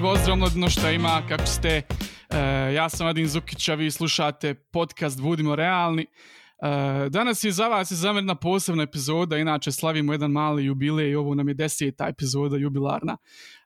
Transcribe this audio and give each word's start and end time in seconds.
Živo 0.00 0.12
ozdravno 0.12 0.68
šta 0.68 0.90
ima, 0.90 1.22
kako 1.28 1.46
ste? 1.46 1.68
E, 1.68 1.82
ja 2.74 2.88
sam 2.88 3.06
Adin 3.06 3.28
Zukić, 3.28 3.68
a 3.68 3.74
vi 3.74 3.90
slušate 3.90 4.54
podcast 4.54 5.20
Budimo 5.20 5.56
realni. 5.56 6.02
E, 6.02 6.06
danas 7.08 7.44
je 7.44 7.52
za 7.52 7.68
vas 7.68 7.92
zamjerna 7.92 8.34
posebna 8.34 8.82
epizoda, 8.82 9.36
inače 9.36 9.72
slavimo 9.72 10.12
jedan 10.12 10.30
mali 10.30 10.64
jubilej, 10.64 11.16
ovo 11.16 11.34
nam 11.34 11.48
je 11.48 11.54
deseta 11.54 12.08
epizoda 12.08 12.56
jubilarna 12.56 13.16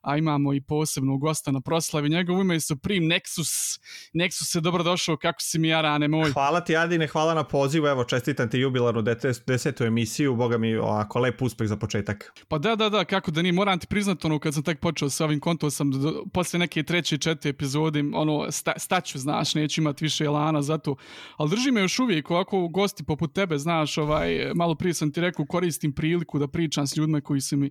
a 0.04 0.16
imamo 0.16 0.54
i 0.54 0.60
posebnog 0.60 1.20
gosta 1.20 1.52
na 1.52 1.60
proslavi. 1.60 2.08
Njegovo 2.08 2.40
ime 2.40 2.54
je 2.54 2.60
Supreme 2.60 3.06
Nexus. 3.06 3.80
Nexus 4.14 4.54
je 4.54 4.60
dobrodošao, 4.60 5.16
kako 5.16 5.40
si 5.40 5.58
mi 5.58 5.68
Jarane 5.68 6.08
moj? 6.08 6.32
Hvala 6.32 6.60
ti 6.60 6.76
Adine, 6.76 7.06
hvala 7.06 7.34
na 7.34 7.44
pozivu, 7.44 7.86
evo 7.86 8.04
čestitam 8.04 8.50
ti 8.50 8.58
jubilarnu 8.58 9.02
desetu 9.46 9.84
emisiju, 9.84 10.36
boga 10.36 10.58
mi 10.58 10.76
ovako 10.76 11.18
lep 11.18 11.42
uspeh 11.42 11.68
za 11.68 11.76
početak. 11.76 12.32
Pa 12.48 12.58
da, 12.58 12.76
da, 12.76 12.88
da, 12.88 13.04
kako 13.04 13.30
da 13.30 13.42
ni, 13.42 13.52
moram 13.52 13.78
ti 13.78 13.86
priznat 13.86 14.24
ono 14.24 14.38
kad 14.38 14.54
sam 14.54 14.62
tek 14.62 14.80
počeo 14.80 15.10
sa 15.10 15.24
ovim 15.24 15.40
kontom 15.40 15.70
sam 15.70 15.90
do, 15.90 16.24
poslije 16.32 16.58
neke 16.58 16.82
treće 16.82 17.18
četiri 17.18 17.50
epizode, 17.50 18.04
ono, 18.14 18.50
sta, 18.50 18.72
staću, 18.76 19.18
znaš, 19.18 19.54
neću 19.54 19.80
imati 19.80 20.04
više 20.04 20.24
elana 20.24 20.62
za 20.62 20.78
to, 20.78 20.96
ali 21.36 21.50
drži 21.50 21.70
me 21.70 21.80
još 21.80 21.98
uvijek, 21.98 22.30
ovako 22.30 22.68
gosti 22.68 23.04
poput 23.04 23.34
tebe, 23.34 23.58
znaš, 23.58 23.98
ovaj, 23.98 24.50
malo 24.54 24.74
prije 24.74 24.94
sam 24.94 25.12
ti 25.12 25.20
rekao, 25.20 25.46
koristim 25.46 25.92
priliku 25.92 26.38
da 26.38 26.48
pričam 26.48 26.86
s 26.86 26.96
ljudima 26.96 27.20
koji 27.20 27.40
su 27.40 27.56
mi 27.56 27.70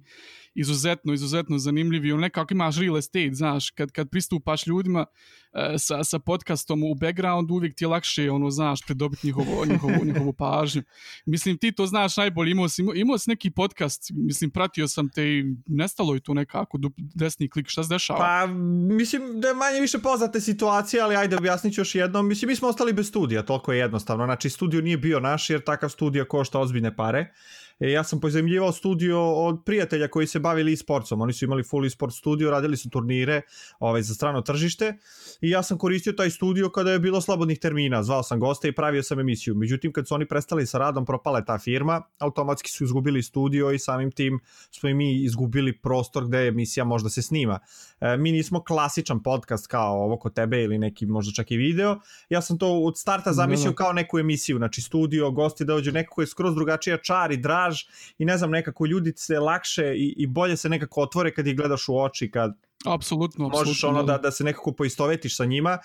izuzetno, 0.56 1.14
izuzetno 1.14 1.58
zanimljivi, 1.58 2.12
on 2.12 2.20
nekako 2.20 2.54
imaš 2.54 2.78
real 2.78 2.98
estate, 2.98 3.34
znaš, 3.34 3.70
kad, 3.70 3.92
kad 3.92 4.10
pristupaš 4.10 4.68
ljudima 4.68 5.06
uh, 5.06 5.60
sa, 5.78 6.04
sa 6.04 6.20
podcastom 6.20 6.84
u 6.84 6.96
background, 6.96 7.52
uvijek 7.52 7.76
ti 7.76 7.84
je 7.84 7.88
lakše, 7.88 8.32
ono, 8.32 8.50
znaš, 8.50 8.82
pridobiti 8.86 9.28
njihovo, 9.28 9.66
njihovu, 9.66 10.06
njihovu 10.06 10.34
pažnju. 10.34 10.84
Mislim, 11.26 11.58
ti 11.58 11.72
to 11.72 11.86
znaš 11.86 12.18
najbolje, 12.18 12.52
imao 12.52 12.70
si, 12.70 12.84
imao 12.96 13.18
si 13.18 13.30
neki 13.30 13.52
podcast, 13.52 14.12
mislim, 14.12 14.52
pratio 14.52 14.88
sam 14.88 15.10
te 15.10 15.24
i 15.24 15.44
nestalo 15.68 16.14
je 16.14 16.20
tu 16.20 16.34
nekako, 16.34 16.80
desni 16.98 17.50
klik, 17.50 17.68
šta 17.68 17.84
se 17.84 17.90
dešava? 17.90 18.20
Pa, 18.20 18.48
mislim, 18.96 19.42
da 19.42 19.48
je 19.48 19.54
manje 19.54 19.82
više 19.82 20.00
poznate 20.00 20.42
situacije, 20.42 21.02
ali 21.02 21.16
ajde 21.16 21.36
objasnit 21.36 21.74
ću 21.74 21.82
još 21.82 21.96
jednom. 21.96 22.28
Mislim, 22.28 22.50
mi 22.50 22.56
smo 22.56 22.68
ostali 22.68 22.94
bez 22.94 23.08
studija, 23.08 23.44
toliko 23.44 23.74
je 23.74 23.80
jednostavno. 23.80 24.26
Znači, 24.26 24.50
studio 24.50 24.82
nije 24.82 24.98
bio 24.98 25.20
naš, 25.20 25.50
jer 25.50 25.64
takav 25.64 25.90
studio 25.90 26.26
košta 26.26 26.60
ozbiljne 26.60 26.96
pare. 26.96 27.34
E, 27.80 27.92
ja 27.92 28.04
sam 28.04 28.20
pozemljivao 28.20 28.72
studio 28.72 29.34
od 29.34 29.62
prijatelja 29.66 30.08
koji 30.08 30.28
se 30.28 30.40
bavili 30.40 30.74
e-sportsom. 30.74 31.22
Oni 31.22 31.34
su 31.34 31.46
imali 31.46 31.64
full 31.64 31.86
e-sport 31.86 32.14
studio, 32.14 32.52
radili 32.52 32.78
su 32.78 32.90
turnire 32.90 33.42
ovaj, 33.80 34.02
za 34.02 34.14
strano 34.14 34.42
tržište 34.42 34.98
i 35.42 35.50
ja 35.50 35.64
sam 35.64 35.78
koristio 35.78 36.14
taj 36.14 36.30
studio 36.30 36.70
kada 36.70 36.92
je 36.92 37.00
bilo 37.00 37.22
slobodnih 37.22 37.60
termina. 37.60 38.04
Zvao 38.04 38.24
sam 38.24 38.40
goste 38.40 38.68
i 38.68 38.76
pravio 38.76 39.04
sam 39.04 39.20
emisiju. 39.20 39.56
Međutim, 39.56 39.94
kad 39.94 40.08
su 40.08 40.16
oni 40.16 40.28
prestali 40.28 40.66
sa 40.66 40.78
radom, 40.78 41.06
propale 41.06 41.46
ta 41.46 41.58
firma, 41.58 42.02
automatski 42.20 42.72
su 42.72 42.84
izgubili 42.84 43.24
studio 43.24 43.72
i 43.72 43.80
samim 43.80 44.12
tim 44.12 44.40
smo 44.72 44.90
i 44.90 44.94
mi 44.94 45.24
izgubili 45.24 45.78
prostor 45.78 46.28
gde 46.28 46.48
emisija 46.48 46.84
možda 46.84 47.10
se 47.10 47.22
snima. 47.22 47.60
E, 48.00 48.18
mi 48.18 48.32
nismo 48.32 48.64
klasičan 48.64 49.24
podcast 49.24 49.68
kao 49.68 50.04
ovo 50.04 50.18
kod 50.18 50.34
tebe 50.34 50.64
ili 50.64 50.78
neki 50.78 51.06
možda 51.06 51.34
čak 51.34 51.52
i 51.52 51.58
video. 51.58 52.00
Ja 52.30 52.42
sam 52.42 52.58
to 52.58 52.80
od 52.80 52.98
starta 52.98 53.34
zamislio 53.34 53.74
kao 53.74 53.94
neku 53.94 54.20
emisiju, 54.20 54.58
znači 54.58 54.82
studio, 54.82 55.32
gosti 55.32 55.66
da 55.66 55.74
dođu 55.74 55.92
neko 55.92 56.22
je 56.22 56.28
skroz 56.28 56.56
drugačija 56.56 56.98
čar 56.98 57.32
i 57.32 57.38
draž 57.38 57.63
montaž 57.64 57.84
i 58.18 58.26
ne 58.26 58.38
znam, 58.38 58.52
nekako 58.52 58.86
ljudi 58.86 59.14
se 59.16 59.40
lakše 59.40 59.94
i, 59.96 60.14
i 60.18 60.28
bolje 60.28 60.58
se 60.58 60.70
nekako 60.70 61.02
otvore 61.02 61.34
kad 61.34 61.48
ih 61.48 61.58
gledaš 61.58 61.90
u 61.90 61.98
oči, 61.98 62.32
kad 62.32 62.54
Apsolutno, 62.86 63.50
možeš 63.50 63.84
ono 63.84 64.04
da, 64.04 64.18
da. 64.18 64.32
se 64.32 64.44
nekako 64.44 64.72
poistovetiš 64.72 65.38
sa 65.38 65.46
njima 65.46 65.78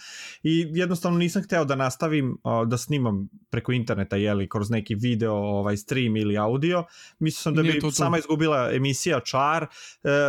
i 0.42 0.66
jednostavno 0.70 1.18
nisam 1.18 1.42
hteo 1.42 1.64
da 1.64 1.74
nastavim 1.74 2.38
da 2.66 2.78
snimam 2.78 3.28
preko 3.50 3.72
interneta 3.72 4.16
jeli 4.16 4.48
kroz 4.48 4.70
neki 4.70 4.94
video 4.94 5.34
ovaj 5.34 5.76
stream 5.76 6.16
ili 6.16 6.38
audio. 6.38 6.84
Mislio 7.18 7.42
sam 7.42 7.54
da 7.54 7.62
bi 7.62 7.80
to 7.80 7.86
to. 7.86 7.90
sama 7.90 8.18
izgubila 8.18 8.70
emisija 8.72 9.20
čar 9.20 9.62
e, 9.62 9.68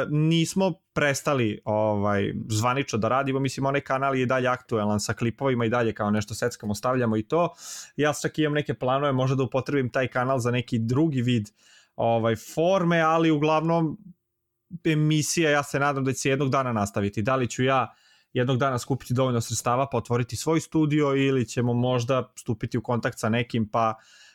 nismo 0.10 0.74
prestali 0.94 1.62
ovaj 1.66 2.34
zvanično 2.50 3.00
da 3.00 3.08
radimo. 3.08 3.40
Mislim 3.40 3.66
onaj 3.66 3.82
kanal 3.82 4.16
je 4.16 4.26
dalje 4.26 4.48
aktuelan 4.48 5.00
sa 5.00 5.14
klipovima 5.14 5.66
i 5.66 5.70
dalje 5.70 5.94
kao 5.94 6.12
nešto 6.12 6.34
seckamo 6.34 6.76
stavljamo 6.76 7.18
i 7.18 7.24
to. 7.24 7.54
Ja 7.96 8.14
čak 8.22 8.40
imam 8.40 8.54
neke 8.54 8.74
planove 8.74 9.12
možda 9.12 9.36
da 9.36 9.44
upotrebim 9.44 9.90
taj 9.90 10.08
kanal 10.08 10.40
za 10.40 10.52
neki 10.52 10.80
drugi 10.80 11.22
vid 11.22 11.50
ovaj 11.96 12.36
forme 12.36 13.00
ali 13.00 13.32
uglavnom 13.32 13.98
emisija, 14.84 15.50
ja 15.50 15.64
se 15.64 15.80
nadam 15.80 16.04
da 16.04 16.14
će 16.14 16.20
se 16.20 16.30
jednog 16.30 16.50
dana 16.50 16.74
nastaviti. 16.74 17.22
Da 17.22 17.36
li 17.36 17.48
ću 17.48 17.64
ja 17.64 17.94
jednog 18.34 18.58
dana 18.58 18.80
skupiti 18.80 19.14
dovoljno 19.14 19.42
sredstava 19.42 19.88
pa 19.92 19.98
otvoriti 19.98 20.36
svoj 20.36 20.60
studio 20.60 21.16
ili 21.16 21.48
ćemo 21.48 21.74
možda 21.74 22.34
stupiti 22.36 22.78
u 22.78 22.84
kontakt 22.84 23.20
sa 23.20 23.30
nekim 23.30 23.70
pa 23.72 23.96
uh, 23.98 24.29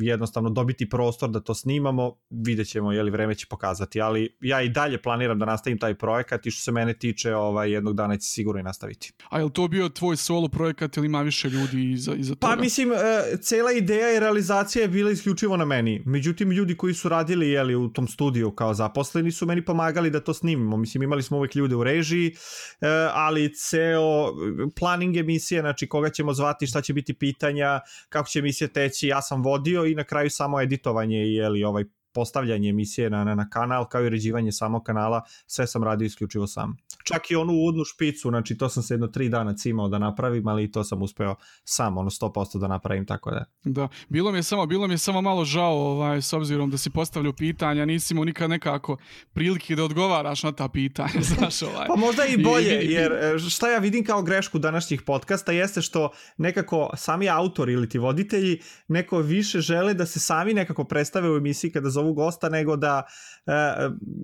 jednostavno 0.00 0.50
dobiti 0.50 0.88
prostor 0.88 1.30
da 1.30 1.40
to 1.40 1.54
snimamo, 1.54 2.16
vidjet 2.30 2.68
ćemo, 2.68 2.92
je 2.92 3.02
li 3.02 3.10
vreme 3.10 3.34
će 3.34 3.46
pokazati, 3.50 4.00
ali 4.00 4.36
ja 4.40 4.62
i 4.62 4.68
dalje 4.68 5.02
planiram 5.02 5.38
da 5.38 5.44
nastavim 5.44 5.78
taj 5.78 5.94
projekat 5.94 6.46
i 6.46 6.50
što 6.50 6.62
se 6.62 6.72
mene 6.72 6.94
tiče, 6.94 7.34
ovaj, 7.34 7.72
jednog 7.72 7.94
dana 7.96 8.16
će 8.16 8.28
sigurno 8.28 8.60
i 8.60 8.62
nastaviti. 8.62 9.12
A 9.30 9.38
je 9.38 9.44
li 9.44 9.50
to 9.52 9.68
bio 9.68 9.88
tvoj 9.88 10.16
solo 10.16 10.48
projekat 10.48 10.96
ili 10.96 11.06
ima 11.06 11.22
više 11.22 11.48
ljudi 11.48 11.92
iza, 11.92 12.14
iza 12.14 12.34
pa, 12.34 12.46
toga? 12.46 12.56
Pa 12.56 12.62
mislim, 12.62 12.90
uh, 12.90 12.96
cela 13.40 13.72
ideja 13.72 14.16
i 14.16 14.20
realizacija 14.20 14.82
je 14.82 14.88
bila 14.88 15.10
isključivo 15.10 15.56
na 15.56 15.64
meni, 15.64 16.02
međutim 16.06 16.50
ljudi 16.50 16.76
koji 16.76 16.94
su 16.94 17.08
radili 17.08 17.48
jeli, 17.48 17.74
u 17.74 17.88
tom 17.88 18.08
studiju 18.08 18.50
kao 18.50 18.74
zaposleni 18.74 19.32
su 19.32 19.46
meni 19.46 19.64
pomagali 19.64 20.10
da 20.10 20.20
to 20.20 20.34
snimimo, 20.34 20.76
mislim 20.76 21.02
imali 21.02 21.22
smo 21.22 21.36
uvek 21.36 21.54
ljude 21.54 21.76
u 21.76 21.84
režiji, 21.84 22.32
uh, 22.32 22.88
ali 23.12 23.54
ceo 23.54 24.32
planning 24.78 25.16
emisije, 25.16 25.60
znači 25.60 25.86
koga 25.86 26.10
ćemo 26.10 26.32
zvati, 26.32 26.66
šta 26.66 26.80
će 26.80 26.92
biti 26.92 27.14
pitanja, 27.14 27.80
kako 28.08 28.28
će 28.28 28.38
emisija 28.38 28.68
teći, 28.68 29.12
ja 29.18 29.22
sam 29.22 29.42
vodio 29.42 29.84
i 29.86 29.94
na 29.94 30.04
kraju 30.04 30.30
samo 30.30 30.60
editovanje 30.60 31.18
i 31.26 31.34
je 31.34 31.48
li 31.48 31.64
ovaj 31.64 31.84
postavljanje 32.18 32.68
emisije 32.68 33.10
na, 33.10 33.24
na, 33.24 33.34
na 33.34 33.50
kanal 33.50 33.88
kao 33.88 34.02
i 34.02 34.06
uređivanje 34.06 34.52
samog 34.52 34.82
kanala, 34.82 35.22
sve 35.46 35.66
sam 35.66 35.84
radio 35.84 36.06
isključivo 36.06 36.46
sam. 36.46 36.76
Čak 37.04 37.30
i 37.30 37.36
onu 37.36 37.52
uvodnu 37.52 37.84
špicu, 37.84 38.28
znači 38.28 38.56
to 38.56 38.68
sam 38.68 38.82
se 38.82 38.94
jedno 38.94 39.06
tri 39.06 39.28
dana 39.28 39.54
cimao 39.54 39.88
da 39.88 39.98
napravim, 39.98 40.48
ali 40.48 40.64
i 40.64 40.72
to 40.72 40.84
sam 40.84 41.02
uspeo 41.02 41.34
sam, 41.64 41.98
ono 41.98 42.10
100% 42.10 42.58
da 42.58 42.68
napravim, 42.68 43.06
tako 43.06 43.30
da. 43.30 43.44
Da, 43.64 43.88
bilo 44.08 44.32
mi 44.32 44.38
je 44.38 44.42
samo, 44.42 44.66
bilo 44.66 44.86
mi 44.86 44.94
je 44.94 44.98
samo 44.98 45.22
malo 45.22 45.44
žao, 45.44 45.76
ovaj, 45.76 46.22
s 46.22 46.32
obzirom 46.32 46.70
da 46.70 46.78
si 46.78 46.90
postavljao 46.90 47.32
pitanja, 47.32 47.84
nisi 47.84 48.14
imao 48.14 48.24
nikad 48.24 48.50
nekako 48.50 48.96
prilike 49.32 49.76
da 49.76 49.84
odgovaraš 49.84 50.42
na 50.42 50.52
ta 50.52 50.68
pitanja, 50.68 51.22
znaš 51.36 51.62
ovaj. 51.62 51.86
pa 51.86 51.96
možda 51.96 52.26
i 52.26 52.36
bolje, 52.36 52.74
jer 52.82 53.12
e, 53.12 53.38
šta 53.38 53.70
ja 53.70 53.78
vidim 53.78 54.04
kao 54.04 54.22
grešku 54.22 54.58
današnjih 54.58 55.02
podcasta 55.02 55.52
jeste 55.52 55.82
što 55.82 56.10
nekako 56.36 56.90
sami 56.96 57.28
autori 57.28 57.72
ili 57.72 57.88
ti 57.88 57.98
voditelji 57.98 58.60
neko 58.88 59.18
više 59.18 59.60
žele 59.60 59.94
da 59.94 60.06
se 60.06 60.20
sami 60.20 60.54
nekako 60.54 60.84
predstave 60.84 61.30
u 61.30 61.36
emisiji 61.36 61.72
kada 61.72 61.90
zovu 61.90 62.07
gosta 62.12 62.48
nego 62.48 62.76
da 62.76 63.02
e, 63.46 63.52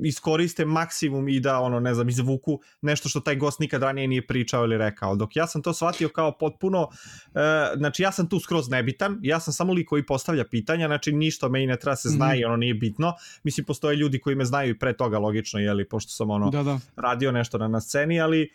iskoriste 0.04 0.64
maksimum 0.64 1.28
i 1.28 1.40
da 1.40 1.58
ono 1.58 1.80
ne 1.80 1.94
znam 1.94 2.08
izvuku 2.08 2.60
nešto 2.82 3.08
što 3.08 3.20
taj 3.20 3.36
gost 3.36 3.60
nikad 3.60 3.82
ranije 3.82 4.08
nije 4.08 4.26
pričao 4.26 4.64
ili 4.64 4.78
rekao. 4.78 5.16
Dok 5.16 5.36
ja 5.36 5.46
sam 5.46 5.62
to 5.62 5.74
shvatio 5.74 6.08
kao 6.08 6.38
potpuno 6.38 6.88
e, 7.34 7.38
znači 7.76 8.02
ja 8.02 8.12
sam 8.12 8.28
tu 8.28 8.40
skroz 8.40 8.68
nebitan, 8.68 9.18
ja 9.22 9.40
sam 9.40 9.52
samo 9.52 9.72
lik 9.72 9.88
koji 9.88 10.06
postavlja 10.06 10.44
pitanja, 10.44 10.86
znači 10.86 11.12
ništa 11.12 11.48
meni 11.48 11.66
ne 11.66 11.76
treba 11.76 11.96
se 11.96 12.08
zna 12.08 12.28
mm. 12.28 12.36
i 12.36 12.44
ono 12.44 12.56
nije 12.56 12.74
bitno. 12.74 13.14
Mislim 13.42 13.66
postoje 13.66 13.96
ljudi 13.96 14.20
koji 14.20 14.36
me 14.36 14.44
znaju 14.44 14.70
i 14.70 14.78
pre 14.78 14.96
toga 14.96 15.18
logično, 15.18 15.60
je 15.60 15.74
li 15.74 15.88
pošto 15.88 16.10
sam 16.10 16.30
ono 16.30 16.50
da, 16.50 16.62
da. 16.62 16.78
radio 16.96 17.32
nešto 17.32 17.58
na, 17.58 17.68
na 17.68 17.80
sceni, 17.80 18.20
ali 18.20 18.50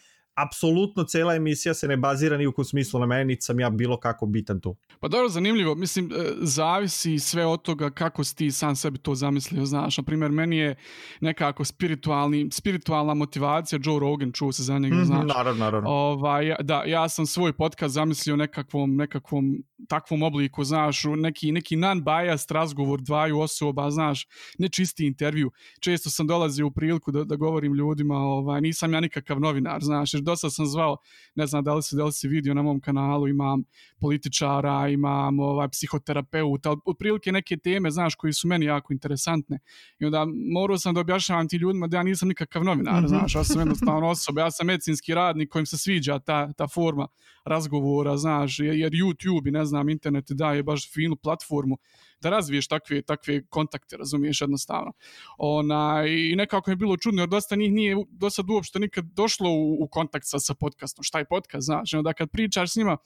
apsolutno 0.45 1.03
cela 1.03 1.35
emisija 1.35 1.73
se 1.73 1.87
ne 1.87 1.97
bazira 1.97 2.37
ni 2.37 2.47
u 2.47 2.51
kom 2.51 2.65
smislu 2.65 2.99
na 2.99 3.05
meni, 3.05 3.25
niti 3.25 3.41
sam 3.41 3.59
ja 3.59 3.69
bilo 3.69 3.99
kako 3.99 4.25
bitan 4.25 4.59
tu. 4.61 4.75
Pa 4.99 5.07
dobro, 5.07 5.29
zanimljivo. 5.29 5.75
Mislim, 5.75 6.11
e, 6.11 6.31
zavisi 6.41 7.19
sve 7.19 7.45
od 7.45 7.61
toga 7.61 7.89
kako 7.89 8.23
si 8.23 8.35
ti 8.35 8.51
sam 8.51 8.75
sebi 8.75 8.97
to 8.97 9.15
zamislio, 9.15 9.65
znaš. 9.65 9.97
Na 9.97 10.03
primjer, 10.03 10.31
meni 10.31 10.57
je 10.57 10.75
nekako 11.21 11.65
spiritualni, 11.65 12.49
spiritualna 12.51 13.13
motivacija, 13.13 13.79
Joe 13.83 13.99
Rogan, 13.99 14.31
čuo 14.31 14.51
se 14.51 14.63
za 14.63 14.79
njega, 14.79 14.95
mm 14.95 14.99
-hmm, 14.99 15.05
znaš. 15.05 15.27
Naravno, 15.27 15.65
naravno. 15.65 15.89
Ovaj, 15.89 16.55
da, 16.61 16.83
ja 16.85 17.09
sam 17.09 17.25
svoj 17.25 17.53
podcast 17.53 17.93
zamislio 17.93 18.35
nekakvom, 18.35 18.95
nekakvom 18.95 19.63
takvom 19.87 20.23
obliku, 20.23 20.63
znaš, 20.63 21.03
neki, 21.03 21.51
neki 21.51 21.75
non-biased 21.77 22.51
razgovor 22.51 23.01
dvaju 23.01 23.39
osoba, 23.39 23.91
znaš, 23.91 24.27
nečisti 24.57 25.05
intervju. 25.07 25.51
Često 25.79 26.09
sam 26.09 26.27
dolazio 26.27 26.67
u 26.67 26.71
priliku 26.71 27.11
da, 27.11 27.23
da 27.23 27.35
govorim 27.35 27.73
ljudima, 27.73 28.15
ovaj, 28.15 28.61
nisam 28.61 28.93
ja 28.93 28.99
nikakav 28.99 29.39
novinar, 29.39 29.83
znaš, 29.83 30.13
jer 30.13 30.23
dosta 30.29 30.49
sam 30.49 30.65
zvao, 30.65 30.97
ne 31.35 31.47
znam 31.47 31.63
da 31.63 31.73
li 31.73 31.83
se, 31.83 31.95
da 31.95 32.05
li 32.05 32.11
se 32.11 32.27
vidio 32.27 32.53
na 32.53 32.61
mom 32.61 32.81
kanalu, 32.81 33.27
imam 33.27 33.63
političara, 33.99 34.87
imam 34.89 35.39
ovaj, 35.39 35.69
psihoterapeuta, 35.69 36.75
otprilike 36.85 37.31
neke 37.31 37.57
teme, 37.57 37.91
znaš, 37.91 38.15
koji 38.15 38.33
su 38.33 38.47
meni 38.47 38.65
jako 38.65 38.93
interesantne. 38.93 39.59
I 39.99 40.05
onda 40.05 40.25
morao 40.53 40.77
sam 40.77 40.93
da 40.93 41.01
objašnjavam 41.01 41.47
ti 41.47 41.57
ljudima 41.57 41.87
da 41.87 41.97
ja 41.97 42.03
nisam 42.03 42.27
nikakav 42.27 42.63
novinar, 42.63 43.01
mm 43.01 43.05
-hmm. 43.05 43.09
znaš, 43.09 43.35
ja 43.35 43.43
sam 43.43 43.59
jednostavno 43.59 44.07
osoba, 44.07 44.41
ja 44.41 44.51
sam 44.51 44.67
medicinski 44.67 45.13
radnik 45.13 45.49
kojim 45.49 45.65
se 45.65 45.77
sviđa 45.77 46.19
ta, 46.19 46.53
ta 46.53 46.67
forma 46.67 47.07
razgovora, 47.45 48.17
znaš, 48.17 48.59
jer 48.59 48.91
YouTube 48.91 49.47
i 49.47 49.51
ne 49.51 49.65
znam, 49.65 49.89
internet 49.89 50.25
daje 50.29 50.63
baš 50.63 50.93
finu 50.93 51.15
platformu 51.15 51.77
da 52.21 52.29
razviješ 52.29 52.67
takve, 52.67 53.01
takve 53.01 53.45
kontakte, 53.45 53.97
razumiješ 53.97 54.41
jednostavno. 54.41 54.91
Ona, 55.37 56.03
I 56.07 56.35
nekako 56.35 56.71
je 56.71 56.75
bilo 56.75 56.97
čudno, 56.97 57.21
jer 57.21 57.29
dosta 57.29 57.55
njih 57.55 57.71
nije 57.71 57.95
do 58.09 58.29
sad 58.29 58.49
uopšte 58.49 58.79
nikad 58.79 59.05
došlo 59.05 59.49
u, 59.49 59.83
u 59.83 59.87
kontakt 59.87 60.25
sa, 60.25 60.39
sa 60.39 60.53
podcastom. 60.53 61.03
Šta 61.03 61.19
je 61.19 61.25
podcast, 61.25 61.65
znaš? 61.65 61.93
Onda 61.93 62.13
kad 62.13 62.29
pričaš 62.29 62.73
s 62.73 62.75
njima, 62.75 62.97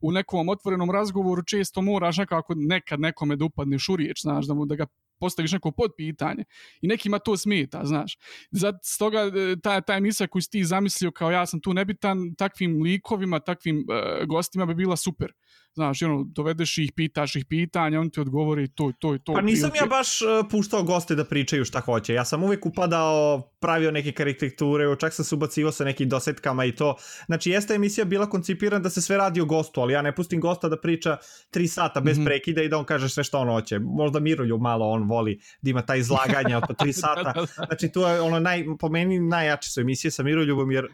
u 0.00 0.12
nekom 0.12 0.48
otvorenom 0.48 0.90
razgovoru 0.90 1.42
često 1.42 1.82
moraš 1.82 2.16
nekako 2.16 2.54
nekad 2.56 3.00
nekome 3.00 3.36
da 3.36 3.44
upadneš 3.44 3.88
u 3.88 3.96
riječ, 3.96 4.22
znaš, 4.22 4.46
da, 4.46 4.54
mu, 4.54 4.66
da 4.66 4.74
ga 4.74 4.86
postaviš 5.18 5.52
neko 5.52 5.70
podpitanje 5.70 6.44
i 6.80 6.86
nekima 6.86 7.18
to 7.18 7.36
smeta, 7.36 7.80
znaš. 7.84 8.18
Zato 8.50 8.78
stoga 8.82 9.20
e, 9.20 9.56
ta, 9.62 9.80
ta 9.80 9.94
emisija 9.94 10.26
koju 10.26 10.42
si 10.42 10.50
ti 10.50 10.64
zamislio 10.64 11.10
kao 11.10 11.30
ja 11.30 11.46
sam 11.46 11.60
tu 11.60 11.74
nebitan, 11.74 12.34
takvim 12.34 12.82
likovima, 12.82 13.40
takvim 13.40 13.76
uh, 13.76 14.26
gostima 14.26 14.66
bi 14.66 14.74
bila 14.74 14.96
super 14.96 15.32
znaš, 15.76 16.02
ono, 16.02 16.24
dovedeš 16.24 16.78
ih, 16.78 16.92
pitaš 16.96 17.36
ih 17.36 17.44
pitanja, 17.44 18.00
on 18.00 18.10
ti 18.10 18.20
odgovori 18.20 18.68
to, 18.68 18.92
to, 18.98 19.18
to. 19.18 19.32
Pa 19.32 19.40
nisam 19.40 19.70
ja 19.80 19.86
baš 19.86 20.22
uh, 20.22 20.28
puštao 20.50 20.82
goste 20.82 21.14
da 21.14 21.24
pričaju 21.24 21.64
šta 21.64 21.80
hoće. 21.80 22.14
Ja 22.14 22.24
sam 22.24 22.42
uvijek 22.42 22.66
upadao, 22.66 23.42
pravio 23.60 23.90
neke 23.90 24.12
karikature, 24.12 24.96
čak 25.00 25.12
sam 25.12 25.24
se 25.24 25.34
ubacivo 25.34 25.72
sa 25.72 25.84
nekim 25.84 26.08
dosetkama 26.08 26.64
i 26.64 26.72
to. 26.72 26.96
Znači, 27.26 27.50
jeste 27.50 27.74
emisija 27.74 28.04
bila 28.04 28.30
koncipirana 28.30 28.82
da 28.82 28.90
se 28.90 29.02
sve 29.02 29.16
radi 29.16 29.40
o 29.40 29.44
gostu, 29.44 29.80
ali 29.80 29.92
ja 29.92 30.02
ne 30.02 30.14
pustim 30.14 30.40
gosta 30.40 30.68
da 30.68 30.80
priča 30.80 31.16
tri 31.50 31.68
sata 31.68 32.00
bez 32.00 32.18
mm 32.18 32.20
-hmm. 32.20 32.24
prekida 32.24 32.62
i 32.62 32.68
da 32.68 32.78
on 32.78 32.84
kaže 32.84 33.08
sve 33.08 33.24
što 33.24 33.38
on 33.38 33.48
hoće. 33.48 33.78
Možda 33.78 34.20
Mirolju 34.20 34.58
malo 34.58 34.88
on 34.88 35.08
voli 35.08 35.40
da 35.62 35.70
ima 35.70 35.82
taj 35.82 35.98
izlaganje 35.98 36.56
od 36.56 36.62
po 36.68 36.74
tri 36.74 36.92
sata. 37.02 37.32
Da, 37.32 37.40
da. 37.40 37.66
Znači, 37.66 37.88
to 37.92 38.08
je 38.08 38.20
ono, 38.20 38.40
naj, 38.40 38.64
po 38.80 38.88
meni 38.88 39.20
najjače 39.20 39.70
su 39.70 39.80
emisije 39.80 40.10
sa 40.10 40.22
Miroljubom, 40.22 40.70
jer 40.70 40.84
uh, 40.84 40.90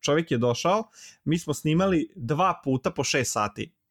čovjek 0.00 0.30
je 0.30 0.38
došao, 0.38 0.84
mi 1.24 1.38
smo 1.38 1.54
snimali 1.54 2.08
dva 2.16 2.60
puta 2.64 2.90
po 2.90 3.04
šest 3.04 3.32
sati 3.32 3.83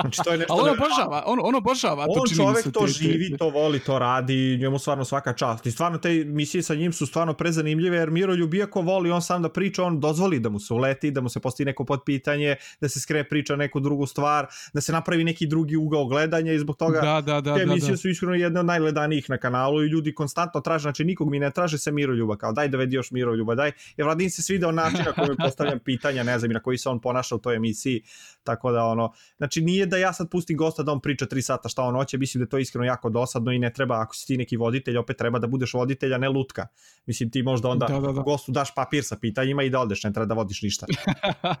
Znači, 0.00 0.20
to 0.24 0.32
je 0.32 0.38
nešto... 0.38 0.54
Ali 0.54 0.70
on 0.70 0.76
obožava, 0.76 1.22
on, 1.26 1.38
on 1.42 1.54
obožava. 1.54 2.06
On 2.08 2.14
to 2.14 2.34
čovek 2.34 2.72
to 2.72 2.86
te, 2.86 2.92
živi, 2.92 3.36
to 3.38 3.50
voli, 3.50 3.78
to 3.78 3.98
radi, 3.98 4.58
njemu 4.60 4.78
stvarno 4.78 5.04
svaka 5.04 5.32
čast. 5.32 5.66
I 5.66 5.70
stvarno 5.70 5.98
te 5.98 6.24
misije 6.24 6.62
sa 6.62 6.74
njim 6.74 6.92
su 6.92 7.06
stvarno 7.06 7.34
prezanimljive, 7.34 7.96
jer 7.96 8.10
Miroljub 8.10 8.54
iako 8.54 8.80
voli 8.80 9.10
on 9.10 9.22
sam 9.22 9.42
da 9.42 9.48
priča, 9.48 9.84
on 9.84 10.00
dozvoli 10.00 10.40
da 10.40 10.48
mu 10.48 10.58
se 10.58 10.74
uleti, 10.74 11.10
da 11.10 11.20
mu 11.20 11.28
se 11.28 11.40
postoji 11.40 11.64
neko 11.64 11.84
potpitanje, 11.84 12.56
da 12.80 12.88
se 12.88 13.00
skre 13.00 13.24
priča 13.24 13.56
neku 13.56 13.80
drugu 13.80 14.06
stvar, 14.06 14.46
da 14.74 14.80
se 14.80 14.92
napravi 14.92 15.24
neki 15.24 15.46
drugi 15.46 15.76
ugao 15.76 16.04
gledanja 16.06 16.52
i 16.52 16.58
zbog 16.58 16.76
toga 16.76 17.00
da, 17.00 17.20
da, 17.20 17.40
da, 17.40 17.54
te 17.54 17.62
emisije 17.62 17.90
da, 17.90 17.92
da. 17.92 17.96
su 17.96 18.08
iskreno 18.08 18.34
jedne 18.34 18.60
od 18.60 18.66
najgledanijih 18.66 19.30
na 19.30 19.38
kanalu 19.38 19.84
i 19.84 19.86
ljudi 19.86 20.14
konstantno 20.14 20.60
traže, 20.60 20.82
znači 20.82 21.04
nikog 21.04 21.30
mi 21.30 21.38
ne 21.38 21.50
traže 21.50 21.78
se 21.78 21.92
Miroljuba, 21.92 22.36
kao 22.36 22.52
daj 22.52 22.68
dovedi 22.68 22.96
još 22.96 23.10
Miroljuba, 23.10 23.54
daj. 23.54 23.72
Jer 23.96 24.04
Vladin 24.04 24.30
se 24.30 24.42
svidao 24.42 24.72
način 24.72 25.04
na 25.06 25.12
koji 25.12 25.36
postavljam 25.36 25.78
pitanja, 25.78 26.22
ne 26.22 26.38
znam, 26.38 26.52
na 26.52 26.60
koji 26.60 26.78
se 26.78 26.88
on 26.88 27.00
ponaša 27.00 27.34
u 27.34 27.38
toj 27.38 27.56
emisiji, 27.56 28.02
tako 28.44 28.72
da 28.72 28.84
ono, 28.84 29.12
znači 29.36 29.49
nije 29.56 29.86
da 29.86 29.96
ja 29.96 30.12
sad 30.12 30.30
pustim 30.30 30.56
gosta 30.56 30.82
da 30.82 30.92
on 30.92 31.00
priča 31.00 31.26
3 31.26 31.40
sata 31.40 31.68
šta 31.68 31.82
on 31.82 31.94
hoće, 31.94 32.18
mislim 32.18 32.44
da 32.44 32.48
to 32.48 32.56
je 32.56 32.62
iskreno 32.62 32.84
jako 32.84 33.10
dosadno 33.10 33.52
i 33.52 33.58
ne 33.58 33.72
treba, 33.72 34.00
ako 34.00 34.14
si 34.14 34.26
ti 34.26 34.36
neki 34.36 34.56
voditelj, 34.56 34.96
opet 34.96 35.16
treba 35.16 35.38
da 35.38 35.46
budeš 35.46 35.74
voditelj, 35.74 36.14
a 36.14 36.18
ne 36.18 36.28
lutka. 36.28 36.66
Mislim, 37.06 37.30
ti 37.30 37.42
možda 37.42 37.68
onda 37.68 37.86
da, 37.86 38.00
da, 38.00 38.12
da. 38.12 38.22
gostu 38.22 38.52
daš 38.52 38.74
papir 38.74 39.04
sa 39.04 39.16
pitanjima 39.16 39.62
i 39.62 39.70
da 39.70 39.80
odeš, 39.80 40.04
ne 40.04 40.12
treba 40.12 40.26
da 40.26 40.34
vodiš 40.34 40.62
ništa. 40.62 40.86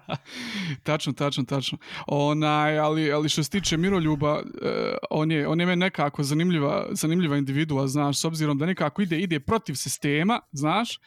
tačno, 0.82 1.12
tačno, 1.12 1.44
tačno. 1.44 1.78
Onaj, 2.06 2.78
ali, 2.78 3.12
ali 3.12 3.28
što 3.28 3.42
se 3.42 3.50
tiče 3.50 3.76
Miroljuba, 3.76 4.42
eh, 4.62 4.94
on 5.10 5.30
je, 5.30 5.48
on 5.48 5.60
je 5.60 5.66
meni 5.66 5.80
nekako 5.80 6.22
zanimljiva, 6.22 6.86
zanimljiva 6.90 7.36
individua, 7.36 7.86
znaš, 7.86 8.18
s 8.18 8.24
obzirom 8.24 8.58
da 8.58 8.66
nekako 8.66 9.02
ide, 9.02 9.18
ide 9.20 9.40
protiv 9.40 9.74
sistema, 9.74 10.40
znaš, 10.52 10.98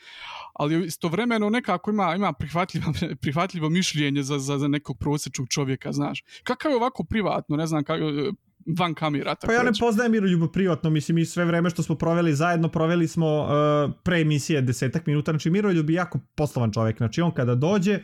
ali 0.54 0.86
istovremeno 0.86 1.50
nekako 1.50 1.92
ima, 1.92 2.16
ima 2.16 2.34
prihvatljivo, 2.34 2.94
prihvatljivo 3.22 3.70
mišljenje 3.70 4.24
za, 4.24 4.40
za, 4.40 4.58
za 4.58 4.68
nekog 4.68 4.98
prosječnog 5.00 5.50
čovjeka, 5.50 5.92
znaš. 5.92 6.24
Kakav 6.44 6.73
je 6.74 6.78
ovako 6.78 7.04
privatno, 7.04 7.58
ne 7.58 7.68
znam, 7.68 7.84
kako, 7.84 8.04
van 8.80 8.94
kamera. 8.94 9.36
Tako 9.36 9.48
pa 9.48 9.54
ja 9.54 9.64
ne 9.64 9.72
poznajem 9.80 10.12
Miroljuba 10.12 10.48
privatno, 10.52 10.90
mislim 10.90 11.18
i 11.18 11.26
sve 11.26 11.46
vreme 11.46 11.70
što 11.70 11.84
smo 11.84 11.96
proveli 11.96 12.34
zajedno, 12.34 12.70
proveli 12.70 13.08
smo 13.08 13.42
uh, 13.42 13.94
pre 14.04 14.22
emisije 14.22 14.62
desetak 14.62 15.08
minuta, 15.08 15.32
znači 15.32 15.50
Miroljub 15.50 15.90
je 15.90 15.94
jako 15.94 16.20
poslovan 16.36 16.72
čovjek, 16.72 16.98
znači 16.98 17.22
on 17.22 17.32
kada 17.32 17.56
dođe, 17.56 18.00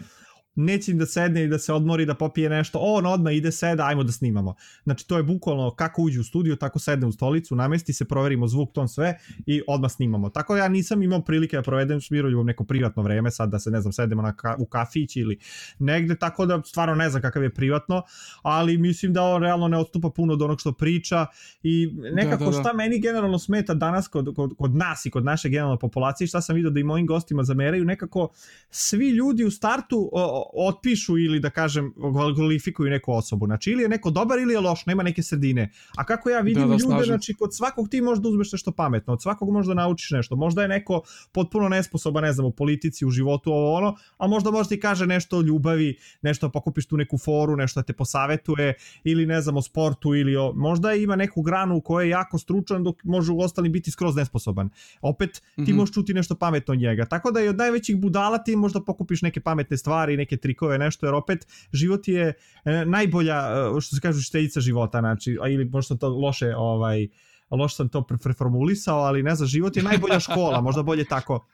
neće 0.56 0.94
da 0.94 1.06
sedne 1.06 1.44
i 1.44 1.48
da 1.48 1.60
se 1.60 1.74
odmori 1.74 2.06
da 2.06 2.16
popije 2.16 2.50
nešto, 2.50 2.80
on 2.82 3.06
odmah 3.06 3.34
ide 3.34 3.52
seda, 3.52 3.86
ajmo 3.86 4.04
da 4.04 4.12
snimamo. 4.12 4.56
Znači 4.84 5.08
to 5.08 5.18
je 5.18 5.24
bukvalno 5.24 5.76
kako 5.76 6.02
uđe 6.02 6.20
u 6.20 6.24
studio, 6.24 6.56
tako 6.56 6.80
sedne 6.80 7.08
u 7.08 7.12
stolicu, 7.12 7.56
namesti 7.56 7.94
se, 7.94 8.06
proverimo 8.06 8.48
zvuk, 8.48 8.72
ton 8.74 8.90
sve 8.90 9.18
i 9.46 9.62
odmah 9.68 9.92
snimamo. 9.92 10.30
Tako 10.30 10.58
ja 10.58 10.68
nisam 10.68 11.04
imao 11.04 11.22
prilike 11.22 11.58
da 11.58 11.62
provedem 11.62 12.02
s 12.02 12.10
Miroljubom 12.10 12.46
neko 12.46 12.64
privatno 12.64 13.04
vreme, 13.04 13.32
sad 13.32 13.50
da 13.50 13.60
se 13.60 13.72
ne 13.72 13.82
znam, 13.82 13.94
sedemo 13.94 14.22
na 14.22 14.36
ka, 14.36 14.56
u 14.60 14.66
kafić 14.66 15.16
ili 15.16 15.40
negde, 15.80 16.16
tako 16.16 16.46
da 16.46 16.62
stvarno 16.66 16.96
ne 16.96 17.10
znam 17.10 17.22
kakav 17.22 17.44
je 17.44 17.54
privatno, 17.54 18.04
ali 18.42 18.78
mislim 18.78 19.14
da 19.14 19.24
on 19.24 19.42
realno 19.42 19.68
ne 19.68 19.78
odstupa 19.78 20.10
puno 20.10 20.34
od 20.34 20.42
onog 20.42 20.62
što 20.62 20.74
priča 20.74 21.26
i 21.64 21.90
nekako 22.14 22.44
da, 22.44 22.50
da, 22.50 22.58
da. 22.58 22.64
šta 22.64 22.74
meni 22.74 23.00
generalno 23.00 23.40
smeta 23.40 23.74
danas 23.74 24.08
kod, 24.08 24.34
kod, 24.36 24.52
kod 24.58 24.76
nas 24.76 25.06
i 25.06 25.10
kod 25.10 25.26
naše 25.26 25.50
generalne 25.50 25.80
populacije, 25.80 26.28
šta 26.28 26.42
sam 26.42 26.56
vidio 26.56 26.72
da 26.72 26.80
i 26.80 26.84
mojim 26.84 27.08
gostima 27.08 27.44
zameraju, 27.44 27.86
nekako 27.86 28.30
svi 28.70 29.10
ljudi 29.10 29.44
u 29.46 29.52
startu 29.52 30.10
o, 30.14 30.39
otpišu 30.54 31.18
ili 31.18 31.40
da 31.40 31.50
kažem 31.50 31.94
kvalifikuju 32.36 32.90
neku 32.90 33.14
osobu. 33.14 33.46
Znači 33.46 33.72
ili 33.72 33.84
je 33.84 33.90
neko 33.90 34.10
dobar 34.10 34.40
ili 34.40 34.54
je 34.54 34.60
loš, 34.60 34.86
nema 34.86 35.04
neke 35.04 35.24
sredine. 35.24 35.72
A 35.98 36.04
kako 36.04 36.30
ja 36.30 36.42
vidim 36.42 36.62
da, 36.62 36.68
da, 36.68 36.74
ljude, 36.74 36.84
snažim. 36.84 37.06
znači 37.06 37.34
kod 37.34 37.56
svakog 37.56 37.90
ti 37.90 38.02
možda 38.02 38.30
uzmeš 38.30 38.52
nešto 38.52 38.72
pametno, 38.72 39.14
od 39.14 39.22
svakog 39.22 39.50
možda 39.50 39.74
naučiš 39.74 40.12
nešto. 40.12 40.36
Možda 40.36 40.62
je 40.62 40.68
neko 40.68 41.02
potpuno 41.32 41.70
nesposoban, 41.70 42.24
ne 42.24 42.34
znam, 42.34 42.46
u 42.46 42.52
politici, 42.52 43.06
u 43.06 43.10
životu, 43.10 43.52
ovo 43.52 43.74
ono, 43.74 43.96
a 44.18 44.28
možda 44.28 44.52
možda 44.52 44.70
ti 44.70 44.80
kaže 44.80 45.08
nešto 45.08 45.38
o 45.38 45.42
ljubavi, 45.42 45.98
nešto 46.22 46.50
pokupiš 46.50 46.88
tu 46.88 46.98
neku 46.98 47.18
foru, 47.18 47.56
nešto 47.56 47.80
da 47.80 47.86
te 47.86 47.94
posavetuje 47.94 48.74
ili 49.04 49.26
ne 49.26 49.42
znam 49.42 49.58
o 49.58 49.62
sportu 49.62 50.16
ili 50.16 50.36
o, 50.36 50.54
možda 50.56 50.94
ima 50.94 51.16
neku 51.16 51.42
granu 51.42 51.76
u 51.76 51.82
kojoj 51.82 52.06
je 52.06 52.10
jako 52.10 52.38
stručan 52.38 52.84
dok 52.84 53.04
može 53.04 53.32
u 53.32 53.40
ostalim 53.40 53.72
biti 53.72 53.92
skroz 53.92 54.16
nesposoban. 54.16 54.70
Opet 55.02 55.34
ti 55.34 55.62
mm 55.62 55.66
-hmm. 55.66 55.76
možeš 55.76 55.94
čuti 55.94 56.14
nešto 56.14 56.36
pametno 56.36 56.72
od 56.72 56.80
njega. 56.80 57.06
Tako 57.06 57.32
da 57.32 57.42
i 57.42 57.48
od 57.48 57.58
najvećih 57.58 57.98
budala 57.98 58.38
ti 58.38 58.56
možda 58.56 58.82
pokupiš 58.82 59.22
neke 59.22 59.40
pametne 59.40 59.78
stvari, 59.78 60.18
neke 60.18 60.29
trikove, 60.38 60.78
nešto, 60.78 61.06
jer 61.06 61.14
opet 61.16 61.48
život 61.72 62.08
je 62.08 62.34
e, 62.66 62.86
najbolja, 62.86 63.36
e, 63.36 63.82
što 63.82 63.96
se 63.96 64.02
kaže, 64.02 64.22
štedica 64.22 64.60
života, 64.60 65.00
znači, 65.00 65.38
ili 65.50 65.66
možda 65.66 65.98
to 65.98 66.10
loše, 66.10 66.56
ovaj, 66.56 67.08
loše 67.52 67.76
sam 67.76 67.90
to 67.90 68.08
preformulisao, 68.24 69.00
ali 69.00 69.24
ne 69.24 69.36
znam, 69.36 69.48
život 69.48 69.78
je 69.78 69.84
najbolja 69.84 70.20
škola, 70.30 70.62
možda 70.62 70.84
bolje 70.84 71.06
tako. 71.06 71.46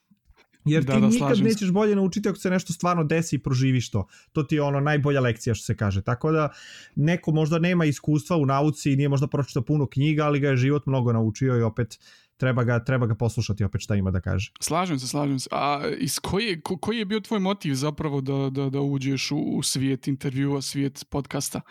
Jer 0.66 0.84
da, 0.84 0.94
ti 0.94 1.02
da, 1.02 1.08
nikad 1.08 1.40
nećeš 1.40 1.72
bolje 1.72 1.96
naučiti 1.96 2.30
ako 2.30 2.38
se 2.38 2.50
nešto 2.50 2.74
stvarno 2.74 3.04
desi 3.04 3.36
i 3.36 3.40
proživiš 3.40 3.92
to. 3.92 4.08
To 4.32 4.44
ti 4.44 4.56
je 4.56 4.62
ono 4.62 4.80
najbolja 4.80 5.22
lekcija 5.22 5.54
što 5.54 5.66
se 5.66 5.78
kaže. 5.78 6.02
Tako 6.02 6.32
da 6.32 6.50
neko 6.96 7.32
možda 7.32 7.60
nema 7.60 7.86
iskustva 7.86 8.38
u 8.38 8.46
nauci 8.46 8.94
i 8.94 8.96
nije 8.96 9.10
možda 9.10 9.28
pročitao 9.28 9.64
puno 9.64 9.88
knjiga, 9.88 10.26
ali 10.26 10.40
ga 10.40 10.50
je 10.50 10.58
život 10.58 10.86
mnogo 10.86 11.14
naučio 11.14 11.58
i 11.58 11.62
opet 11.62 12.00
treba 12.38 12.64
ga, 12.64 12.84
treba 12.84 13.08
ga 13.08 13.16
poslušati 13.16 13.64
opet 13.64 13.82
šta 13.82 13.96
ima 13.96 14.12
da 14.12 14.22
kaže. 14.22 14.52
Slažem 14.60 15.00
se, 15.00 15.08
slažem 15.08 15.40
se. 15.40 15.50
A 15.52 15.82
iz 15.98 16.20
koji, 16.20 16.62
ko, 16.62 16.78
koji 16.78 16.98
je 16.98 17.06
bio 17.06 17.20
tvoj 17.20 17.40
motiv 17.40 17.74
zapravo 17.74 18.22
da, 18.22 18.50
da, 18.50 18.70
da 18.70 18.82
uđeš 18.82 19.32
u, 19.32 19.38
u 19.38 19.64
svijet 19.64 20.08
intervjua, 20.08 20.62
svijet 20.62 21.06
podcasta? 21.10 21.62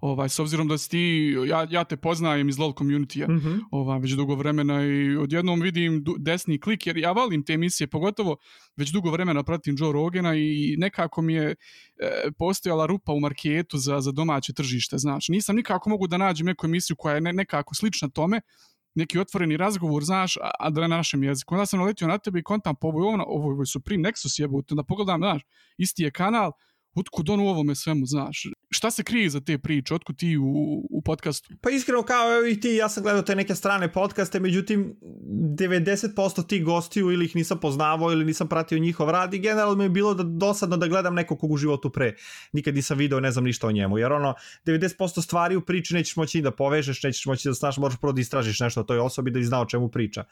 Ovaj, 0.00 0.28
s 0.28 0.38
obzirom 0.38 0.68
da 0.68 0.78
si 0.78 0.90
ti, 0.90 1.34
ja, 1.46 1.66
ja 1.70 1.84
te 1.84 1.96
poznajem 1.96 2.48
iz 2.48 2.58
LOL 2.58 2.72
community-a 2.72 3.28
mm 3.28 3.40
-hmm. 3.40 3.60
ovaj, 3.70 3.98
već 3.98 4.12
dugo 4.12 4.34
vremena 4.34 4.84
i 4.84 5.16
odjednom 5.16 5.60
vidim 5.60 6.04
desni 6.18 6.60
klik, 6.60 6.86
jer 6.86 6.96
ja 6.96 7.12
volim 7.12 7.44
te 7.44 7.52
emisije, 7.52 7.86
pogotovo 7.86 8.36
već 8.76 8.90
dugo 8.90 9.10
vremena 9.10 9.42
pratim 9.42 9.76
Joe 9.78 9.92
Rogana 9.92 10.34
i 10.36 10.74
nekako 10.78 11.22
mi 11.22 11.34
je 11.34 11.50
e, 11.50 11.54
postojala 12.38 12.86
rupa 12.86 13.12
u 13.12 13.20
marketu 13.20 13.78
za, 13.78 14.00
za 14.00 14.12
domaće 14.12 14.52
tržište, 14.52 14.98
znači 14.98 15.32
nisam 15.32 15.56
nikako 15.56 15.90
mogu 15.90 16.06
da 16.06 16.16
nađem 16.16 16.46
neku 16.46 16.66
emisiju 16.66 16.96
koja 16.96 17.14
je 17.14 17.20
ne, 17.20 17.32
nekako 17.32 17.74
slična 17.74 18.08
tome, 18.08 18.40
neki 18.94 19.18
otvoreni 19.18 19.56
razgovor, 19.56 20.04
znaš, 20.04 20.36
a 20.60 20.70
da 20.70 20.80
na 20.80 20.86
našem 20.86 21.22
jeziku. 21.22 21.54
Onda 21.54 21.66
sam 21.66 21.78
naletio 21.78 22.08
na 22.08 22.18
tebe 22.18 22.38
i 22.38 22.42
kontam 22.42 22.76
po 22.80 22.88
ovoj, 22.88 23.02
ovo, 23.02 23.24
ovo 23.26 23.64
su 23.64 23.72
Supreme 23.72 24.08
Nexus 24.08 24.40
jebote, 24.40 24.74
onda 24.74 24.84
pogledam, 24.84 25.20
znaš, 25.20 25.42
isti 25.78 26.02
je 26.02 26.10
kanal, 26.10 26.52
otkud 26.94 27.30
on 27.30 27.40
u 27.40 27.48
ovome 27.48 27.74
svemu, 27.74 28.06
znaš 28.06 28.44
šta 28.74 28.90
se 28.90 29.02
krije 29.02 29.30
za 29.30 29.40
te 29.40 29.58
priče, 29.58 29.94
otkud 29.94 30.16
ti 30.16 30.36
u, 30.36 30.82
u 30.90 31.02
podcastu? 31.02 31.54
Pa 31.60 31.70
iskreno 31.70 32.02
kao 32.02 32.46
i 32.46 32.60
ti, 32.60 32.68
ja 32.68 32.88
sam 32.88 33.02
gledao 33.02 33.22
te 33.22 33.36
neke 33.36 33.54
strane 33.54 33.92
podcaste, 33.92 34.40
međutim 34.40 34.96
90% 35.02 36.46
tih 36.46 36.64
gostiju 36.64 37.10
ili 37.10 37.24
ih 37.24 37.36
nisam 37.36 37.58
poznavao 37.60 38.12
ili 38.12 38.24
nisam 38.24 38.48
pratio 38.48 38.78
njihov 38.78 39.10
rad 39.10 39.34
i 39.34 39.38
generalno 39.38 39.74
mi 39.74 39.84
je 39.84 39.88
bilo 39.88 40.14
da 40.14 40.22
dosadno 40.22 40.76
da 40.76 40.86
gledam 40.86 41.14
nekog 41.14 41.38
kog 41.38 41.50
u 41.50 41.56
životu 41.56 41.90
pre. 41.90 42.14
Nikad 42.52 42.74
nisam 42.74 42.98
video, 42.98 43.20
ne 43.20 43.30
znam 43.30 43.44
ništa 43.44 43.66
o 43.66 43.72
njemu, 43.72 43.98
jer 43.98 44.12
ono 44.12 44.34
90% 44.66 45.22
stvari 45.22 45.56
u 45.56 45.60
priči 45.60 45.94
nećeš 45.94 46.16
moći 46.16 46.42
da 46.42 46.50
povežeš, 46.50 47.02
nećeš 47.02 47.26
moći 47.26 47.48
da 47.48 47.52
znaš, 47.52 47.76
možeš 47.76 48.00
prvo 48.00 48.12
da 48.12 48.20
istražiš 48.20 48.60
nešto 48.60 48.80
o 48.80 48.84
toj 48.84 48.98
osobi 48.98 49.30
da 49.30 49.38
bi 49.38 49.44
znao 49.44 49.62
o 49.62 49.66
čemu 49.66 49.88
priča. 49.88 50.24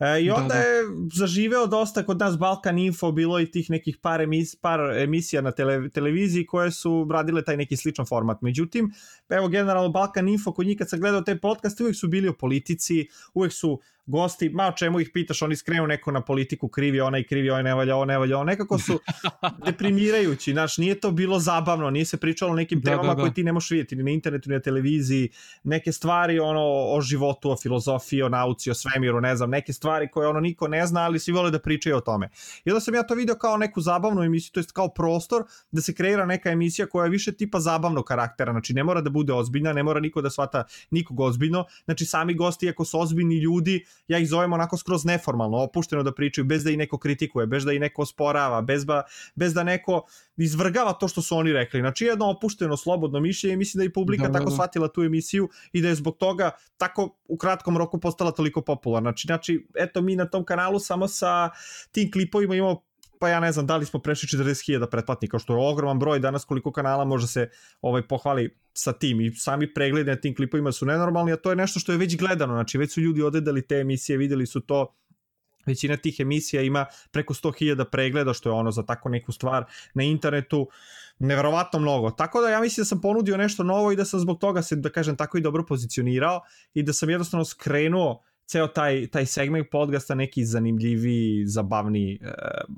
E, 0.00 0.22
I 0.22 0.28
da, 0.28 0.34
onda 0.34 0.54
da, 0.54 0.54
da. 0.54 0.60
je 0.60 0.82
zaživeo 1.12 1.66
dosta 1.66 2.02
kod 2.02 2.18
nas 2.18 2.38
Balkan 2.38 2.78
Info, 2.78 3.12
bilo 3.12 3.40
i 3.40 3.50
tih 3.50 3.70
nekih 3.70 3.96
par, 4.02 4.20
emis, 4.20 4.56
par 4.56 4.80
emisija 4.98 5.42
na 5.42 5.52
tele, 5.52 5.88
televiziji 5.88 6.46
koje 6.46 6.70
su 6.70 7.08
radile 7.12 7.44
taj 7.44 7.56
neki 7.56 7.73
neki 7.74 7.82
sličan 7.82 8.06
format. 8.06 8.42
Međutim, 8.42 8.92
evo 9.28 9.48
generalno 9.48 9.88
Balkan 9.88 10.28
Info, 10.28 10.52
kod 10.52 10.66
njih 10.66 10.78
kad 10.78 10.90
sam 10.90 11.00
gledao 11.00 11.20
te 11.20 11.38
podcaste, 11.38 11.82
uvek 11.82 11.96
su 11.96 12.08
bili 12.08 12.28
o 12.28 12.32
politici, 12.32 13.08
uvek 13.34 13.52
su 13.52 13.80
gosti, 14.06 14.48
ma 14.48 14.68
o 14.68 14.72
čemu 14.72 15.00
ih 15.00 15.10
pitaš, 15.14 15.42
oni 15.42 15.56
skrenu 15.56 15.86
neko 15.86 16.10
na 16.10 16.20
politiku, 16.20 16.68
krivi 16.68 17.00
onaj, 17.00 17.24
krivi 17.24 17.50
onaj, 17.50 17.62
ne 17.62 17.74
valja, 17.74 17.96
on, 17.96 18.08
ne 18.08 18.18
valja, 18.18 18.38
on, 18.38 18.46
nekako 18.46 18.78
su 18.78 19.00
deprimirajući, 19.66 20.52
znaš, 20.52 20.78
nije 20.78 21.00
to 21.00 21.10
bilo 21.10 21.38
zabavno, 21.38 21.90
nije 21.90 22.04
se 22.04 22.16
pričalo 22.16 22.52
o 22.52 22.54
nekim 22.54 22.80
da, 22.80 22.90
temama 22.90 23.08
da, 23.08 23.14
da. 23.14 23.20
koje 23.22 23.34
ti 23.34 23.44
ne 23.44 23.52
možeš 23.52 23.70
vidjeti 23.70 23.96
ni 23.96 24.02
na 24.02 24.10
internetu, 24.10 24.50
ni 24.50 24.56
na 24.56 24.62
televiziji, 24.62 25.28
neke 25.64 25.92
stvari 25.92 26.38
ono 26.38 26.62
o 26.64 27.00
životu, 27.00 27.50
o 27.50 27.56
filozofiji, 27.56 28.22
o 28.22 28.28
nauci, 28.28 28.70
o 28.70 28.74
svemiru, 28.74 29.20
ne 29.20 29.36
znam, 29.36 29.50
neke 29.50 29.72
stvari 29.72 30.08
koje 30.10 30.28
ono 30.28 30.40
niko 30.40 30.68
ne 30.68 30.86
zna, 30.86 31.00
ali 31.00 31.18
svi 31.18 31.32
vole 31.32 31.50
da 31.50 31.58
pričaju 31.58 31.96
o 31.96 32.00
tome. 32.00 32.28
I 32.64 32.70
onda 32.70 32.80
sam 32.80 32.94
ja 32.94 33.02
to 33.02 33.14
video 33.14 33.34
kao 33.34 33.56
neku 33.56 33.80
zabavnu 33.80 34.22
emisiju, 34.22 34.50
to 34.52 34.60
jest 34.60 34.72
kao 34.72 34.88
prostor 34.88 35.44
da 35.70 35.80
se 35.80 35.94
kreira 35.94 36.26
neka 36.26 36.50
emisija 36.50 36.86
koja 36.86 37.04
je 37.04 37.10
više 37.10 37.32
tipa 37.32 37.60
zabavnog 37.60 38.04
karaktera, 38.04 38.52
znači 38.52 38.74
ne 38.74 38.84
mora 38.84 39.00
da 39.00 39.10
bude 39.10 39.32
ozbiljna, 39.32 39.72
ne 39.72 39.82
mora 39.82 40.00
niko 40.00 40.22
da 40.22 40.30
shvata 40.30 40.64
nikog 40.90 41.20
ozbiljno, 41.20 41.64
znači 41.84 42.04
sami 42.04 42.34
gosti 42.34 42.68
ako 42.68 42.84
su 42.84 43.00
ozbiljni 43.00 43.38
ljudi, 43.38 43.84
ja 44.08 44.18
ih 44.18 44.28
zovem 44.28 44.52
onako 44.52 44.76
skroz 44.76 45.04
neformalno, 45.04 45.58
opušteno 45.58 46.02
da 46.02 46.12
pričaju, 46.12 46.44
bez 46.44 46.64
da 46.64 46.70
i 46.70 46.76
neko 46.76 46.98
kritikuje, 46.98 47.46
bez 47.46 47.64
da 47.64 47.72
i 47.72 47.78
neko 47.78 48.02
osporava, 48.02 48.62
bez, 48.62 48.84
ba, 48.84 49.02
bez 49.34 49.54
da 49.54 49.62
neko 49.62 50.02
izvrgava 50.36 50.92
to 50.92 51.08
što 51.08 51.22
su 51.22 51.36
oni 51.36 51.52
rekli. 51.52 51.80
Znači 51.80 52.04
jedno 52.04 52.30
opušteno, 52.30 52.76
slobodno 52.76 53.20
mišljenje 53.20 53.54
i 53.54 53.56
mislim 53.56 53.78
da 53.78 53.84
i 53.84 53.92
publika 53.92 54.26
da, 54.26 54.32
tako 54.32 54.44
da, 54.44 54.50
da. 54.50 54.54
shvatila 54.54 54.88
tu 54.88 55.02
emisiju 55.02 55.48
i 55.72 55.82
da 55.82 55.88
je 55.88 55.94
zbog 55.94 56.16
toga 56.16 56.50
tako 56.76 57.16
u 57.28 57.36
kratkom 57.36 57.78
roku 57.78 58.00
postala 58.00 58.30
toliko 58.30 58.60
popularna. 58.60 59.10
Znači, 59.10 59.26
znači 59.26 59.66
eto 59.74 60.02
mi 60.02 60.16
na 60.16 60.26
tom 60.26 60.44
kanalu 60.44 60.78
samo 60.78 61.08
sa 61.08 61.50
tim 61.92 62.10
klipovima 62.10 62.54
imamo 62.54 62.82
pa 63.20 63.28
ja 63.28 63.40
ne 63.40 63.52
znam 63.52 63.66
da 63.66 63.76
li 63.76 63.86
smo 63.86 64.00
prešli 64.00 64.38
40.000 64.38 64.90
pretplatnika, 64.90 65.38
što 65.38 65.52
je 65.52 65.68
ogroman 65.68 65.98
broj 65.98 66.18
danas 66.18 66.44
koliko 66.44 66.72
kanala 66.72 67.04
može 67.04 67.26
se 67.26 67.48
ovaj 67.80 68.08
pohvali 68.08 68.58
sa 68.72 68.92
tim 68.92 69.20
i 69.20 69.34
sami 69.34 69.74
pregledi 69.74 70.10
na 70.10 70.16
tim 70.16 70.34
klipovima 70.34 70.72
su 70.72 70.86
nenormalni, 70.86 71.32
a 71.32 71.36
to 71.36 71.50
je 71.50 71.56
nešto 71.56 71.80
što 71.80 71.92
je 71.92 71.98
već 71.98 72.16
gledano, 72.16 72.54
znači 72.54 72.78
već 72.78 72.94
su 72.94 73.00
ljudi 73.00 73.22
odedali 73.22 73.66
te 73.66 73.76
emisije, 73.76 74.18
videli 74.18 74.46
su 74.46 74.60
to, 74.60 74.94
većina 75.66 75.96
tih 75.96 76.20
emisija 76.20 76.62
ima 76.62 76.86
preko 77.10 77.34
100.000 77.34 77.84
pregleda, 77.92 78.32
što 78.32 78.48
je 78.48 78.52
ono 78.52 78.70
za 78.70 78.82
tako 78.82 79.08
neku 79.08 79.32
stvar 79.32 79.64
na 79.94 80.02
internetu, 80.02 80.68
neverovatno 81.18 81.78
mnogo. 81.78 82.10
Tako 82.10 82.40
da 82.40 82.48
ja 82.48 82.60
mislim 82.60 82.82
da 82.82 82.88
sam 82.88 83.00
ponudio 83.00 83.36
nešto 83.36 83.62
novo 83.62 83.92
i 83.92 83.96
da 83.96 84.04
sam 84.04 84.20
zbog 84.20 84.38
toga 84.38 84.62
se, 84.62 84.76
da 84.76 84.90
kažem, 84.90 85.16
tako 85.16 85.38
i 85.38 85.40
dobro 85.40 85.64
pozicionirao 85.66 86.40
i 86.74 86.82
da 86.82 86.92
sam 86.92 87.10
jednostavno 87.10 87.44
skrenuo 87.44 88.22
ceo 88.46 88.66
taj, 88.66 89.06
taj 89.06 89.26
segment 89.26 89.66
podcasta 89.70 90.14
neki 90.14 90.44
zanimljivi, 90.44 91.46
zabavni 91.46 92.18
uh, 92.22 92.28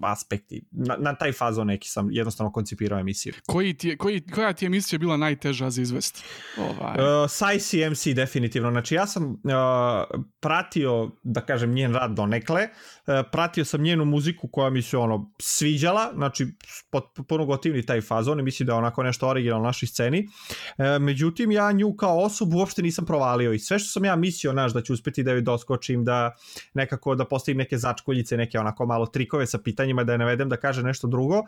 aspekti. 0.03 0.63
Na, 0.71 0.97
na 0.99 1.15
taj 1.15 1.33
fazon 1.33 1.67
neki 1.67 1.89
sam 1.89 2.09
jednostavno 2.11 2.53
koncipirao 2.53 2.99
emisiju. 2.99 3.35
Koji 3.47 3.75
ti 3.75 3.89
je, 3.89 3.97
koji, 3.97 4.21
koja 4.21 4.53
ti 4.53 4.65
je 4.65 4.67
emisija 4.67 4.99
bila 4.99 5.17
najteža 5.17 5.71
za 5.71 5.83
izvesti? 5.83 6.23
Ovaj. 6.59 7.23
Uh, 7.23 7.31
Sai 7.31 7.59
MC 7.91 8.07
definitivno. 8.07 8.71
Znači 8.71 8.95
ja 8.95 9.07
sam 9.07 9.31
uh, 9.31 9.39
pratio, 10.41 11.11
da 11.23 11.41
kažem, 11.41 11.75
njen 11.75 11.95
rad 11.95 12.11
donekle. 12.11 12.63
Uh, 12.63 13.15
pratio 13.33 13.65
sam 13.65 13.83
njenu 13.83 14.05
muziku 14.05 14.49
koja 14.49 14.71
mi 14.71 14.83
se 14.83 14.97
ono 14.97 15.33
sviđala, 15.41 16.13
znači 16.15 16.47
potpuno 16.91 17.47
gotivni 17.47 17.87
taj 17.87 18.01
fazon 18.01 18.41
i 18.41 18.43
mislim 18.43 18.67
da 18.67 18.73
je 18.73 18.79
onako 18.79 19.03
nešto 19.03 19.29
originalno 19.29 19.63
na 19.63 19.69
našoj 19.69 19.87
sceni. 19.87 20.27
Uh, 20.79 20.85
međutim, 21.01 21.51
ja 21.51 21.73
nju 21.73 21.95
kao 21.97 22.19
osobu 22.19 22.59
uopšte 22.59 22.83
nisam 22.83 23.07
provalio 23.07 23.53
i 23.53 23.59
sve 23.59 23.79
što 23.79 23.89
sam 23.89 24.05
ja 24.05 24.17
mislio, 24.17 24.53
naš, 24.53 24.73
da 24.73 24.83
ću 24.83 24.93
uspeti 24.93 25.23
da 25.23 25.31
je 25.31 25.37
doskočim, 25.57 26.05
da 26.05 26.37
nekako 26.75 27.15
da 27.15 27.25
postavim 27.25 27.59
neke 27.59 27.79
začkoljice, 27.79 28.37
neke 28.37 28.59
onako 28.59 28.87
malo 28.87 29.07
trikove 29.07 29.47
sa 29.47 29.59
pitanjima, 29.59 30.05
da 30.05 30.13
je 30.13 30.19
navedem 30.19 30.49
da 30.49 30.57
kaže 30.57 30.83
nešto 30.83 31.09
drugo, 31.09 31.43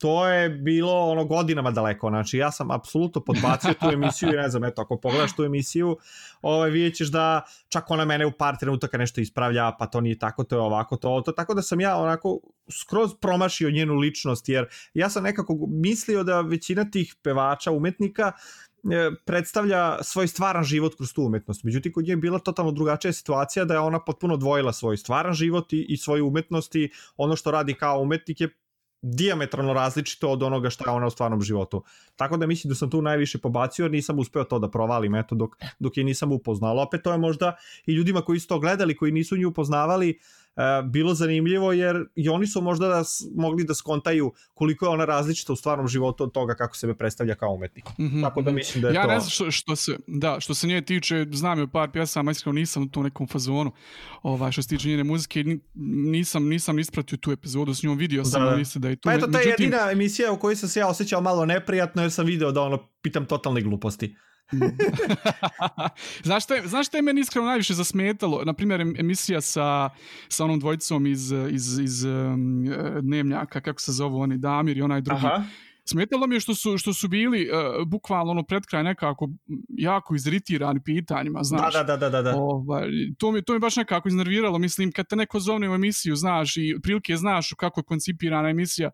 to 0.00 0.28
je 0.28 0.48
bilo 0.48 0.92
ono 0.92 1.24
godinama 1.24 1.70
daleko, 1.70 2.08
znači 2.08 2.38
ja 2.38 2.50
sam 2.50 2.70
apsolutno 2.70 3.20
podbacio 3.24 3.74
tu 3.80 3.86
emisiju 3.92 4.32
i 4.32 4.36
ne 4.36 4.48
znam, 4.48 4.64
eto, 4.64 4.82
ako 4.82 4.96
pogledaš 4.96 5.36
tu 5.36 5.44
emisiju, 5.44 5.96
ovaj, 6.42 6.70
vidjet 6.70 6.94
ćeš 6.94 7.08
da 7.12 7.42
čak 7.68 7.90
ona 7.90 8.04
mene 8.04 8.26
u 8.26 8.32
par 8.32 8.56
trenutaka 8.56 8.98
nešto 8.98 9.20
ispravlja, 9.20 9.72
pa 9.78 9.86
to 9.86 10.00
nije 10.00 10.18
tako, 10.18 10.44
to 10.44 10.56
je 10.56 10.60
ovako, 10.60 10.96
to, 10.96 11.22
to, 11.24 11.32
tako 11.32 11.54
da 11.54 11.62
sam 11.62 11.80
ja 11.80 11.96
onako 11.96 12.40
skroz 12.80 13.10
promašio 13.20 13.70
njenu 13.70 13.94
ličnost, 13.94 14.48
jer 14.48 14.66
ja 14.94 15.10
sam 15.10 15.24
nekako 15.24 15.56
mislio 15.68 16.24
da 16.24 16.40
većina 16.40 16.84
tih 16.90 17.14
pevača, 17.22 17.70
umetnika, 17.70 18.32
E, 18.32 18.69
predstavlja 19.24 20.02
svoj 20.02 20.28
stvaran 20.28 20.64
život 20.64 20.94
kroz 20.96 21.12
tu 21.12 21.22
umetnost. 21.22 21.64
Međutim, 21.64 21.92
kod 21.92 22.04
nje 22.04 22.12
je 22.12 22.16
bila 22.16 22.38
totalno 22.38 22.72
drugačija 22.72 23.12
situacija 23.12 23.64
da 23.64 23.74
je 23.74 23.80
ona 23.80 24.04
potpuno 24.04 24.36
dvojila 24.36 24.72
svoj 24.72 24.96
stvaran 24.96 25.32
život 25.32 25.72
i, 25.72 25.86
i 25.88 25.96
svoju 25.96 26.26
umetnost 26.26 26.74
i 26.74 26.90
ono 27.16 27.36
što 27.36 27.50
radi 27.50 27.74
kao 27.74 28.00
umetnik 28.00 28.40
je 28.40 28.48
diametralno 29.02 29.72
različito 29.72 30.28
od 30.28 30.42
onoga 30.42 30.70
što 30.70 30.84
je 30.84 30.94
ona 30.94 31.06
u 31.06 31.10
stvarnom 31.10 31.42
životu. 31.42 31.82
Tako 32.16 32.36
da 32.36 32.46
mislim 32.46 32.68
da 32.68 32.74
sam 32.74 32.90
tu 32.90 33.02
najviše 33.02 33.38
pobacio 33.38 33.84
jer 33.84 33.92
nisam 33.92 34.18
uspeo 34.18 34.44
to 34.44 34.58
da 34.58 34.70
provalim 34.70 35.14
eto, 35.14 35.34
dok, 35.34 35.56
dok 35.78 35.96
je 35.96 36.04
nisam 36.04 36.32
upoznao. 36.32 36.82
Opet 36.82 37.02
to 37.02 37.12
je 37.12 37.18
možda 37.18 37.56
i 37.86 37.92
ljudima 37.92 38.22
koji 38.22 38.40
su 38.40 38.48
to 38.48 38.58
gledali, 38.58 38.96
koji 38.96 39.12
nisu 39.12 39.36
nju 39.36 39.48
upoznavali, 39.48 40.18
E, 40.49 40.49
bilo 40.84 41.14
zanimljivo 41.14 41.72
jer 41.72 42.04
i 42.14 42.28
oni 42.28 42.46
su 42.46 42.60
možda 42.60 42.88
da 42.88 43.02
mogli 43.36 43.64
da 43.64 43.74
skontaju 43.74 44.32
koliko 44.54 44.86
je 44.86 44.90
ona 44.90 45.04
različita 45.04 45.52
u 45.52 45.56
stvarnom 45.56 45.88
životu 45.88 46.24
od 46.24 46.32
toga 46.32 46.54
kako 46.54 46.76
sebe 46.76 46.94
predstavlja 46.94 47.34
kao 47.34 47.52
umetnik. 47.52 47.84
Mm 47.98 48.04
-hmm. 48.04 48.22
Tako 48.22 48.42
da 48.42 48.50
mislim 48.50 48.82
da 48.82 48.88
je 48.88 48.94
ja 48.94 49.02
to... 49.02 49.08
Ja 49.08 49.14
ne 49.14 49.20
znam 49.20 49.30
što, 49.30 49.50
što 49.50 49.76
se, 49.76 49.98
da, 50.06 50.40
što 50.40 50.54
se 50.54 50.66
nje 50.66 50.82
tiče, 50.82 51.26
znam 51.32 51.58
je 51.58 51.68
par 51.68 51.90
pjesama, 51.90 52.30
iskreno 52.30 52.54
nisam 52.54 52.82
u 52.82 52.88
tom 52.88 53.02
nekom 53.02 53.26
fazonu, 53.26 53.72
ovaj, 54.22 54.52
što 54.52 54.62
se 54.62 54.68
tiče 54.68 54.88
njene 54.88 55.04
muzike, 55.04 55.44
nisam, 55.74 56.48
nisam 56.48 56.78
ispratio 56.78 57.18
tu 57.18 57.32
epizodu 57.32 57.74
s 57.74 57.82
njom, 57.82 57.98
vidio 57.98 58.24
sam 58.24 58.42
da, 58.42 58.50
da. 58.50 58.78
da 58.78 58.88
je 58.88 58.96
tu... 58.96 59.02
Pa 59.04 59.12
eto, 59.12 59.26
ta 59.26 59.38
je 59.38 59.46
Međutim... 59.46 59.64
jedina 59.64 59.90
emisija 59.92 60.32
u 60.32 60.38
kojoj 60.38 60.56
sam 60.56 60.68
se 60.68 60.80
ja 60.80 60.88
osjećao 60.88 61.20
malo 61.20 61.46
neprijatno 61.46 62.02
jer 62.02 62.12
sam 62.12 62.26
video 62.26 62.52
da 62.52 62.62
ono, 62.62 62.78
pitam 63.02 63.26
totalne 63.26 63.60
gluposti. 63.62 64.16
znaš, 66.24 66.44
šta 66.44 66.54
je, 66.54 66.68
znaš 66.68 66.86
šta 66.86 66.98
je 66.98 67.02
meni 67.02 67.20
iskreno 67.20 67.46
najviše 67.46 67.74
zasmetalo? 67.74 68.42
Naprimjer, 68.44 68.80
emisija 68.80 69.40
sa, 69.40 69.90
sa 70.28 70.44
onom 70.44 70.60
dvojicom 70.60 71.06
iz, 71.06 71.32
iz, 71.50 71.78
iz 71.78 72.04
um, 72.04 72.64
Dnevnjaka, 73.02 73.60
kako 73.60 73.80
se 73.80 73.92
zove 73.92 74.16
oni, 74.16 74.38
Damir 74.38 74.78
i 74.78 74.82
onaj 74.82 75.00
drugi. 75.00 75.26
Aha. 75.26 75.44
Smetalo 75.84 76.26
mi 76.26 76.34
je 76.34 76.40
što 76.40 76.54
su, 76.54 76.78
što 76.78 76.92
su 76.92 77.08
bili 77.08 77.48
uh, 77.50 77.88
bukvalno 77.88 78.30
ono 78.30 78.42
pred 78.42 78.66
kraj 78.66 78.84
nekako 78.84 79.28
jako 79.68 80.14
izritirani 80.14 80.80
pitanjima, 80.84 81.42
znaš. 81.42 81.74
Da, 81.74 81.82
da, 81.82 81.96
da, 81.96 82.10
da. 82.10 82.22
da. 82.22 82.36
Ovaj, 82.36 82.88
to, 83.18 83.32
mi, 83.32 83.42
to 83.42 83.52
mi 83.52 83.58
baš 83.58 83.76
nekako 83.76 84.08
iznerviralo. 84.08 84.58
Mislim, 84.58 84.92
kad 84.92 85.06
te 85.06 85.16
neko 85.16 85.40
zovne 85.40 85.70
u 85.70 85.74
emisiju, 85.74 86.16
znaš, 86.16 86.56
i 86.56 86.76
prilike 86.82 87.16
znaš 87.16 87.54
kako 87.56 87.80
je 87.80 87.84
koncipirana 87.84 88.48
emisija, 88.48 88.90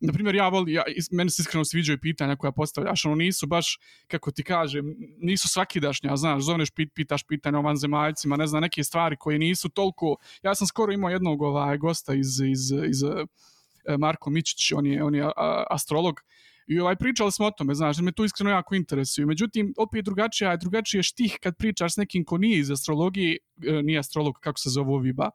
na 0.00 0.12
primjer 0.12 0.34
ja 0.34 0.48
volim, 0.48 0.74
ja, 0.74 0.82
meni 1.10 1.30
se 1.30 1.42
iskreno 1.42 1.64
sviđaju 1.64 1.98
pitanja 2.02 2.36
koja 2.36 2.52
postavljaš, 2.52 3.04
ono 3.04 3.14
nisu 3.14 3.46
baš, 3.46 3.78
kako 4.08 4.30
ti 4.30 4.44
kažem, 4.44 4.94
nisu 5.18 5.48
svakidašnja, 5.48 6.16
znaš, 6.16 6.42
zovneš, 6.42 6.70
pit, 6.70 6.90
pitaš 6.94 7.24
pitanja 7.24 7.58
o 7.58 7.62
vanzemaljcima, 7.62 8.36
ne 8.36 8.46
znam, 8.46 8.62
neke 8.62 8.84
stvari 8.84 9.16
koje 9.16 9.38
nisu 9.38 9.68
toliko, 9.68 10.16
ja 10.42 10.54
sam 10.54 10.66
skoro 10.66 10.92
imao 10.92 11.10
jednog 11.10 11.42
ovaj, 11.42 11.78
gosta 11.78 12.14
iz, 12.14 12.40
iz, 12.40 12.70
iz, 12.70 12.70
iz 12.88 13.02
e, 13.02 13.96
Marko 13.98 14.30
Mičić, 14.30 14.72
on 14.72 14.86
je, 14.86 15.04
on 15.04 15.14
je 15.14 15.30
astrolog, 15.70 16.20
I 16.66 16.80
ovaj, 16.80 16.96
pričali 16.96 17.32
smo 17.32 17.46
o 17.46 17.50
tome, 17.50 17.74
znaš, 17.74 17.98
me 18.02 18.12
to 18.12 18.24
iskreno 18.24 18.50
jako 18.50 18.74
interesuje. 18.74 19.26
Međutim, 19.26 19.68
opet 19.78 20.04
drugačija 20.04 20.50
je, 20.50 20.56
drugačije 20.56 21.02
štih 21.02 21.36
kad 21.42 21.54
pričaš 21.56 21.94
s 21.94 21.96
nekim 21.96 22.24
ko 22.24 22.38
nije 22.38 22.58
iz 22.58 22.70
astrologije, 22.70 23.38
e, 23.66 23.82
nije 23.82 23.98
astrolog, 23.98 24.34
kako 24.40 24.58
se 24.58 24.70
zove 24.70 24.90
oviba, 24.90 25.30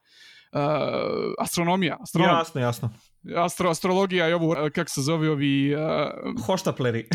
uh, 0.52 0.60
astronomija. 1.40 1.98
Astronom. 2.02 2.36
Jasno, 2.36 2.62
jasno 2.62 2.92
astro, 3.38 3.70
astrologija 3.70 4.30
i 4.30 4.34
ovo, 4.34 4.56
kako 4.76 4.90
se 4.90 5.02
zove 5.02 5.30
ovi... 5.30 5.76
Uh, 5.76 6.46
Hoštapleri. 6.46 7.08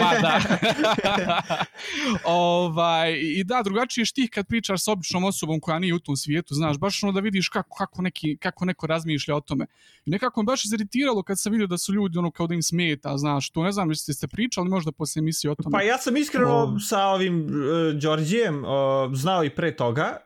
ma 0.00 0.12
da. 0.20 0.40
ovaj, 2.24 3.12
I 3.22 3.44
da, 3.44 3.62
drugačije 3.64 4.04
štih 4.04 4.30
kad 4.30 4.46
pričaš 4.46 4.84
sa 4.84 4.92
običnom 4.92 5.24
osobom 5.24 5.60
koja 5.60 5.78
nije 5.78 5.94
u 5.94 5.98
tom 5.98 6.16
svijetu, 6.16 6.54
znaš, 6.54 6.78
baš 6.78 7.02
ono 7.02 7.12
da 7.12 7.20
vidiš 7.20 7.48
kako, 7.48 7.76
kako, 7.76 8.02
neki, 8.02 8.36
kako 8.36 8.64
neko 8.64 8.86
razmišlja 8.86 9.36
o 9.36 9.40
tome. 9.40 9.66
I 10.04 10.10
nekako 10.10 10.42
me 10.42 10.44
baš 10.44 10.64
iziritiralo 10.64 11.22
kad 11.22 11.40
sam 11.40 11.52
vidio 11.52 11.66
da 11.66 11.78
su 11.78 11.92
ljudi 11.92 12.18
ono 12.18 12.30
kao 12.30 12.46
da 12.46 12.54
im 12.54 12.62
smeta, 12.62 13.18
znaš, 13.18 13.50
to 13.50 13.62
ne 13.62 13.72
znam, 13.72 13.90
jeste 13.90 14.12
ste 14.12 14.28
pričali 14.28 14.68
možda 14.68 14.92
posle 14.92 15.20
emisije 15.20 15.50
o 15.50 15.54
tome. 15.54 15.72
Pa 15.72 15.82
ja 15.82 15.98
sam 15.98 16.16
iskreno 16.16 16.54
o... 16.54 16.78
sa 16.78 17.04
ovim 17.04 17.44
uh, 17.44 18.00
Đorđijem 18.00 18.64
uh, 18.64 18.70
znao 19.14 19.44
i 19.44 19.50
pre 19.50 19.76
toga, 19.76 20.16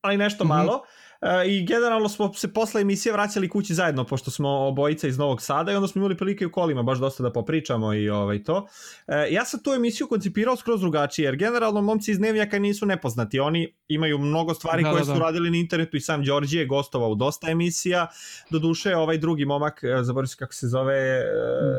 ali 0.00 0.16
nešto 0.16 0.44
mm 0.44 0.46
-hmm. 0.46 0.56
malo. 0.56 0.82
E, 1.20 1.48
i 1.48 1.66
generalno 1.66 2.08
smo 2.08 2.34
se 2.34 2.52
posle 2.52 2.80
emisije 2.80 3.12
vraćali 3.12 3.48
kući 3.48 3.74
zajedno, 3.74 4.04
pošto 4.04 4.30
smo 4.30 4.48
obojica 4.48 5.08
iz 5.08 5.18
Novog 5.18 5.42
Sada 5.42 5.72
i 5.72 5.74
onda 5.74 5.88
smo 5.88 5.98
imali 5.98 6.16
prilike 6.16 6.46
u 6.46 6.52
kolima 6.52 6.82
baš 6.82 6.98
dosta 6.98 7.22
da 7.22 7.32
popričamo 7.32 7.94
i 7.94 8.10
ovaj 8.10 8.42
to. 8.42 8.68
E, 9.06 9.28
ja 9.30 9.44
sam 9.44 9.62
tu 9.62 9.70
emisiju 9.70 10.08
koncipirao 10.08 10.56
skroz 10.56 10.80
drugačije, 10.80 11.24
jer 11.24 11.36
generalno 11.36 11.82
momci 11.82 12.10
iz 12.10 12.18
Dnevnjaka 12.18 12.58
nisu 12.58 12.86
nepoznati. 12.86 13.40
Oni 13.40 13.74
imaju 13.88 14.18
mnogo 14.18 14.54
stvari 14.54 14.82
da, 14.82 14.90
koje 14.90 15.00
da, 15.00 15.06
da. 15.06 15.14
su 15.14 15.20
radili 15.20 15.50
na 15.50 15.56
internetu 15.56 15.96
i 15.96 16.00
sam 16.00 16.24
Đorđe 16.24 16.58
je 16.58 16.66
gostovao 16.66 17.10
u 17.10 17.14
dosta 17.14 17.50
emisija. 17.50 18.06
Doduše, 18.50 18.96
ovaj 18.96 19.18
drugi 19.18 19.44
momak, 19.44 19.84
e, 19.84 20.02
zaboravim 20.02 20.28
se 20.28 20.36
kako 20.36 20.54
se 20.54 20.68
zove... 20.68 21.22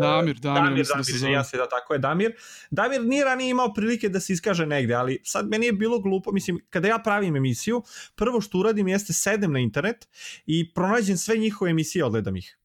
Damir, 0.01 0.35
Damir, 0.35 0.39
Damir, 0.39 0.85
da 0.85 0.93
Damir, 0.93 1.19
Damir 1.19 1.33
ja 1.33 1.43
se 1.43 1.57
da 1.57 1.69
tako 1.69 1.93
je, 1.93 1.99
Damir. 1.99 2.31
Damir 2.71 3.01
nije 3.01 3.25
ranije 3.25 3.49
imao 3.49 3.73
prilike 3.73 4.09
da 4.09 4.19
se 4.19 4.33
iskaže 4.33 4.65
negde, 4.65 4.93
ali 4.93 5.21
sad 5.23 5.47
meni 5.49 5.65
je 5.65 5.73
bilo 5.73 5.99
glupo, 5.99 6.31
mislim, 6.31 6.59
kada 6.69 6.87
ja 6.87 6.99
pravim 7.03 7.35
emisiju, 7.35 7.83
prvo 8.15 8.41
što 8.41 8.57
uradim 8.57 8.87
jeste 8.87 9.13
sedem 9.29 9.51
na 9.51 9.59
internet 9.59 10.07
i 10.45 10.73
pronađem 10.73 11.17
sve 11.17 11.37
njihove 11.37 11.71
emisije, 11.71 12.05
odgledam 12.05 12.35
ih. 12.35 12.55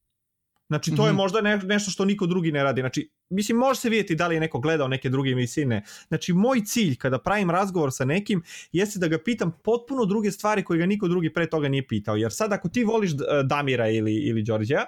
Znači, 0.68 0.90
to 0.90 0.94
mm 0.94 0.98
-hmm. 0.98 1.06
je 1.06 1.12
mhm. 1.12 1.16
možda 1.16 1.40
ne, 1.40 1.56
nešto 1.56 1.90
što 1.90 2.04
niko 2.04 2.26
drugi 2.26 2.52
ne 2.52 2.62
radi. 2.62 2.80
Znači, 2.80 3.10
mislim, 3.30 3.58
može 3.58 3.80
se 3.80 3.88
vidjeti 3.88 4.14
da 4.14 4.26
li 4.26 4.36
je 4.36 4.40
neko 4.40 4.60
gledao 4.60 4.88
neke 4.88 5.08
druge 5.08 5.30
emisije, 5.30 5.66
ne. 5.66 5.82
Znači, 6.08 6.32
moj 6.32 6.62
cilj 6.64 6.96
kada 6.96 7.18
pravim 7.18 7.50
razgovor 7.50 7.92
sa 7.92 8.04
nekim 8.04 8.42
jeste 8.72 8.98
da 8.98 9.08
ga 9.08 9.18
pitam 9.18 9.52
potpuno 9.64 10.04
druge 10.04 10.30
stvari 10.30 10.64
koje 10.64 10.78
ga 10.78 10.86
niko 10.86 11.08
drugi 11.08 11.32
pre 11.32 11.46
toga 11.50 11.68
nije 11.68 11.86
pitao. 11.86 12.16
Jer 12.16 12.32
sad 12.32 12.52
ako 12.52 12.68
ti 12.68 12.84
voliš 12.84 13.10
Damira 13.44 13.88
ili, 13.88 14.14
ili 14.14 14.42
Đorđeja, 14.42 14.84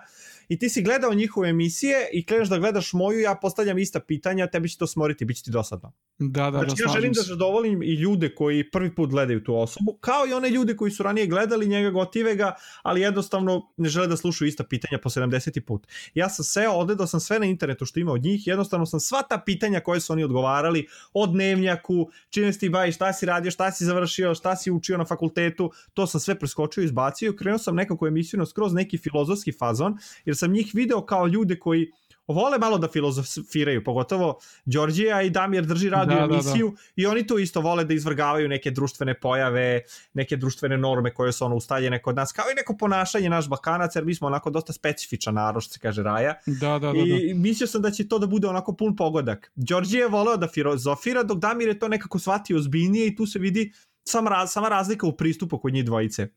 i 0.48 0.58
ti 0.58 0.68
si 0.68 0.82
gledao 0.82 1.14
njihove 1.14 1.48
emisije 1.48 2.08
i 2.12 2.26
kreneš 2.26 2.48
da 2.48 2.58
gledaš 2.58 2.92
moju, 2.92 3.20
ja 3.20 3.34
postavljam 3.34 3.78
ista 3.78 4.00
pitanja, 4.00 4.46
tebi 4.46 4.68
će 4.68 4.78
to 4.78 4.86
smoriti, 4.86 5.24
bit 5.24 5.36
će 5.36 5.42
ti 5.42 5.50
dosadno. 5.50 5.92
Da, 6.18 6.50
da, 6.50 6.58
znači, 6.58 6.82
da, 6.82 6.90
ja 6.90 6.92
želim 6.92 7.12
da 7.12 7.22
zadovoljim 7.22 7.82
i 7.82 7.94
ljude 7.94 8.34
koji 8.34 8.70
prvi 8.70 8.94
put 8.94 9.10
gledaju 9.10 9.44
tu 9.44 9.56
osobu, 9.56 9.98
kao 10.00 10.26
i 10.26 10.32
one 10.32 10.50
ljude 10.50 10.76
koji 10.76 10.90
su 10.90 11.02
ranije 11.02 11.26
gledali 11.26 11.68
njega 11.68 11.90
gotive 11.90 12.34
ga, 12.34 12.54
ali 12.82 13.00
jednostavno 13.00 13.72
ne 13.76 13.88
žele 13.88 14.06
da 14.06 14.16
slušaju 14.16 14.48
ista 14.48 14.64
pitanja 14.64 14.98
po 14.98 15.08
70. 15.08 15.60
put. 15.60 15.86
Ja 16.14 16.28
sam 16.28 16.44
seo, 16.44 16.72
odgledao 16.72 17.06
sam 17.06 17.20
sve 17.20 17.38
na 17.38 17.46
internetu 17.46 17.84
što 17.84 18.00
ima 18.00 18.12
od 18.12 18.22
njih, 18.22 18.46
jednostavno 18.46 18.86
sam 18.86 19.00
sva 19.00 19.22
ta 19.22 19.42
pitanja 19.46 19.80
koje 19.80 20.00
su 20.00 20.12
oni 20.12 20.24
odgovarali, 20.24 20.86
od 21.12 21.30
dnevnjaku, 21.30 22.10
čime 22.30 22.52
si 22.52 22.58
ti 22.58 22.68
baviš, 22.68 22.94
šta 22.94 23.12
si 23.12 23.26
radio, 23.26 23.50
šta 23.50 23.72
si 23.72 23.84
završio, 23.84 24.34
šta 24.34 24.56
si 24.56 24.70
učio 24.70 24.98
na 24.98 25.04
fakultetu, 25.04 25.70
to 25.94 26.06
sam 26.06 26.20
sve 26.20 26.38
preskočio 26.38 26.82
i 26.82 26.84
izbacio, 26.84 27.36
krenuo 27.36 27.58
sam 27.58 27.74
nekako 27.74 28.06
emisiju 28.06 28.38
na 28.38 28.46
skroz 28.46 28.72
neki 28.72 28.98
filozofski 28.98 29.52
fazon, 29.52 29.98
jer 30.24 30.35
sam 30.36 30.52
njih 30.52 30.70
video 30.74 31.06
kao 31.06 31.26
ljude 31.26 31.58
koji 31.58 31.86
vole 32.28 32.58
malo 32.58 32.78
da 32.78 32.88
filozofiraju, 32.88 33.84
pogotovo 33.84 34.38
Đorđija 34.64 35.22
i 35.22 35.30
Damir 35.30 35.64
drži 35.64 35.90
radio 35.90 36.16
da, 36.16 36.24
emisiju 36.24 36.66
da, 36.66 36.72
da. 36.72 36.80
i 36.96 37.06
oni 37.06 37.26
to 37.26 37.38
isto 37.38 37.60
vole 37.60 37.84
da 37.84 37.94
izvrgavaju 37.94 38.48
neke 38.48 38.70
društvene 38.70 39.20
pojave, 39.20 39.82
neke 40.14 40.36
društvene 40.36 40.78
norme 40.78 41.14
koje 41.14 41.32
su 41.32 41.44
ono 41.44 41.56
ustaljene 41.56 42.02
kod 42.02 42.16
nas, 42.16 42.32
kao 42.32 42.44
i 42.52 42.54
neko 42.54 42.76
ponašanje 42.76 43.30
naš 43.30 43.48
bakanac, 43.48 43.96
jer 43.96 44.04
mi 44.04 44.14
smo 44.14 44.26
onako 44.26 44.50
dosta 44.50 44.72
specifičan 44.72 45.34
narod, 45.34 45.62
što 45.62 45.72
se 45.72 45.80
kaže 45.80 46.02
Raja. 46.02 46.34
Da, 46.46 46.78
da, 46.78 46.92
da, 46.92 46.98
I 46.98 47.32
da. 47.32 47.40
mislio 47.40 47.66
sam 47.66 47.82
da 47.82 47.90
će 47.90 48.08
to 48.08 48.18
da 48.18 48.26
bude 48.26 48.48
onako 48.48 48.76
pun 48.76 48.96
pogodak. 48.96 49.52
Đorđije 49.54 50.00
je 50.00 50.08
voleo 50.08 50.36
da 50.36 50.48
filozofira, 50.48 51.22
dok 51.22 51.38
Damir 51.38 51.68
je 51.68 51.78
to 51.78 51.88
nekako 51.88 52.18
shvatio 52.18 52.56
ozbiljnije 52.56 53.06
i 53.06 53.16
tu 53.16 53.26
se 53.26 53.38
vidi 53.38 53.72
sama, 54.04 54.30
raz, 54.30 54.52
sama 54.52 54.68
razlika 54.68 55.06
u 55.06 55.16
pristupu 55.16 55.58
kod 55.58 55.72
njih 55.72 55.84
dvojice. 55.84 56.28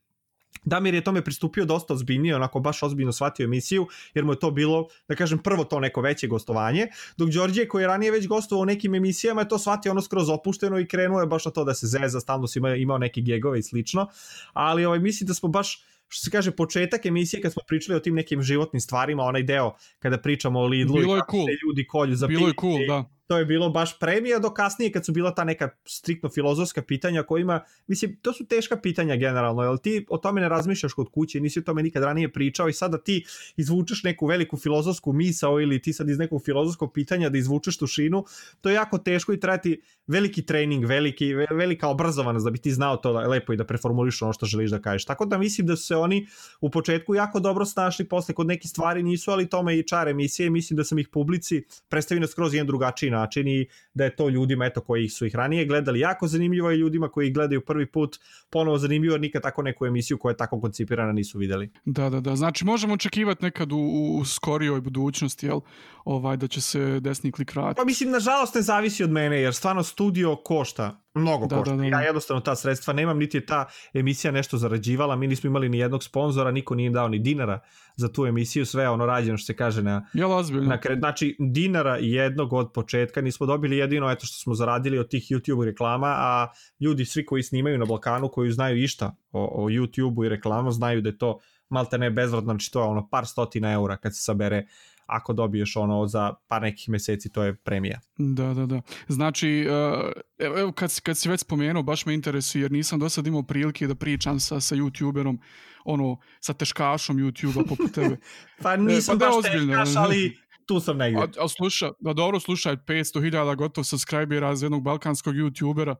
Damir 0.66 0.94
je 0.94 1.04
tome 1.04 1.22
pristupio 1.22 1.66
dosta 1.66 1.94
ozbiljnije, 1.94 2.36
onako 2.36 2.60
baš 2.60 2.84
ozbiljno 2.84 3.12
shvatio 3.12 3.44
emisiju, 3.44 3.88
jer 4.14 4.26
mu 4.26 4.34
je 4.34 4.40
to 4.40 4.52
bilo, 4.52 4.88
da 5.08 5.16
kažem, 5.16 5.40
prvo 5.40 5.64
to 5.64 5.80
neko 5.80 6.02
veće 6.02 6.28
gostovanje, 6.28 6.88
dok 7.18 7.30
Đorđe 7.30 7.68
koji 7.68 7.84
je 7.84 7.88
ranije 7.88 8.12
već 8.12 8.28
gostovao 8.28 8.62
u 8.62 8.66
nekim 8.66 8.96
emisijama 8.96 9.42
je 9.42 9.48
to 9.48 9.60
shvatio 9.60 9.92
ono 9.92 10.02
skroz 10.02 10.30
opušteno 10.30 10.80
i 10.80 10.88
krenuo 10.88 11.22
je 11.22 11.28
baš 11.28 11.46
na 11.46 11.52
to 11.52 11.64
da 11.64 11.74
se 11.74 11.88
zeza, 11.88 12.20
stalno 12.20 12.48
si 12.48 12.60
imao, 12.60 12.76
imao 12.76 12.98
neke 12.98 13.22
gegove 13.22 13.60
i 13.60 13.64
slično, 13.64 14.08
ali 14.54 14.86
ovaj, 14.86 15.00
mislim 15.00 15.28
da 15.28 15.34
smo 15.34 15.50
baš 15.50 15.84
što 16.08 16.24
se 16.24 16.32
kaže, 16.32 16.52
početak 16.52 17.06
emisije 17.06 17.42
kad 17.42 17.54
smo 17.54 17.62
pričali 17.68 17.98
o 17.98 18.00
tim 18.00 18.16
nekim 18.16 18.42
životnim 18.42 18.82
stvarima, 18.82 19.24
onaj 19.24 19.44
deo 19.44 19.74
kada 20.00 20.18
pričamo 20.18 20.60
o 20.60 20.66
Lidlu 20.66 20.96
Bilo 20.96 21.16
i 21.16 21.20
kako 21.20 21.32
cool. 21.32 21.46
se 21.46 21.52
ljudi 21.66 21.88
kolju 21.88 22.16
za 22.16 22.28
Bilo 22.28 22.48
je 22.48 22.54
cool, 22.62 22.80
da 22.88 23.19
to 23.30 23.38
je 23.38 23.46
bilo 23.46 23.70
baš 23.70 24.00
premija 24.00 24.40
do 24.40 24.50
kasnije 24.50 24.92
kad 24.92 25.06
su 25.06 25.12
bila 25.12 25.36
ta 25.36 25.44
neka 25.44 25.70
striktno 25.86 26.30
filozofska 26.30 26.82
pitanja 26.82 27.24
kojima, 27.24 27.62
mislim, 27.88 28.18
to 28.22 28.34
su 28.34 28.46
teška 28.46 28.78
pitanja 28.78 29.16
generalno, 29.16 29.64
jel 29.64 29.78
ti 29.78 30.06
o 30.10 30.18
tome 30.18 30.42
ne 30.42 30.50
razmišljaš 30.50 30.94
kod 30.94 31.10
kuće, 31.12 31.40
nisi 31.40 31.60
o 31.60 31.62
tome 31.62 31.84
nikad 31.84 32.04
ranije 32.04 32.34
pričao 32.34 32.70
i 32.70 32.74
sada 32.74 32.98
ti 32.98 33.26
izvučeš 33.58 34.04
neku 34.04 34.26
veliku 34.26 34.58
filozofsku 34.58 35.14
misao 35.14 35.62
ili 35.62 35.82
ti 35.82 35.94
sad 35.94 36.10
iz 36.10 36.18
nekog 36.18 36.42
filozofskog 36.46 36.94
pitanja 36.94 37.30
da 37.30 37.38
izvučeš 37.38 37.78
tušinu, 37.78 38.26
to 38.62 38.70
je 38.70 38.76
jako 38.76 38.98
teško 38.98 39.34
i 39.34 39.40
treba 39.40 39.58
ti 39.58 39.82
veliki 40.08 40.46
trening, 40.46 40.86
veliki, 40.86 41.34
velika 41.34 41.88
obrazovanost 41.88 42.46
da 42.46 42.52
bi 42.52 42.58
ti 42.58 42.72
znao 42.72 42.98
to 42.98 43.12
lepo 43.12 43.54
i 43.54 43.58
da 43.58 43.66
preformuliš 43.66 44.22
ono 44.22 44.34
što 44.34 44.46
želiš 44.46 44.72
da 44.72 44.82
kažeš. 44.82 45.06
Tako 45.06 45.26
da 45.26 45.38
mislim 45.38 45.68
da 45.68 45.76
su 45.76 45.86
se 45.86 45.96
oni 45.96 46.28
u 46.62 46.70
početku 46.70 47.16
jako 47.16 47.40
dobro 47.40 47.66
snašli, 47.66 48.06
posle 48.06 48.36
kod 48.36 48.48
nekih 48.48 48.72
stvari 48.72 49.04
nisu, 49.04 49.32
ali 49.32 49.50
tome 49.50 49.78
i 49.78 49.88
čar 49.88 50.08
emisije, 50.08 50.50
mislim 50.50 50.78
da 50.78 50.84
sam 50.84 51.00
ih 51.00 51.08
publici 51.08 51.64
predstavio 51.90 52.28
skroz 52.28 52.54
jedan 52.54 52.68
drugačiji 52.68 53.19
način 53.20 53.48
i 53.48 53.68
da 53.94 54.04
je 54.04 54.16
to 54.16 54.30
ljudima 54.30 54.66
eto 54.66 54.82
koji 54.82 55.10
su 55.10 55.26
ih 55.26 55.36
ranije 55.36 55.66
gledali 55.66 56.00
jako 56.00 56.28
zanimljivo 56.28 56.72
i 56.72 56.76
ljudima 56.76 57.10
koji 57.10 57.28
ih 57.28 57.34
gledaju 57.34 57.66
prvi 57.66 57.86
put 57.92 58.20
ponovo 58.50 58.78
zanimljivo 58.78 59.14
jer 59.14 59.22
nikad 59.22 59.42
tako 59.42 59.62
neku 59.62 59.86
emisiju 59.86 60.18
koja 60.18 60.32
je 60.32 60.38
tako 60.38 60.62
koncipirana 60.62 61.12
nisu 61.12 61.38
videli. 61.38 61.72
Da, 61.86 62.10
da, 62.10 62.20
da. 62.20 62.36
Znači 62.36 62.66
možemo 62.66 62.94
očekivati 62.94 63.44
nekad 63.44 63.72
u, 63.72 63.78
u 64.20 64.26
skorijoj 64.26 64.82
budućnosti, 64.82 65.46
jel? 65.46 65.60
Ovaj, 66.06 66.38
da 66.38 66.48
će 66.48 66.62
se 66.62 67.00
desni 67.00 67.32
klik 67.32 67.56
vratiti. 67.56 67.78
Pa 67.78 67.86
mislim, 67.86 68.12
nažalost 68.12 68.56
ne 68.56 68.62
zavisi 68.62 69.04
od 69.04 69.10
mene 69.10 69.42
jer 69.42 69.54
stvarno 69.54 69.84
studio 69.84 70.36
košta 70.36 71.02
mnogo 71.14 71.48
da, 71.48 71.58
košta. 71.58 71.76
Da, 71.76 71.84
da, 71.84 71.90
da. 71.90 71.98
Ja 71.98 72.02
jednostavno 72.02 72.42
ta 72.42 72.56
sredstva 72.56 72.94
nemam, 72.94 73.18
niti 73.18 73.38
je 73.38 73.46
ta 73.46 73.66
emisija 73.94 74.32
nešto 74.32 74.58
zarađivala, 74.58 75.16
mi 75.16 75.28
nismo 75.28 75.48
imali 75.48 75.70
ni 75.70 75.80
jednog 75.80 76.04
sponzora, 76.04 76.52
niko 76.52 76.76
nije 76.76 76.90
dao 76.90 77.08
ni 77.08 77.20
dinara 77.20 77.60
za 77.96 78.12
tu 78.12 78.26
emisiju, 78.26 78.66
sve 78.66 78.90
ono 78.90 79.06
rađeno 79.06 79.38
što 79.38 79.46
se 79.46 79.56
kaže 79.56 79.84
na, 79.84 80.06
Jel, 80.14 80.30
na 80.52 80.80
kred, 80.80 81.00
znači 81.00 81.36
dinara 81.40 81.98
jednog 81.98 82.54
od 82.54 82.72
početka, 82.74 83.22
nismo 83.22 83.46
dobili. 83.46 83.78
Jedino 83.78 84.12
eto 84.12 84.26
što 84.26 84.38
smo 84.38 84.54
zaradili 84.54 85.00
od 85.00 85.10
tih 85.10 85.24
YouTube 85.24 85.66
reklama, 85.66 86.08
a 86.08 86.48
ljudi 86.80 87.06
svi 87.06 87.26
koji 87.26 87.44
snimaju 87.44 87.78
na 87.78 87.86
Balkanu, 87.86 88.30
koji 88.30 88.52
znaju 88.52 88.78
išta 88.78 89.16
o, 89.32 89.64
o 89.64 89.70
YouTube-u 89.70 90.26
i 90.26 90.30
reklamu, 90.30 90.72
znaju 90.72 91.02
da 91.02 91.10
je 91.10 91.18
to 91.18 91.40
malte 91.70 91.98
ne 91.98 92.12
bezvratno, 92.12 92.54
znači 92.54 92.72
to 92.72 92.80
je 92.80 92.86
ono 92.86 93.10
par 93.10 93.26
stotina 93.26 93.72
eura 93.72 93.98
kad 93.98 94.16
se 94.16 94.22
sabere 94.24 94.66
ako 95.10 95.34
dobiješ 95.34 95.76
ono 95.76 96.08
za 96.08 96.34
par 96.48 96.62
nekih 96.62 96.90
meseci, 96.90 97.32
to 97.32 97.44
je 97.44 97.56
premija. 97.56 98.00
Da, 98.18 98.54
da, 98.54 98.66
da. 98.66 98.82
Znači, 99.08 99.68
uh, 99.68 100.12
evo 100.58 100.72
kad, 100.72 101.02
kad 101.02 101.18
si 101.18 101.30
već 101.30 101.40
spomenuo, 101.40 101.84
baš 101.84 102.06
me 102.06 102.14
interesuje, 102.14 102.62
jer 102.62 102.72
nisam 102.72 103.00
do 103.00 103.10
sad 103.10 103.28
imao 103.28 103.44
prilike 103.44 103.88
da 103.88 103.96
pričam 103.96 104.40
sa, 104.40 104.60
sa 104.60 104.76
youtuberom, 104.76 105.38
ono, 105.86 106.18
sa 106.40 106.54
teškašom 106.54 107.18
youtubea 107.18 107.68
poput 107.68 107.94
tebe. 107.94 108.18
pa 108.64 108.76
nisam 108.76 109.16
e, 109.16 109.20
pa 109.20 109.26
baš 109.26 109.36
teškaš, 109.44 109.96
ali 109.96 110.38
tu 110.66 110.80
sam 110.80 110.98
negdje. 110.98 111.22
A, 111.22 111.44
a 111.44 111.48
sluša, 111.48 111.92
da 112.00 112.14
dobro 112.14 112.40
slušaj, 112.40 112.76
500.000 112.76 113.56
gotov 113.56 113.84
subscribera 113.84 114.56
za 114.56 114.66
jednog 114.66 114.84
balkanskog 114.84 115.36
youtubera, 115.36 115.96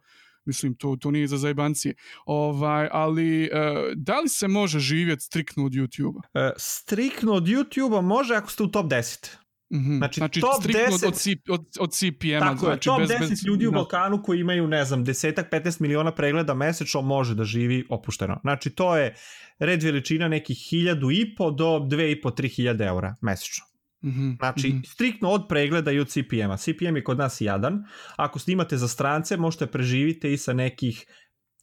mislim, 0.46 0.76
to, 0.76 0.96
to 1.02 1.12
nije 1.12 1.28
za 1.28 1.38
zajbancije. 1.38 1.96
Ovaj, 2.26 2.90
ali, 2.92 3.44
uh, 3.44 3.94
da 3.96 4.20
li 4.20 4.30
se 4.30 4.48
može 4.48 4.80
živjeti 4.80 5.24
striktno 5.24 5.66
od 5.66 5.72
YouTube-a? 5.72 6.48
Uh, 6.48 6.52
striktno 6.58 7.34
od 7.34 7.44
YouTube-a 7.44 8.02
može 8.02 8.36
ako 8.36 8.52
ste 8.52 8.64
u 8.64 8.68
top 8.68 8.86
10. 8.86 9.36
Mm 9.72 9.78
-hmm. 9.78 9.98
Znači, 9.98 10.20
znači 10.20 10.42
top 10.42 10.64
10 10.64 11.08
od, 11.08 11.16
C, 11.16 11.36
od, 11.50 11.66
od 11.80 11.94
CPM-a. 11.94 12.40
Tako 12.40 12.66
znači, 12.66 12.90
je, 12.90 12.96
top 12.96 13.00
bez, 13.00 13.10
10 13.10 13.30
bez, 13.30 13.46
ljudi 13.46 13.68
u 13.68 13.72
Balkanu 13.72 14.24
koji 14.24 14.40
imaju, 14.40 14.68
ne 14.68 14.86
znam, 14.86 15.04
desetak, 15.04 15.52
15 15.52 15.82
miliona 15.82 16.16
pregleda 16.16 16.54
mesečno 16.54 17.02
može 17.02 17.36
da 17.36 17.44
živi 17.44 17.86
opušteno. 17.90 18.40
Znači, 18.42 18.70
to 18.70 18.98
je 18.98 19.16
red 19.60 19.84
veličina 19.84 20.28
nekih 20.28 20.58
hiljadu 20.70 21.12
i 21.12 21.36
po 21.36 21.52
do 21.52 21.66
2,5, 21.66 22.24
3 22.24 22.88
eura 22.88 23.16
mesečno. 23.22 23.69
Mm 24.02 24.10
-hmm, 24.10 24.38
znači, 24.38 24.68
mm 24.68 24.72
-hmm. 24.72 24.86
striktno 24.86 25.30
od 25.30 25.46
pregleda 25.50 25.92
i 25.92 26.00
od 26.00 26.08
CPM-a. 26.10 26.58
CPM 26.58 26.96
je 26.96 27.04
kod 27.04 27.18
nas 27.18 27.42
jadan. 27.42 27.84
Ako 28.16 28.40
snimate 28.40 28.78
za 28.78 28.88
strance, 28.88 29.38
možete 29.38 29.66
preživite 29.66 30.34
i 30.34 30.38
sa 30.38 30.54
nekih 30.54 31.06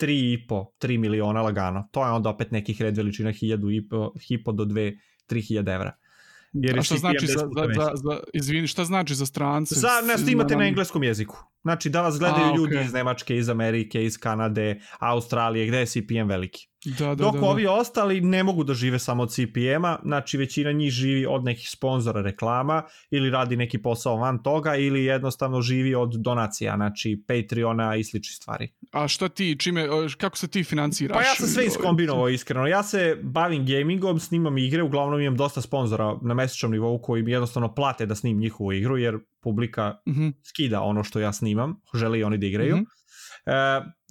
3,5, 0.01 0.67
3 0.81 0.99
miliona 0.99 1.43
lagano. 1.43 1.89
To 1.93 2.05
je 2.05 2.13
onda 2.13 2.31
opet 2.31 2.51
nekih 2.51 2.81
red 2.83 2.97
veličina 2.97 3.33
1000 3.33 4.53
do 4.53 4.65
2, 4.65 4.99
3000 5.29 5.75
evra. 5.75 5.93
Jer 6.53 6.79
A 6.79 6.83
šta 6.83 6.97
znači 6.97 7.27
za, 7.27 7.33
za, 7.33 7.69
za, 7.75 7.91
za, 7.95 8.21
izvini, 8.33 8.67
šta 8.67 8.85
znači 8.85 9.15
za 9.15 9.27
strance? 9.27 9.75
Za, 9.75 9.89
ne, 10.09 10.19
snimate 10.19 10.55
na, 10.55 10.61
na 10.61 10.67
engleskom 10.67 11.05
jeziku. 11.05 11.37
Znači 11.67 11.91
da 11.91 12.03
vas 12.03 12.19
gledaju 12.19 12.47
A, 12.47 12.51
okay. 12.51 12.57
ljudi 12.57 12.81
iz 12.85 12.93
Nemačke, 12.93 13.37
iz 13.37 13.49
Amerike, 13.49 14.05
iz 14.05 14.19
Kanade, 14.19 14.81
Australije, 14.99 15.67
gde 15.67 15.79
je 15.79 15.87
CPM 15.87 16.29
veliki. 16.29 16.69
Da, 16.99 17.07
da, 17.07 17.15
Dok 17.15 17.35
da, 17.35 17.41
da. 17.41 17.47
ovi 17.47 17.67
ostali 17.67 18.21
ne 18.21 18.43
mogu 18.43 18.65
da 18.65 18.75
žive 18.75 18.99
samo 18.99 19.23
od 19.23 19.33
CPM-a, 19.33 19.99
znači 20.05 20.39
većina 20.39 20.73
njih 20.73 20.91
živi 20.91 21.27
od 21.27 21.45
nekih 21.45 21.71
sponzora 21.71 22.23
reklama 22.23 22.83
ili 23.11 23.31
radi 23.31 23.57
neki 23.57 23.83
posao 23.83 24.17
van 24.17 24.43
toga 24.43 24.77
ili 24.77 25.05
jednostavno 25.05 25.61
živi 25.61 25.95
od 25.95 26.15
donacija, 26.19 26.77
znači 26.77 27.25
Patreona 27.29 27.97
i 27.97 28.05
sličnih 28.05 28.37
stvari. 28.37 28.73
A 28.93 29.09
šta 29.09 29.29
ti, 29.29 29.57
čime, 29.59 29.87
kako 30.19 30.37
se 30.37 30.49
ti 30.49 30.65
financiraš? 30.65 31.17
Pa 31.17 31.23
ja 31.23 31.35
sam 31.35 31.47
sve 31.47 31.67
iskombinovao 31.67 32.29
iskreno. 32.29 32.67
Ja 32.67 32.83
se 32.83 33.19
bavim 33.23 33.67
gamingom, 33.67 34.21
snimam 34.21 34.59
igre, 34.59 34.83
uglavnom 34.83 35.21
imam 35.21 35.37
dosta 35.37 35.61
sponzora 35.61 36.19
na 36.23 36.35
mesečnom 36.35 36.73
nivou 36.73 37.03
koji 37.03 37.23
mi 37.23 37.33
jednostavno 37.33 37.75
plate 37.75 38.07
da 38.07 38.15
snim 38.15 38.39
njihovu 38.39 38.73
igru 38.73 38.99
jer 38.99 39.19
publika 39.47 40.01
mm 40.07 40.13
-hmm. 40.13 40.33
skida 40.43 40.81
ono 40.83 41.05
što 41.05 41.21
ja 41.21 41.33
snimam, 41.33 41.77
žele 41.95 42.19
i 42.19 42.25
oni 42.25 42.39
da 42.39 42.47
igraju. 42.47 42.77
Mm 42.77 42.81
-hmm. 42.81 42.97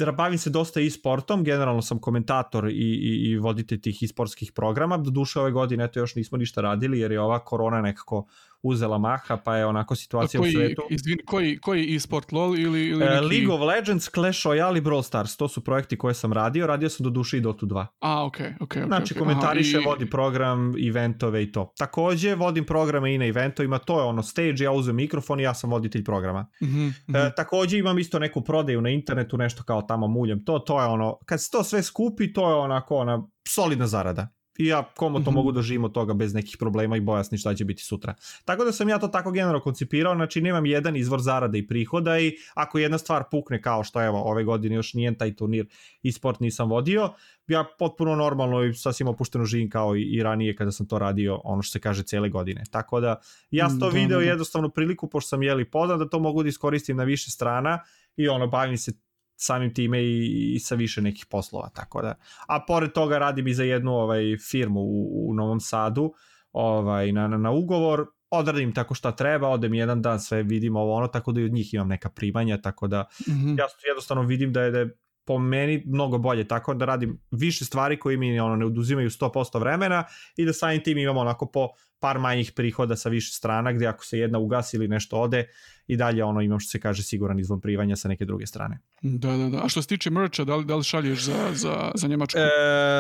E, 0.07 0.11
bavim 0.11 0.37
se 0.37 0.49
dosta 0.49 0.81
i 0.81 0.89
sportom, 0.89 1.43
generalno 1.43 1.81
sam 1.81 1.99
komentator 1.99 2.69
i, 2.69 2.71
i, 2.71 3.31
i 3.31 3.37
voditelj 3.37 3.81
tih 3.81 4.03
i 4.03 4.07
sportskih 4.07 4.51
programa, 4.55 4.97
do 4.97 5.11
duše 5.11 5.39
ove 5.39 5.51
godine 5.51 5.83
eto 5.83 5.99
još 5.99 6.15
nismo 6.15 6.37
ništa 6.37 6.61
radili 6.61 6.99
jer 6.99 7.11
je 7.11 7.21
ova 7.21 7.43
korona 7.43 7.81
nekako 7.81 8.25
uzela 8.63 8.97
maha, 8.97 9.37
pa 9.37 9.57
je 9.57 9.65
onako 9.65 9.95
situacija 9.95 10.41
koji, 10.41 10.49
u 10.49 10.59
svetu. 10.59 10.81
Izvin, 10.89 11.17
koji, 11.25 11.57
koji 11.57 11.95
e-sport 11.95 12.31
LoL 12.31 12.59
ili, 12.59 12.87
ili 12.87 13.05
e, 13.05 13.09
neki... 13.09 13.25
League 13.25 13.53
of 13.53 13.61
Legends, 13.61 14.09
Clash 14.09 14.45
Royale 14.45 14.77
i 14.77 14.81
Brawl 14.81 15.03
Stars, 15.03 15.37
to 15.37 15.47
su 15.47 15.63
projekti 15.63 15.97
koje 15.97 16.13
sam 16.13 16.33
radio, 16.33 16.67
radio 16.67 16.89
sam 16.89 17.03
do 17.03 17.09
duše 17.09 17.37
i 17.37 17.41
Dota 17.41 17.65
2. 17.65 17.85
A, 17.99 18.25
okej, 18.25 18.45
okay, 18.45 18.63
okej. 18.63 18.81
Okay, 18.81 18.87
znači, 18.87 19.13
okay. 19.13 19.19
komentariše, 19.19 19.77
Aha, 19.77 19.83
i... 19.83 19.85
vodi 19.85 20.09
program, 20.09 20.73
eventove 20.87 21.43
i 21.43 21.51
to. 21.51 21.73
Takođe, 21.77 22.35
vodim 22.35 22.65
programe 22.65 23.15
i 23.15 23.17
na 23.17 23.25
eventovima, 23.25 23.77
to 23.77 23.99
je 23.99 24.05
ono 24.05 24.23
stage, 24.23 24.63
ja 24.63 24.71
uzem 24.71 24.95
mikrofon 24.95 25.39
i 25.39 25.43
ja 25.43 25.53
sam 25.53 25.69
voditelj 25.69 26.03
programa. 26.03 26.41
Mm 26.41 26.65
-hmm, 26.65 26.87
mm 26.87 27.13
-hmm. 27.13 27.27
E, 27.27 27.35
takođe, 27.35 27.77
imam 27.77 27.99
isto 27.99 28.19
neku 28.19 28.41
prodaju 28.41 28.81
na 28.81 28.89
internetu, 28.89 29.37
nešto 29.37 29.63
kao 29.63 29.81
tamo 29.81 30.07
muljem. 30.07 30.45
To, 30.45 30.59
to 30.59 30.81
je 30.81 30.87
ono, 30.87 31.17
kad 31.25 31.43
se 31.43 31.51
to 31.51 31.63
sve 31.63 31.83
skupi, 31.83 32.33
to 32.33 32.49
je 32.49 32.55
onako 32.55 32.95
ona 32.95 33.27
solidna 33.47 33.87
zarada. 33.87 34.34
I 34.57 34.65
ja 34.65 34.83
komo 34.95 35.19
to 35.19 35.21
mm 35.21 35.33
-hmm. 35.33 35.35
mogu 35.35 35.51
da 35.51 35.61
živim 35.61 35.83
od 35.83 35.91
toga 35.91 36.13
bez 36.13 36.33
nekih 36.33 36.57
problema 36.59 36.97
i 36.97 37.01
bojasni 37.01 37.37
šta 37.37 37.55
će 37.55 37.65
biti 37.65 37.83
sutra. 37.83 38.15
Tako 38.45 38.65
da 38.65 38.71
sam 38.71 38.89
ja 38.89 38.99
to 38.99 39.07
tako 39.07 39.31
generalno 39.31 39.59
koncipirao, 39.59 40.15
znači 40.15 40.41
nemam 40.41 40.65
jedan 40.65 40.95
izvor 40.95 41.21
zarade 41.21 41.57
i 41.57 41.67
prihoda 41.67 42.19
i 42.19 42.37
ako 42.53 42.79
jedna 42.79 42.97
stvar 42.97 43.23
pukne 43.31 43.61
kao 43.61 43.83
što 43.83 44.03
evo 44.03 44.21
ove 44.21 44.43
godine 44.43 44.75
još 44.75 44.93
nije 44.93 45.17
taj 45.17 45.35
turnir 45.35 45.67
i 46.01 46.11
sport 46.11 46.39
nisam 46.39 46.69
vodio, 46.69 47.13
ja 47.47 47.65
potpuno 47.79 48.15
normalno 48.15 48.63
i 48.63 48.73
sasvim 48.73 49.07
opušteno 49.07 49.45
živim 49.45 49.69
kao 49.69 49.95
i, 49.95 50.01
i 50.01 50.23
ranije 50.23 50.55
kada 50.55 50.71
sam 50.71 50.87
to 50.87 50.99
radio, 50.99 51.41
ono 51.43 51.61
što 51.61 51.71
se 51.71 51.79
kaže 51.79 52.03
cele 52.03 52.29
godine. 52.29 52.63
Tako 52.71 52.99
da 52.99 53.19
ja 53.51 53.69
sam 53.69 53.79
to 53.79 53.91
da, 53.91 53.97
video 53.97 54.19
da, 54.19 54.25
da. 54.25 54.29
jednostavno 54.29 54.69
priliku, 54.69 55.09
pošto 55.09 55.29
sam 55.29 55.43
jeli 55.43 55.71
podan, 55.71 55.99
da 55.99 56.09
to 56.09 56.19
mogu 56.19 56.43
da 56.43 56.49
iskoristim 56.49 56.97
na 56.97 57.03
više 57.03 57.31
strana 57.31 57.79
i 58.15 58.27
ono, 58.27 58.47
bavim 58.47 58.77
se 58.77 58.93
samim 59.35 59.73
time 59.73 60.03
i, 60.03 60.53
i 60.55 60.59
sa 60.59 60.75
više 60.75 61.01
nekih 61.01 61.25
poslova, 61.29 61.69
tako 61.69 62.01
da. 62.01 62.15
A 62.47 62.65
pored 62.67 62.91
toga 62.91 63.17
radim 63.17 63.47
i 63.47 63.53
za 63.53 63.63
jednu 63.63 63.91
ovaj 63.91 64.37
firmu 64.49 64.79
u, 64.79 65.29
u 65.29 65.33
Novom 65.33 65.59
Sadu, 65.59 66.13
ovaj 66.51 67.11
na, 67.11 67.27
na, 67.27 67.37
na 67.37 67.51
ugovor, 67.51 68.05
odradim 68.29 68.73
tako 68.73 68.93
šta 68.93 69.11
treba, 69.11 69.49
odem 69.49 69.73
jedan 69.73 70.01
dan 70.01 70.19
sve 70.19 70.43
vidim 70.43 70.75
ovo 70.75 70.93
ono, 70.93 71.07
tako 71.07 71.31
da 71.31 71.41
i 71.41 71.43
od 71.43 71.53
njih 71.53 71.73
imam 71.73 71.87
neka 71.87 72.09
primanja, 72.09 72.61
tako 72.61 72.87
da 72.87 73.05
mm 73.27 73.31
-hmm. 73.31 73.59
ja 73.59 73.65
jednostavno 73.87 74.23
vidim 74.23 74.53
da 74.53 74.61
je, 74.61 74.71
da 74.71 74.79
je 74.79 74.97
po 75.25 75.39
meni 75.39 75.83
mnogo 75.85 76.17
bolje 76.17 76.47
tako 76.47 76.73
da 76.73 76.85
radim 76.85 77.19
više 77.31 77.65
stvari 77.65 77.99
koji 77.99 78.17
mi 78.17 78.39
ono 78.39 78.55
ne 78.55 78.65
oduzimaju 78.65 79.09
100% 79.09 79.59
vremena 79.59 80.03
i 80.37 80.45
da 80.45 80.53
samim 80.53 80.83
tim 80.83 80.97
imamo 80.97 81.19
onako 81.19 81.45
po 81.45 81.69
par 82.05 82.19
manjih 82.19 82.51
prihoda 82.51 82.95
sa 82.95 83.09
više 83.09 83.33
strana 83.33 83.71
gde 83.73 83.87
ako 83.87 84.05
se 84.05 84.19
jedna 84.19 84.39
ugasi 84.39 84.77
ili 84.77 84.87
nešto 84.87 85.17
ode 85.17 85.47
i 85.87 85.97
dalje 85.97 86.23
ono 86.23 86.41
imam 86.41 86.59
što 86.59 86.69
se 86.69 86.79
kaže 86.79 87.03
siguran 87.03 87.39
izvon 87.39 87.61
privanja 87.61 87.95
sa 87.95 88.07
neke 88.07 88.25
druge 88.25 88.45
strane. 88.45 88.79
Da, 89.01 89.37
da, 89.37 89.49
da. 89.49 89.63
A 89.63 89.69
što 89.69 89.81
se 89.81 89.87
tiče 89.87 90.09
mercha, 90.09 90.43
da 90.43 90.55
li, 90.55 90.65
da 90.65 90.75
li 90.75 90.83
šalješ 90.83 91.23
za, 91.23 91.51
za, 91.53 91.91
za 91.95 92.07
Njemačku? 92.07 92.39
E, 92.39 92.43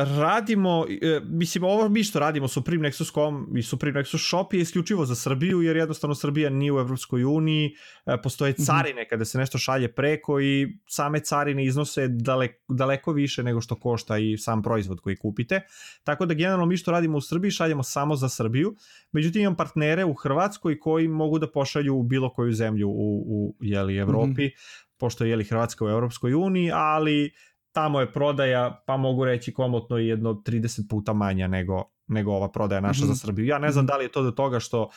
radimo, 0.05 0.85
e, 1.01 1.19
mislim 1.23 1.63
ovo 1.63 1.89
mi 1.89 2.03
što 2.03 2.19
radimo 2.19 2.47
Supreme 2.47 2.89
Nexus.com 2.89 3.57
i 3.57 3.63
Supreme 3.63 3.99
Nexus 3.99 4.27
Shop 4.27 4.53
je 4.53 4.59
isključivo 4.61 5.05
za 5.05 5.15
Srbiju 5.15 5.61
jer 5.61 5.77
jednostavno 5.77 6.15
Srbija 6.15 6.49
nije 6.49 6.73
u 6.73 6.79
Evropskoj 6.79 7.23
uniji, 7.23 7.75
e, 8.05 8.21
postoje 8.21 8.51
mhm. 8.51 8.63
carine 8.63 9.01
mm 9.01 9.05
-hmm. 9.05 9.09
kada 9.09 9.25
se 9.25 9.37
nešto 9.37 9.57
šalje 9.57 9.91
preko 9.91 10.39
i 10.41 10.77
same 10.87 11.19
carine 11.19 11.65
iznose 11.65 12.07
daleko, 12.07 12.73
daleko 12.73 13.11
više 13.11 13.43
nego 13.43 13.61
što 13.61 13.75
košta 13.75 14.17
i 14.17 14.37
sam 14.37 14.63
proizvod 14.63 14.99
koji 14.99 15.15
kupite. 15.15 15.61
Tako 16.03 16.25
da 16.25 16.33
generalno 16.33 16.65
mi 16.65 16.77
što 16.77 16.91
radimo 16.91 17.17
u 17.17 17.21
Srbiji 17.21 17.51
šaljemo 17.51 17.83
samo 17.83 18.15
za 18.15 18.29
Srbiju, 18.29 18.75
međutim 19.11 19.41
imam 19.41 19.55
partnere 19.55 20.05
u 20.05 20.13
Hrvatskoj 20.13 20.79
koji 20.79 21.07
mogu 21.07 21.39
da 21.39 21.51
pošalju 21.51 21.95
u 21.95 22.03
bilo 22.03 22.29
koju 22.33 22.53
zemlju 22.53 22.89
u, 22.89 23.23
u 23.27 23.55
jeli, 23.59 23.97
Evropi, 23.97 24.45
mm 24.45 24.49
-hmm. 24.49 24.89
pošto 24.97 25.23
je 25.23 25.29
jeli, 25.29 25.43
Hrvatska 25.43 25.85
u 25.85 25.89
Evropskoj 25.89 26.33
uniji, 26.33 26.71
ali 26.73 27.33
tamo 27.71 27.99
je 27.99 28.11
prodaja, 28.11 28.83
pa 28.87 28.97
mogu 28.97 29.25
reći 29.25 29.53
komotno 29.53 29.97
jedno 29.97 30.33
30 30.33 30.89
puta 30.89 31.13
manja 31.13 31.47
nego, 31.47 31.83
nego 32.07 32.31
ova 32.31 32.51
prodaja 32.51 32.81
naša 32.81 33.05
mm 33.05 33.07
-hmm. 33.07 33.13
za 33.13 33.15
Srbiju. 33.15 33.45
Ja 33.45 33.59
ne 33.59 33.71
znam 33.71 33.85
mm 33.85 33.87
-hmm. 33.87 33.91
da 33.91 33.97
li 33.97 34.05
je 34.05 34.11
to 34.11 34.23
do 34.23 34.31
toga 34.31 34.59
što 34.59 34.89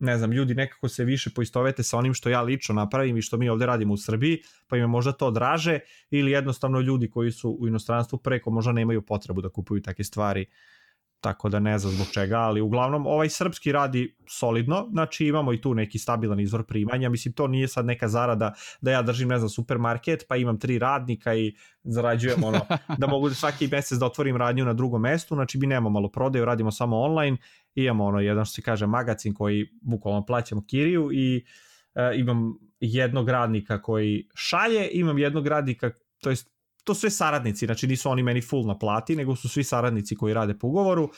ne 0.00 0.18
znam, 0.18 0.32
ljudi 0.32 0.54
nekako 0.54 0.88
se 0.88 1.04
više 1.04 1.30
poistovete 1.30 1.82
sa 1.82 1.98
onim 1.98 2.14
što 2.14 2.28
ja 2.28 2.42
lično 2.42 2.74
napravim 2.74 3.16
i 3.16 3.22
što 3.22 3.36
mi 3.36 3.48
ovde 3.48 3.66
radimo 3.66 3.94
u 3.94 3.96
Srbiji, 3.96 4.42
pa 4.68 4.76
im 4.76 4.82
je 4.82 4.86
možda 4.86 5.12
to 5.12 5.30
draže 5.30 5.78
ili 6.10 6.30
jednostavno 6.30 6.80
ljudi 6.80 7.10
koji 7.10 7.32
su 7.32 7.50
u 7.60 7.68
inostranstvu 7.68 8.18
preko 8.18 8.50
možda 8.50 8.72
nemaju 8.72 9.02
potrebu 9.02 9.40
da 9.40 9.48
kupuju 9.48 9.82
takve 9.82 10.04
stvari 10.04 10.46
tako 11.22 11.48
da 11.48 11.60
ne 11.60 11.78
znam 11.78 11.92
zbog 11.92 12.06
čega, 12.12 12.38
ali 12.38 12.60
uglavnom 12.60 13.06
ovaj 13.06 13.28
srpski 13.28 13.72
radi 13.72 14.16
solidno, 14.28 14.88
znači 14.90 15.26
imamo 15.26 15.52
i 15.52 15.60
tu 15.60 15.74
neki 15.74 15.98
stabilan 15.98 16.40
izvor 16.40 16.64
primanja, 16.64 17.08
mislim 17.08 17.34
to 17.34 17.46
nije 17.46 17.68
sad 17.68 17.86
neka 17.86 18.08
zarada 18.08 18.54
da 18.80 18.90
ja 18.90 19.02
držim 19.02 19.28
ne 19.28 19.38
znam 19.38 19.48
supermarket 19.48 20.24
pa 20.28 20.36
imam 20.36 20.58
tri 20.58 20.78
radnika 20.78 21.34
i 21.34 21.54
zarađujem 21.82 22.44
ono 22.44 22.60
da 23.00 23.06
mogu 23.06 23.28
da 23.28 23.34
svaki 23.34 23.68
mesec 23.68 23.98
da 23.98 24.06
otvorim 24.06 24.36
radnju 24.36 24.64
na 24.64 24.72
drugom 24.72 25.02
mestu, 25.02 25.34
znači 25.34 25.58
mi 25.58 25.66
nemamo 25.66 25.90
malo 25.90 26.08
prodaju, 26.08 26.44
radimo 26.44 26.70
samo 26.70 27.00
online, 27.00 27.36
imamo 27.74 28.04
ono 28.04 28.20
jedan 28.20 28.44
što 28.44 28.54
se 28.54 28.62
kaže 28.62 28.86
magazin 28.86 29.34
koji 29.34 29.66
bukvalno 29.82 30.26
plaćamo 30.26 30.64
kiriju 30.66 31.10
i 31.12 31.44
e, 31.94 32.12
imam 32.16 32.58
jednog 32.80 33.28
radnika 33.28 33.82
koji 33.82 34.28
šalje, 34.34 34.88
imam 34.92 35.18
jednog 35.18 35.46
radnika 35.46 35.90
to 36.20 36.30
jest 36.30 36.51
to 36.84 36.94
sve 36.94 37.10
saradnici, 37.10 37.66
znači 37.66 37.86
nisu 37.86 38.10
oni 38.10 38.22
meni 38.22 38.40
full 38.40 38.66
na 38.66 38.78
plati, 38.78 39.16
nego 39.16 39.36
su 39.36 39.48
svi 39.48 39.64
saradnici 39.64 40.16
koji 40.16 40.34
rade 40.34 40.58
po 40.58 40.66
ugovoru. 40.66 41.10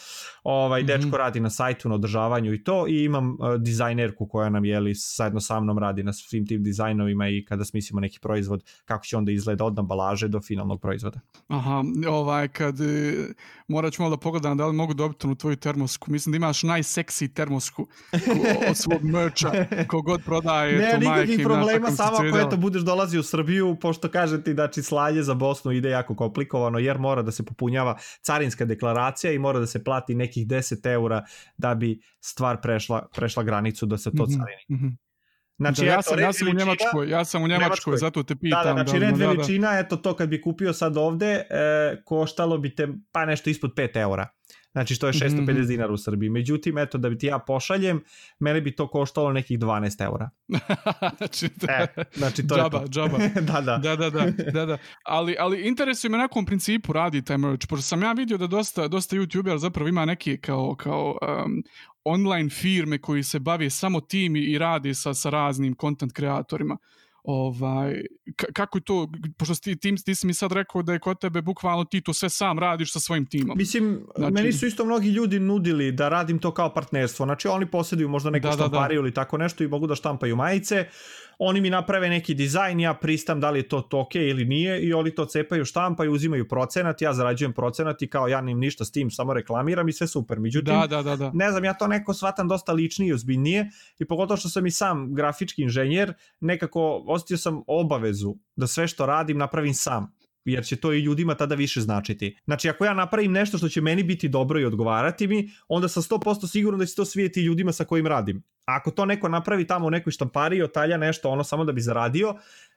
Ovaj 0.42 0.82
mm 0.82 0.86
-hmm. 0.86 0.98
dečko 0.98 1.16
radi 1.16 1.40
na 1.40 1.50
sajtu, 1.50 1.88
na 1.88 1.94
održavanju 1.94 2.54
i 2.54 2.64
to 2.64 2.86
i 2.88 3.04
imam 3.04 3.30
uh, 3.30 3.54
dizajnerku 3.58 4.28
koja 4.28 4.50
nam 4.50 4.64
je 4.64 4.80
li 4.80 4.94
zajedno 5.16 5.40
sa 5.40 5.60
mnom 5.60 5.78
radi 5.78 6.02
na 6.02 6.12
svim 6.12 6.46
tim 6.46 6.62
dizajnovima 6.62 7.28
i 7.28 7.44
kada 7.44 7.64
smislimo 7.64 8.00
neki 8.00 8.18
proizvod 8.20 8.64
kako 8.84 9.04
će 9.04 9.16
onda 9.16 9.32
izgleda 9.32 9.64
od 9.64 9.78
ambalaže 9.78 10.28
do 10.28 10.40
finalnog 10.40 10.80
proizvoda. 10.80 11.20
Aha, 11.48 11.84
ovaj 12.08 12.48
kad 12.48 12.80
e, 12.80 13.14
morat 13.68 13.92
ću 13.92 14.02
malo 14.02 14.16
da 14.16 14.20
pogledam 14.20 14.56
da 14.56 14.66
li 14.66 14.72
mogu 14.72 14.94
dobiti 14.94 15.26
u 15.26 15.34
tvoju 15.34 15.56
termosku. 15.56 16.10
Mislim 16.10 16.32
da 16.32 16.36
imaš 16.36 16.62
najseksi 16.62 17.34
termosku 17.34 17.86
od 18.70 18.76
svog 18.76 19.02
merča 19.02 19.52
kogod 19.88 20.20
prodaje. 20.24 20.78
Ne, 20.78 20.98
nikakvih 20.98 21.40
problema, 21.44 21.90
samo 21.90 22.16
ako 22.16 22.38
eto 22.38 22.56
budeš 22.56 22.82
dolazi 22.82 23.18
u 23.18 23.22
Srbiju, 23.22 23.76
pošto 23.80 24.08
kažem 24.08 24.42
ti 24.42 24.54
da 24.54 24.68
slanje 24.82 25.22
za 25.22 25.34
Bosnu 25.34 25.53
ide 25.72 25.90
jako 25.90 26.16
komplikovano 26.16 26.78
jer 26.78 26.98
mora 26.98 27.22
da 27.22 27.30
se 27.30 27.44
popunjava 27.44 27.98
carinska 28.22 28.64
deklaracija 28.64 29.32
i 29.32 29.38
mora 29.38 29.58
da 29.58 29.66
se 29.66 29.84
plati 29.84 30.14
nekih 30.14 30.46
10 30.46 30.92
eura 30.92 31.24
da 31.56 31.74
bi 31.74 32.00
stvar 32.20 32.60
prešla, 32.60 33.08
prešla 33.14 33.42
granicu 33.42 33.86
da 33.86 33.98
se 33.98 34.10
to 34.10 34.22
mhm, 34.22 34.32
carini. 34.32 34.64
Mm 34.68 34.74
-hmm. 34.74 34.96
Znači, 35.56 35.80
da, 35.80 35.86
ja, 35.86 36.02
sam, 36.02 36.18
ja 36.18 36.32
sam 36.32 36.48
u 36.48 36.54
Njemačkoj, 36.54 37.10
ja 37.10 37.24
sam 37.24 37.42
u 37.42 37.48
Njemačkoj, 37.48 37.66
Njemačkoj. 37.66 37.96
zato 37.96 38.22
te 38.22 38.36
pitam. 38.36 38.62
Da, 38.64 38.68
da, 38.68 38.72
znači 38.72 39.00
da, 39.00 39.06
red 39.06 39.14
da, 39.18 39.26
veličina, 39.26 39.72
da. 39.72 39.78
eto 39.78 39.96
to 39.96 40.16
kad 40.16 40.28
bi 40.28 40.40
kupio 40.40 40.72
sad 40.72 40.96
ovde, 40.96 41.26
e, 41.26 42.02
koštalo 42.04 42.58
bi 42.58 42.74
te 42.74 42.88
pa 43.12 43.24
nešto 43.24 43.50
ispod 43.50 43.74
5 43.74 44.00
eura. 44.00 44.28
Znači 44.74 44.94
što 44.94 45.06
je 45.06 45.12
650 45.12 45.40
mm 45.40 45.46
-hmm. 45.46 45.66
dinara 45.66 45.92
u 45.92 45.96
Srbiji. 45.96 46.30
Međutim, 46.30 46.78
eto 46.78 46.98
da 46.98 47.10
bi 47.10 47.18
ti 47.18 47.26
ja 47.26 47.38
pošaljem, 47.38 48.04
mene 48.38 48.60
bi 48.60 48.76
to 48.76 48.88
koštalo 48.88 49.32
nekih 49.32 49.58
12 49.58 50.04
eura. 50.04 50.30
znači, 51.18 51.48
da, 51.56 51.72
e, 51.72 52.04
znači 52.14 52.46
to 52.46 52.56
džaba, 52.56 52.78
je 52.78 52.84
to. 52.84 52.90
Džaba, 52.90 53.18
da, 53.52 53.60
da. 53.60 53.78
da, 53.78 53.96
da, 53.96 54.10
da, 54.10 54.30
da, 54.52 54.66
da. 54.66 54.78
Ali, 55.04 55.36
ali 55.38 55.68
interesuje 55.68 56.10
me 56.10 56.16
na 56.16 56.22
nekom 56.22 56.46
principu 56.46 56.92
radi 56.92 57.22
taj 57.24 57.38
merch, 57.38 57.66
pošto 57.68 57.82
sam 57.82 58.02
ja 58.02 58.12
vidio 58.12 58.38
da 58.38 58.46
dosta, 58.46 58.88
dosta 58.88 59.16
YouTubera 59.16 59.56
zapravo 59.56 59.88
ima 59.88 60.04
neki 60.04 60.40
kao, 60.40 60.74
kao 60.76 61.18
um, 61.44 61.62
online 62.04 62.50
firme 62.50 62.98
koji 62.98 63.22
se 63.22 63.38
bave 63.38 63.70
samo 63.70 64.00
tim 64.00 64.36
i 64.36 64.58
radi 64.58 64.94
sa, 64.94 65.14
sa 65.14 65.30
raznim 65.30 65.76
content 65.80 66.12
kreatorima 66.12 66.76
ovaj, 67.24 68.02
kako 68.52 68.78
je 68.78 68.82
to, 68.84 69.08
pošto 69.36 69.54
ti, 69.54 69.76
tim, 69.76 69.96
ti 69.96 70.14
si 70.14 70.26
mi 70.26 70.34
sad 70.34 70.52
rekao 70.52 70.82
da 70.82 70.92
je 70.92 70.98
kod 70.98 71.20
tebe 71.20 71.42
bukvalno 71.42 71.84
ti 71.84 72.00
to 72.00 72.12
sve 72.12 72.28
sam 72.28 72.58
radiš 72.58 72.92
sa 72.92 73.00
svojim 73.00 73.26
timom. 73.26 73.58
Mislim, 73.58 74.06
znači... 74.16 74.32
meni 74.32 74.52
su 74.52 74.66
isto 74.66 74.84
mnogi 74.84 75.08
ljudi 75.08 75.40
nudili 75.40 75.92
da 75.92 76.08
radim 76.08 76.38
to 76.38 76.50
kao 76.54 76.74
partnerstvo, 76.74 77.26
znači 77.26 77.48
oni 77.48 77.66
posjeduju 77.66 78.08
možda 78.08 78.30
neku 78.30 78.46
da, 78.46 78.52
štampariju 78.52 78.98
da, 78.98 79.02
da. 79.02 79.06
ili 79.06 79.14
tako 79.14 79.38
nešto 79.38 79.64
i 79.64 79.68
mogu 79.68 79.86
da 79.86 79.94
štampaju 79.94 80.36
majice, 80.36 80.88
oni 81.38 81.60
mi 81.60 81.70
naprave 81.70 82.08
neki 82.08 82.34
dizajn, 82.34 82.80
ja 82.80 82.94
pristam 82.94 83.40
da 83.40 83.50
li 83.50 83.58
je 83.58 83.68
to 83.68 83.80
toke 83.80 84.28
ili 84.28 84.44
nije 84.44 84.80
i 84.80 84.92
oni 84.92 85.14
to 85.14 85.24
cepaju, 85.24 85.64
štampaju, 85.64 86.12
uzimaju 86.12 86.48
procenat, 86.48 87.02
ja 87.02 87.12
zarađujem 87.12 87.52
procenat 87.52 88.02
i 88.02 88.10
kao 88.10 88.28
ja 88.28 88.40
nim 88.40 88.58
ništa 88.58 88.84
s 88.84 88.92
tim, 88.92 89.10
samo 89.10 89.34
reklamiram 89.34 89.88
i 89.88 89.92
sve 89.92 90.06
super. 90.06 90.40
Međutim, 90.40 90.74
da, 90.74 90.86
da, 90.86 91.02
da, 91.02 91.16
da. 91.16 91.30
ne 91.34 91.50
znam, 91.50 91.64
ja 91.64 91.74
to 91.74 91.86
neko 91.86 92.14
shvatam 92.14 92.48
dosta 92.48 92.72
ličnije 92.72 93.08
i 93.08 93.12
ozbiljnije 93.12 93.70
i 93.98 94.04
pogotovo 94.04 94.36
što 94.36 94.48
sam 94.48 94.66
i 94.66 94.70
sam 94.70 95.14
grafički 95.14 95.62
inženjer, 95.62 96.14
nekako 96.40 97.04
osetio 97.06 97.36
sam 97.36 97.62
obavezu 97.66 98.34
da 98.56 98.66
sve 98.66 98.88
što 98.88 99.06
radim 99.06 99.38
napravim 99.38 99.74
sam 99.74 100.14
jer 100.44 100.64
će 100.64 100.76
to 100.76 100.92
i 100.92 101.00
ljudima 101.00 101.34
tada 101.34 101.54
više 101.54 101.80
značiti. 101.80 102.38
Znači, 102.44 102.68
ako 102.68 102.84
ja 102.84 102.94
napravim 102.94 103.32
nešto 103.32 103.58
što 103.58 103.68
će 103.68 103.80
meni 103.80 104.02
biti 104.02 104.28
dobro 104.28 104.60
i 104.60 104.64
odgovarati 104.64 105.26
mi, 105.26 105.50
onda 105.68 105.88
sam 105.88 106.02
100% 106.02 106.50
siguran 106.50 106.78
da 106.78 106.86
će 106.86 106.94
to 106.94 107.04
svijeti 107.04 107.40
ljudima 107.40 107.72
sa 107.72 107.84
kojim 107.84 108.06
radim. 108.06 108.42
A 108.66 108.76
ako 108.76 108.90
to 108.90 109.04
neko 109.04 109.28
napravi 109.28 109.66
tamo 109.66 109.86
u 109.86 109.90
nekoj 109.90 110.10
štampari, 110.10 110.62
otalja 110.62 110.96
nešto 110.96 111.30
ono 111.30 111.44
samo 111.44 111.64
da 111.64 111.72
bi 111.72 111.80
zaradio, 111.80 112.34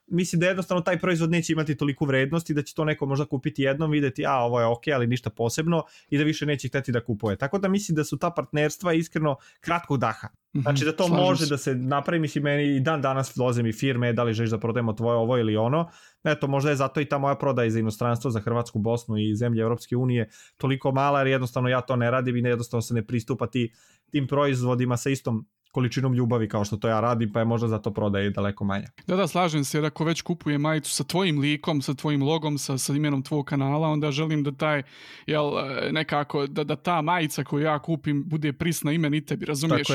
mislim 0.07 0.39
da 0.39 0.47
jednostavno 0.47 0.81
taj 0.81 0.99
proizvod 0.99 1.31
neće 1.31 1.53
imati 1.53 1.77
toliko 1.77 2.05
vrednosti 2.05 2.53
da 2.53 2.63
će 2.63 2.73
to 2.73 2.85
neko 2.85 3.05
možda 3.05 3.25
kupiti 3.25 3.61
jednom, 3.61 3.91
videti 3.91 4.25
a 4.25 4.33
ovo 4.33 4.59
je 4.59 4.65
ok, 4.65 4.87
ali 4.93 5.07
ništa 5.07 5.29
posebno 5.29 5.83
i 6.09 6.17
da 6.17 6.23
više 6.23 6.45
neće 6.45 6.67
hteti 6.67 6.91
da 6.91 7.03
kupuje. 7.03 7.37
Tako 7.37 7.57
da 7.57 7.67
mislim 7.67 7.95
da 7.95 8.03
su 8.03 8.17
ta 8.17 8.31
partnerstva 8.31 8.93
iskreno 8.93 9.35
kratkog 9.59 9.97
daha. 9.97 10.27
Mhm, 10.55 10.61
znači 10.61 10.85
da 10.85 10.95
to 10.95 11.07
može 11.07 11.45
se. 11.45 11.49
da 11.49 11.57
se 11.57 11.75
napravi, 11.75 12.19
mislim 12.19 12.43
meni 12.43 12.75
i 12.75 12.79
dan 12.79 13.01
danas 13.01 13.33
dolaze 13.35 13.63
mi 13.63 13.73
firme, 13.73 14.13
da 14.13 14.23
li 14.23 14.33
želiš 14.33 14.51
da 14.51 14.59
prodajemo 14.59 14.93
tvoje 14.93 15.17
ovo 15.17 15.37
ili 15.37 15.57
ono. 15.57 15.89
Eto, 16.23 16.47
možda 16.47 16.69
je 16.69 16.75
zato 16.75 17.01
i 17.01 17.05
ta 17.05 17.17
moja 17.17 17.35
prodaja 17.35 17.69
za 17.69 17.79
inostranstvo, 17.79 18.31
za 18.31 18.39
Hrvatsku, 18.39 18.79
Bosnu 18.79 19.17
i 19.17 19.35
zemlje 19.35 19.61
Europske 19.61 19.95
unije 19.95 20.29
toliko 20.57 20.91
mala, 20.91 21.19
jer 21.19 21.27
jednostavno 21.27 21.69
ja 21.69 21.81
to 21.81 21.95
ne 21.95 22.11
radim 22.11 22.35
i 22.35 22.49
jednostavno 22.49 22.81
se 22.81 22.93
ne 22.93 23.07
pristupa 23.07 23.47
ti, 23.47 23.73
tim 24.11 24.27
proizvodima 24.27 24.97
sa 24.97 25.09
istom 25.09 25.47
količinom 25.77 26.13
ljubavi 26.13 26.49
kao 26.49 26.65
što 26.65 26.77
to 26.77 26.87
ja 26.87 26.99
radim, 26.99 27.31
pa 27.33 27.39
je 27.39 27.45
možda 27.45 27.67
zato 27.67 27.93
prodaje 27.93 28.29
daleko 28.29 28.65
manja. 28.65 28.87
Da, 29.07 29.15
da, 29.15 29.27
slažem 29.27 29.63
se, 29.63 29.77
jer 29.77 29.85
ako 29.85 30.05
već 30.05 30.21
kupuje 30.21 30.57
majicu 30.57 30.91
sa 30.91 31.03
tvojim 31.03 31.39
likom, 31.39 31.81
sa 31.81 31.93
tvojim 31.93 32.23
logom, 32.23 32.57
sa, 32.57 32.77
sa 32.77 32.93
imenom 32.93 33.21
tvojeg 33.23 33.45
kanala, 33.45 33.87
onda 33.87 34.11
želim 34.11 34.43
da 34.43 34.51
taj, 34.51 34.83
jel, 35.27 35.51
nekako, 35.91 36.47
da, 36.47 36.63
da 36.63 36.75
ta 36.75 37.01
majica 37.01 37.43
koju 37.43 37.63
ja 37.63 37.79
kupim 37.79 38.23
bude 38.25 38.53
prisna 38.53 38.91
imen 38.91 39.13
i 39.13 39.25
tebi, 39.25 39.45
razumiješ? 39.45 39.87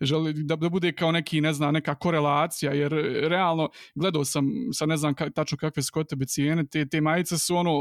Želim 0.00 0.46
da, 0.46 0.56
da 0.56 0.68
bude 0.68 0.92
kao 0.92 1.12
neki, 1.12 1.40
ne 1.40 1.52
znam, 1.52 1.74
neka 1.74 1.94
korelacija, 1.94 2.72
jer 2.72 2.92
realno 3.28 3.68
gledao 3.94 4.24
sam, 4.24 4.50
sa 4.72 4.86
ne 4.86 4.96
znam 4.96 5.14
ka, 5.14 5.30
tačno 5.30 5.58
kakve 5.58 5.82
su 5.82 5.92
kod 5.92 6.08
tebe 6.08 6.26
cijene, 6.26 6.66
te, 6.66 6.88
te 6.88 7.00
majice 7.00 7.38
su 7.38 7.56
ono, 7.56 7.78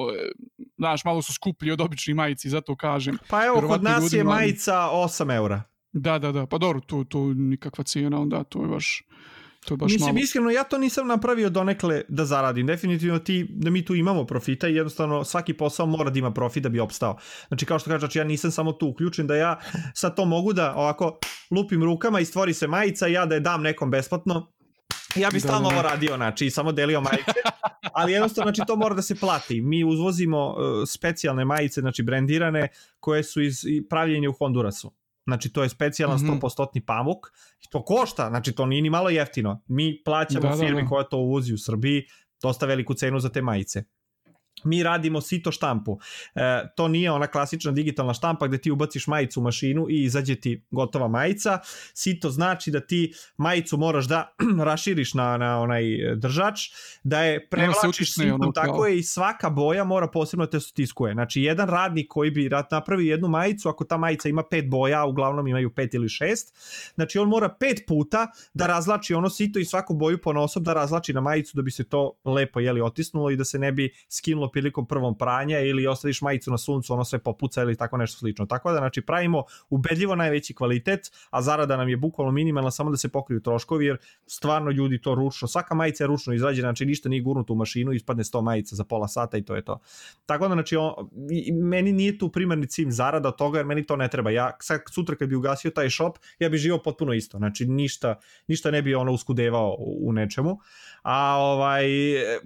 znaš, 0.77 1.05
malo 1.05 1.21
su 1.21 1.33
skuplji 1.33 1.71
od 1.71 1.81
običnih 1.81 2.15
majici, 2.15 2.49
zato 2.49 2.75
kažem. 2.75 3.17
Pa 3.29 3.45
evo, 3.45 3.61
kod 3.67 3.83
nas 3.83 4.13
je 4.13 4.23
majica 4.23 4.89
8 4.93 5.35
eura. 5.35 5.63
Da, 5.99 6.19
da, 6.19 6.31
da, 6.31 6.45
pa 6.45 6.57
dobro, 6.57 6.79
tu, 6.79 7.03
tu 7.03 7.33
nikakva 7.33 7.83
cijena, 7.83 8.21
onda 8.21 8.43
to 8.43 8.61
je 8.61 8.67
baš... 8.67 9.03
To 9.65 9.73
je 9.73 9.77
baš 9.77 9.91
Mislim, 9.91 10.07
malo. 10.07 10.23
iskreno, 10.23 10.49
ja 10.49 10.63
to 10.63 10.77
nisam 10.77 11.07
napravio 11.07 11.49
donekle 11.49 12.01
da 12.07 12.25
zaradim. 12.25 12.67
Definitivno 12.67 13.19
ti, 13.19 13.47
da 13.49 13.69
mi 13.69 13.85
tu 13.85 13.95
imamo 13.95 14.25
profita 14.25 14.67
i 14.67 14.75
jednostavno 14.75 15.23
svaki 15.23 15.53
posao 15.53 15.85
mora 15.85 16.09
da 16.09 16.19
ima 16.19 16.31
profit 16.33 16.63
da 16.63 16.69
bi 16.69 16.79
opstao. 16.79 17.17
Znači, 17.47 17.65
kao 17.65 17.79
što 17.79 17.89
kažeš, 17.89 18.01
znači, 18.01 18.19
ja 18.19 18.23
nisam 18.23 18.51
samo 18.51 18.71
tu 18.71 18.87
uključen 18.87 19.27
da 19.27 19.35
ja 19.35 19.59
sad 19.93 20.15
to 20.15 20.25
mogu 20.25 20.53
da 20.53 20.75
ovako 20.75 21.19
lupim 21.51 21.83
rukama 21.83 22.19
i 22.19 22.25
stvori 22.25 22.53
se 22.53 22.67
majica 22.67 23.07
i 23.07 23.13
ja 23.13 23.25
da 23.25 23.35
je 23.35 23.41
dam 23.41 23.61
nekom 23.61 23.91
besplatno. 23.91 24.51
Ja 25.15 25.29
bih 25.29 25.43
stalno 25.43 25.69
ovo 25.69 25.81
radio, 25.81 26.15
znači, 26.15 26.49
samo 26.49 26.71
delio 26.71 27.01
majice, 27.01 27.39
ali 27.93 28.11
jednostavno, 28.11 28.51
znači, 28.51 28.67
to 28.67 28.75
mora 28.75 28.95
da 28.95 29.01
se 29.01 29.15
plati. 29.15 29.61
Mi 29.61 29.83
uzvozimo 29.83 30.47
uh, 30.47 30.55
specijalne 30.87 31.45
majice, 31.45 31.81
znači, 31.81 32.03
brendirane, 32.03 32.67
koje 32.99 33.23
su 33.23 33.41
iz 33.41 33.61
pravljenja 33.89 34.29
u 34.29 34.33
Hondurasu. 34.33 34.91
Znači 35.27 35.53
to 35.53 35.63
je 35.63 35.69
specijalan 35.69 36.17
mm 36.17 36.25
-hmm. 36.25 36.39
100% 36.39 36.85
pamuk. 36.85 37.17
I 37.65 37.69
to 37.71 37.85
košta, 37.85 38.29
znači 38.29 38.51
to 38.51 38.65
nije 38.65 38.81
ni 38.81 38.89
malo 38.89 39.09
jeftino. 39.09 39.63
Mi 39.67 40.01
plaćamo 40.05 40.49
da, 40.49 40.57
firmi 40.57 40.81
da, 40.81 40.81
da. 40.81 40.87
koja 40.87 41.03
to 41.03 41.17
uvozi 41.17 41.53
u 41.53 41.57
Srbiji 41.57 42.03
dosta 42.41 42.65
veliku 42.65 42.93
cenu 42.93 43.19
za 43.19 43.29
te 43.29 43.41
majice 43.41 43.83
mi 44.63 44.83
radimo 44.83 45.21
sito 45.21 45.51
štampu. 45.51 45.99
E, 46.35 46.63
to 46.75 46.87
nije 46.87 47.11
ona 47.11 47.27
klasična 47.27 47.71
digitalna 47.71 48.13
štampa 48.13 48.47
gde 48.47 48.57
ti 48.57 48.71
ubaciš 48.71 49.07
majicu 49.07 49.39
u 49.39 49.43
mašinu 49.43 49.85
i 49.89 50.03
izađe 50.03 50.35
ti 50.35 50.63
gotova 50.71 51.07
majica. 51.07 51.59
Sito 51.93 52.29
znači 52.29 52.71
da 52.71 52.79
ti 52.79 53.13
majicu 53.37 53.77
moraš 53.77 54.05
da 54.05 54.35
raširiš 54.69 55.13
na, 55.13 55.37
na 55.37 55.59
onaj 55.59 55.83
držač, 56.15 56.59
da 57.03 57.23
je 57.23 57.49
prevlačiš 57.49 58.13
sitom, 58.13 58.41
ono, 58.41 58.51
tako 58.51 58.85
je 58.87 58.97
i 58.97 59.03
svaka 59.03 59.49
boja 59.49 59.83
mora 59.83 60.07
posebno 60.07 60.45
da 60.45 60.49
te 60.51 60.59
stiskuje. 60.59 61.13
Znači, 61.13 61.41
jedan 61.41 61.69
radnik 61.69 62.07
koji 62.09 62.31
bi 62.31 62.49
napravio 62.71 63.11
jednu 63.11 63.27
majicu, 63.27 63.69
ako 63.69 63.83
ta 63.85 63.97
majica 63.97 64.29
ima 64.29 64.43
pet 64.43 64.69
boja, 64.69 65.05
uglavnom 65.05 65.47
imaju 65.47 65.73
pet 65.73 65.93
ili 65.93 66.09
šest, 66.09 66.55
znači 66.95 67.19
on 67.19 67.29
mora 67.29 67.49
pet 67.59 67.83
puta 67.87 68.27
da 68.53 68.67
razlači 68.67 69.13
ono 69.13 69.29
sito 69.29 69.59
i 69.59 69.65
svaku 69.65 69.93
boju 69.93 70.21
po 70.21 70.33
nosob 70.33 70.63
da 70.63 70.73
razlači 70.73 71.13
na 71.13 71.21
majicu 71.21 71.51
da 71.55 71.61
bi 71.61 71.71
se 71.71 71.83
to 71.83 72.13
lepo 72.25 72.59
jeli 72.59 72.81
otisnulo 72.81 73.31
i 73.31 73.35
da 73.35 73.45
se 73.45 73.59
ne 73.59 73.71
bi 73.71 73.93
skinulo 74.09 74.46
desilo 74.47 74.51
prilikom 74.51 74.85
prvom 74.85 75.17
pranja 75.17 75.59
ili 75.59 75.87
ostaviš 75.87 76.21
majicu 76.21 76.51
na 76.51 76.57
suncu, 76.57 76.93
ono 76.93 77.03
sve 77.03 77.19
popuca 77.19 77.61
ili 77.61 77.75
tako 77.75 77.97
nešto 77.97 78.19
slično. 78.19 78.45
Tako 78.45 78.71
da, 78.71 78.77
znači, 78.77 79.01
pravimo 79.01 79.43
ubedljivo 79.69 80.15
najveći 80.15 80.53
kvalitet, 80.53 81.11
a 81.31 81.41
zarada 81.41 81.77
nam 81.77 81.89
je 81.89 81.97
bukvalno 81.97 82.31
minimalna 82.31 82.71
samo 82.71 82.91
da 82.91 82.97
se 82.97 83.09
pokriju 83.09 83.41
troškovi, 83.41 83.85
jer 83.85 83.97
stvarno 84.27 84.71
ljudi 84.71 85.01
to 85.01 85.15
ručno, 85.15 85.47
svaka 85.47 85.75
majica 85.75 86.03
je 86.03 86.07
ručno 86.07 86.33
izrađena, 86.33 86.67
znači 86.67 86.85
ništa 86.85 87.09
nije 87.09 87.21
gurnuto 87.21 87.53
u 87.53 87.55
mašinu, 87.55 87.93
ispadne 87.93 88.23
100 88.23 88.41
majica 88.41 88.75
za 88.75 88.83
pola 88.83 89.07
sata 89.07 89.37
i 89.37 89.45
to 89.45 89.55
je 89.55 89.61
to. 89.61 89.79
Tako 90.25 90.47
da, 90.47 90.53
znači, 90.53 90.75
on, 90.75 90.93
meni 91.63 91.91
nije 91.91 92.17
tu 92.17 92.29
primarni 92.29 92.67
cilj 92.67 92.91
zarada 92.91 93.29
od 93.29 93.37
toga, 93.37 93.59
jer 93.59 93.65
meni 93.65 93.85
to 93.85 93.95
ne 93.95 94.07
treba. 94.07 94.31
Ja 94.31 94.51
sad 94.61 94.81
sutra 94.91 95.15
kad 95.15 95.29
bi 95.29 95.35
ugasio 95.35 95.71
taj 95.71 95.89
shop, 95.89 96.17
ja 96.39 96.49
bi 96.49 96.57
živao 96.57 96.83
potpuno 96.83 97.13
isto. 97.13 97.37
Znači, 97.37 97.65
ništa, 97.65 98.15
ništa 98.47 98.71
ne 98.71 98.81
bi 98.81 98.95
ono 98.95 99.11
uskudevao 99.11 99.75
u 99.79 100.13
nečemu 100.13 100.57
a 101.07 101.37
ovaj, 101.39 101.87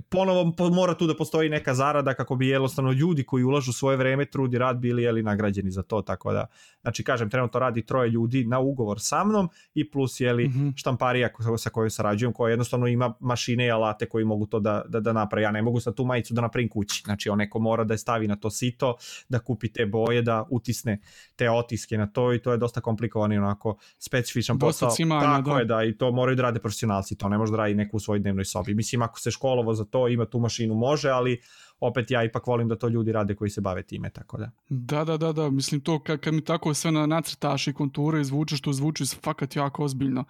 ponovo 0.10 0.54
mora 0.70 0.94
tu 0.94 1.08
da 1.08 1.16
postoji 1.18 1.50
neka 1.50 1.74
zarada 1.74 1.91
kako 2.18 2.36
bi 2.36 2.48
jednostavno 2.48 2.92
ljudi 2.92 3.24
koji 3.24 3.44
ulažu 3.44 3.74
svoje 3.74 3.98
vreme, 3.98 4.26
trud 4.26 4.54
i 4.54 4.58
rad 4.58 4.78
bili 4.78 5.04
jeli 5.04 5.24
nagrađeni 5.24 5.72
za 5.72 5.84
to, 5.84 6.02
tako 6.02 6.34
da, 6.34 6.46
znači 6.82 7.04
kažem, 7.04 7.30
trenutno 7.30 7.60
radi 7.60 7.86
troje 7.86 8.10
ljudi 8.10 8.46
na 8.46 8.60
ugovor 8.60 8.98
sa 9.00 9.24
mnom 9.24 9.50
i 9.74 9.92
plus 9.92 10.20
jeli 10.20 10.48
mm 10.48 10.52
-hmm. 10.52 10.74
štamparija 10.76 11.30
sa 11.58 11.70
kojoj 11.70 11.90
sarađujem, 11.90 12.34
koja 12.34 12.50
jednostavno 12.50 12.88
ima 12.88 13.14
mašine 13.20 13.66
i 13.66 13.72
alate 13.72 14.06
koji 14.06 14.26
mogu 14.26 14.46
to 14.46 14.60
da, 14.60 14.84
da, 14.88 15.00
da 15.00 15.14
napravi. 15.14 15.44
Ja 15.44 15.52
ne 15.52 15.62
mogu 15.62 15.80
sa 15.80 15.92
tu 15.92 16.06
majicu 16.06 16.34
da 16.34 16.42
napravim 16.42 16.70
kući, 16.70 17.02
znači 17.06 17.30
on 17.30 17.38
neko 17.38 17.60
mora 17.60 17.84
da 17.84 17.94
je 17.94 17.98
stavi 17.98 18.28
na 18.28 18.36
to 18.36 18.50
sito, 18.50 18.96
da 19.30 19.40
kupi 19.40 19.74
te 19.74 19.86
boje, 19.86 20.22
da 20.22 20.46
utisne 20.50 21.00
te 21.36 21.50
otiske 21.50 21.98
na 21.98 22.08
to 22.08 22.34
i 22.34 22.42
to 22.42 22.52
je 22.52 22.58
dosta 22.58 22.82
komplikovano 22.82 23.36
i 23.36 23.38
onako 23.38 23.78
specifičan 23.98 24.58
dosta 24.58 24.86
posao. 24.86 24.96
Cimanja, 24.96 25.22
tako 25.22 25.54
da. 25.54 25.60
je, 25.60 25.66
da, 25.66 25.84
i 25.84 25.98
to 25.98 26.12
moraju 26.12 26.36
da 26.36 26.44
rade 26.44 26.60
profesionalci, 26.60 27.18
to 27.18 27.30
ne 27.30 27.38
može 27.38 27.52
da 27.52 27.58
radi 27.58 27.76
neko 27.76 27.98
u 27.98 28.00
svojoj 28.00 28.20
dnevnoj 28.20 28.46
sobi. 28.46 28.74
Mislim, 28.74 29.02
ako 29.02 29.20
se 29.20 29.32
školovo 29.32 29.74
za 29.74 29.86
to, 29.86 30.08
ima 30.08 30.26
tu 30.26 30.40
mašinu, 30.40 30.76
može, 30.76 31.10
ali 31.10 31.42
opet 31.82 32.12
ja 32.12 32.24
ipak 32.24 32.48
volim 32.48 32.68
da 32.68 32.76
to 32.76 32.88
ljudi 32.88 33.12
rade 33.12 33.36
koji 33.36 33.50
se 33.50 33.62
bave 33.62 33.84
time, 33.84 34.10
tako 34.10 34.38
da. 34.38 34.52
Da, 34.70 35.04
da, 35.04 35.18
da, 35.18 35.32
da, 35.32 35.50
mislim 35.50 35.82
to 35.82 36.00
kad, 36.04 36.20
kad 36.20 36.34
mi 36.34 36.42
tako 36.42 36.74
sve 36.74 36.92
na 36.92 37.06
nacrtaš 37.06 37.68
i 37.68 37.74
konture 37.74 38.22
izvučeš, 38.22 38.60
što 38.60 38.74
zvuči 38.74 39.04
fakat 39.24 39.56
jako 39.56 39.84
ozbiljno. 39.84 40.24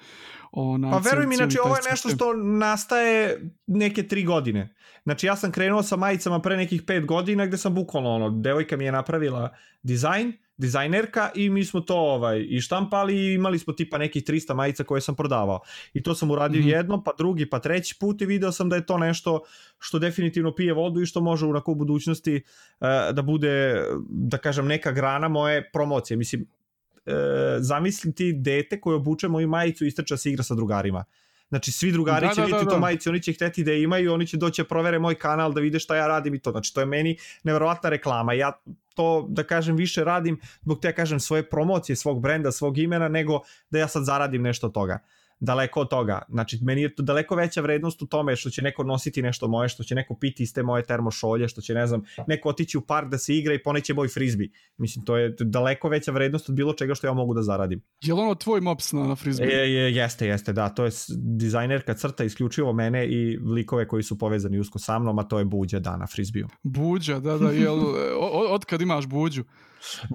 Ona, 0.52 0.92
pa 0.92 0.98
veruj 0.98 1.28
mi, 1.28 1.36
znači 1.36 1.58
ovo 1.66 1.76
je 1.76 1.82
nešto 1.92 2.10
što 2.10 2.34
nastaje 2.34 3.42
neke 3.68 4.08
tri 4.08 4.24
godine. 4.24 4.76
Znači 5.04 5.28
ja 5.28 5.36
sam 5.36 5.52
krenuo 5.52 5.84
sa 5.84 5.96
majicama 5.96 6.42
pre 6.42 6.58
nekih 6.58 6.82
pet 6.82 7.06
godina 7.06 7.46
gde 7.46 7.58
sam 7.58 7.76
bukvalno 7.76 8.10
ono, 8.10 8.30
devojka 8.30 8.78
mi 8.78 8.86
je 8.86 8.92
napravila 8.92 9.50
dizajn, 9.84 10.34
dizajnerka 10.58 11.30
i 11.36 11.50
mi 11.50 11.66
smo 11.66 11.82
to 11.82 11.96
ovaj 11.96 12.46
i 12.50 12.62
štampali 12.62 13.16
i 13.16 13.34
imali 13.34 13.60
smo 13.60 13.74
tipa 13.74 13.98
nekih 13.98 14.24
300 14.24 14.54
majica 14.54 14.84
koje 14.84 15.02
sam 15.02 15.16
prodavao. 15.16 15.60
I 15.94 16.04
to 16.04 16.16
sam 16.16 16.32
uradio 16.32 16.62
mm 16.62 16.64
-hmm. 16.64 16.76
jedno, 16.76 17.04
pa 17.04 17.12
drugi, 17.18 17.50
pa 17.50 17.60
treći 17.60 17.96
put 18.00 18.22
i 18.22 18.26
video 18.26 18.52
sam 18.52 18.70
da 18.70 18.76
je 18.76 18.86
to 18.86 18.98
nešto 18.98 19.42
što 19.80 20.00
definitivno 20.00 20.56
pije 20.56 20.74
vodu 20.74 21.02
i 21.02 21.06
što 21.06 21.22
može 21.22 21.46
u 21.46 21.54
u 21.66 21.76
budućnosti 21.76 22.36
uh, 22.36 22.88
da 23.14 23.22
bude, 23.22 23.86
da 24.10 24.38
kažem, 24.38 24.68
neka 24.68 24.92
grana 24.92 25.28
moje 25.28 25.72
promocije. 25.72 26.18
Mislim, 26.18 26.42
uh, 26.42 27.14
zamisli 27.60 28.14
ti 28.14 28.34
dete 28.34 28.82
koje 28.82 28.96
obuče 28.96 29.28
moju 29.28 29.48
majicu 29.48 29.86
i 29.86 29.88
istrča 29.88 30.18
se 30.18 30.30
igra 30.30 30.44
sa 30.44 30.56
drugarima. 30.56 31.04
Znači 31.52 31.72
svi 31.72 31.92
drugari 31.92 32.28
da, 32.28 32.34
će 32.34 32.42
da, 32.42 32.46
vidjeti 32.46 32.66
da, 32.66 32.70
da. 32.70 32.76
to 32.76 32.80
majice, 32.80 33.10
oni 33.10 33.22
će 33.22 33.34
hteti 33.34 33.64
da 33.64 33.74
imaju, 33.74 34.14
oni 34.14 34.28
će 34.28 34.38
doći 34.38 34.62
da 34.62 34.68
provere 34.68 35.00
moj 35.00 35.16
kanal 35.16 35.54
da 35.54 35.62
vide 35.62 35.80
šta 35.80 35.96
ja 35.96 36.08
radim 36.08 36.36
i 36.36 36.40
to. 36.40 36.52
Znači 36.52 36.74
to 36.74 36.80
je 36.80 36.86
meni 36.86 37.18
neverovatna 37.44 37.90
reklama. 37.90 38.34
Ja 38.34 38.52
to 38.96 39.26
da 39.30 39.44
kažem 39.44 39.76
više 39.76 40.04
radim 40.04 40.40
zbog 40.62 40.80
te 40.82 40.96
kažem 40.96 41.20
svoje 41.20 41.50
promocije, 41.50 41.96
svog 41.96 42.22
brenda, 42.22 42.52
svog 42.52 42.78
imena 42.78 43.08
nego 43.08 43.42
da 43.70 43.80
ja 43.80 43.88
sad 43.88 44.06
zaradim 44.06 44.42
nešto 44.42 44.68
od 44.68 44.74
toga. 44.74 45.00
Uh, 45.04 45.21
daleko 45.42 45.82
od 45.82 45.90
toga. 45.90 46.22
Znači, 46.30 46.60
meni 46.62 46.82
je 46.82 46.96
to 46.96 47.04
daleko 47.04 47.36
veća 47.36 47.62
vrednost 47.62 48.02
u 48.02 48.06
tome 48.06 48.36
što 48.36 48.50
će 48.50 48.62
neko 48.62 48.84
nositi 48.84 49.22
nešto 49.22 49.48
moje, 49.48 49.70
što 49.70 49.84
će 49.84 49.96
neko 49.96 50.16
piti 50.16 50.44
iz 50.44 50.54
te 50.54 50.64
moje 50.64 50.84
termošolje, 50.84 51.48
što 51.48 51.62
će, 51.62 51.74
ne 51.74 51.88
znam, 51.88 52.04
neko 52.28 52.50
otići 52.50 52.78
u 52.78 52.82
park 52.82 53.10
da 53.10 53.18
se 53.18 53.36
igra 53.36 53.54
i 53.54 53.64
poneće 53.64 53.94
moj 53.94 54.08
frizbi. 54.08 54.52
Mislim, 54.78 55.06
to 55.06 55.18
je 55.18 55.36
daleko 55.40 55.90
veća 55.90 56.12
vrednost 56.12 56.50
od 56.50 56.56
bilo 56.56 56.74
čega 56.74 56.96
što 56.96 57.08
ja 57.08 57.14
mogu 57.14 57.34
da 57.34 57.42
zaradim. 57.42 57.82
Je 58.02 58.14
li 58.14 58.22
ono 58.22 58.36
tvoj 58.36 58.62
mops 58.62 58.92
na, 58.92 59.08
na 59.08 59.16
frizbi? 59.16 59.46
Je, 59.46 59.74
je, 59.74 59.96
jeste, 59.96 60.28
jeste, 60.28 60.54
da. 60.54 60.70
To 60.70 60.86
je 60.86 60.92
dizajnerka 61.18 61.94
crta 61.94 62.24
isključivo 62.24 62.74
mene 62.74 63.08
i 63.08 63.38
likove 63.38 63.88
koji 63.88 64.04
su 64.04 64.18
povezani 64.18 64.60
usko 64.60 64.80
sa 64.80 65.00
mnom, 65.00 65.20
a 65.20 65.24
to 65.24 65.40
je 65.40 65.46
Buđa 65.46 65.80
da 65.80 65.98
na 65.98 66.08
frizbiju. 66.08 66.48
Buđa, 66.64 67.20
da, 67.20 67.38
da. 67.38 67.52
Jel, 67.52 67.80
od, 68.32 68.46
od 68.50 68.66
kad 68.66 68.82
imaš 68.82 69.08
Buđu? 69.08 69.44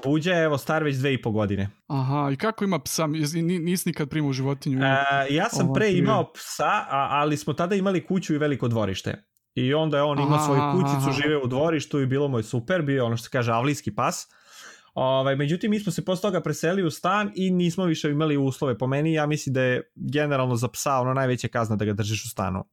Buđa 0.04 0.32
je 0.32 0.44
evo 0.44 0.58
star 0.58 0.82
već 0.82 0.96
dve 0.96 1.14
i 1.14 1.22
po 1.22 1.30
godine. 1.30 1.68
Aha, 1.86 2.30
i 2.32 2.36
kako 2.36 2.64
ima 2.64 2.78
psa? 2.78 3.06
Nisi 3.06 3.88
nikad 3.88 4.08
primao 4.08 4.32
životinju? 4.32 4.78
E, 4.82 5.26
ja 5.30 5.48
sam 5.48 5.72
pre 5.74 5.92
imao 5.92 6.32
psa, 6.32 6.84
a, 6.90 7.08
ali 7.10 7.36
smo 7.36 7.52
tada 7.52 7.74
imali 7.74 8.06
kuću 8.06 8.34
i 8.34 8.38
veliko 8.38 8.68
dvorište. 8.68 9.24
I 9.54 9.74
onda 9.74 9.96
je 9.96 10.02
on 10.02 10.20
imao 10.20 10.38
svoju 10.38 10.60
kućicu, 10.72 11.22
žive 11.22 11.36
u 11.36 11.46
dvorištu 11.46 12.00
i 12.00 12.06
bilo 12.06 12.28
mu 12.28 12.38
je 12.38 12.42
super, 12.42 12.82
bio 12.82 13.06
ono 13.06 13.16
što 13.16 13.24
se 13.24 13.30
kaže 13.30 13.52
avlijski 13.52 13.94
pas. 13.94 14.26
Ovaj, 14.94 15.36
međutim, 15.36 15.70
mi 15.70 15.80
smo 15.80 15.92
se 15.92 16.04
posle 16.04 16.22
toga 16.22 16.40
preseli 16.40 16.82
u 16.82 16.90
stan 16.90 17.32
i 17.34 17.50
nismo 17.50 17.84
više 17.84 18.10
imali 18.10 18.36
uslove. 18.36 18.78
Po 18.78 18.86
meni, 18.86 19.12
ja 19.12 19.26
mislim 19.26 19.52
da 19.52 19.62
je 19.62 19.92
generalno 19.94 20.56
za 20.56 20.68
psa 20.68 20.94
ono 21.00 21.14
najveća 21.14 21.48
kazna 21.48 21.76
da 21.76 21.84
ga 21.84 21.92
držiš 21.92 22.24
u 22.24 22.28
stanu 22.28 22.64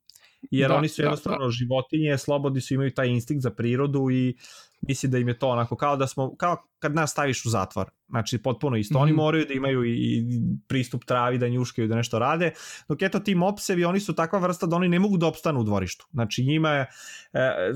jer 0.51 0.69
da, 0.69 0.75
oni 0.75 0.87
su 0.87 1.01
da, 1.01 1.05
jednostavno 1.05 1.39
da, 1.39 1.45
da. 1.45 1.51
životinje, 1.51 2.17
slobodni 2.17 2.61
su, 2.61 2.73
imaju 2.73 2.93
taj 2.93 3.07
instinkt 3.07 3.43
za 3.43 3.51
prirodu 3.51 4.09
i 4.11 4.37
mislim 4.81 5.11
da 5.11 5.17
im 5.17 5.27
je 5.27 5.39
to 5.39 5.49
onako 5.49 5.75
kao 5.75 5.97
da 5.97 6.07
smo, 6.07 6.35
kao 6.35 6.57
kad 6.83 6.95
nas 6.95 7.11
staviš 7.11 7.45
u 7.45 7.49
zatvor. 7.49 7.89
Znači, 8.09 8.37
potpuno 8.37 8.77
isto. 8.77 8.93
Mm 8.93 8.97
-hmm. 8.97 9.03
Oni 9.03 9.11
mhm. 9.11 9.17
moraju 9.17 9.45
da 9.45 9.53
imaju 9.53 9.85
i 9.85 10.23
pristup 10.67 11.05
travi, 11.05 11.37
da 11.37 11.47
njuškaju, 11.47 11.87
da 11.87 11.95
nešto 11.95 12.19
rade. 12.19 12.51
Dok 12.87 13.01
eto 13.01 13.19
ti 13.19 13.35
mopsevi, 13.35 13.85
oni 13.85 13.99
su 13.99 14.15
takva 14.15 14.39
vrsta 14.39 14.67
da 14.67 14.75
oni 14.75 14.89
ne 14.89 14.99
mogu 14.99 15.17
da 15.17 15.27
opstanu 15.27 15.59
u 15.59 15.63
dvorištu. 15.63 16.07
Znači, 16.11 16.43
njima 16.43 16.69
je, 16.69 16.87
e, 17.33 17.71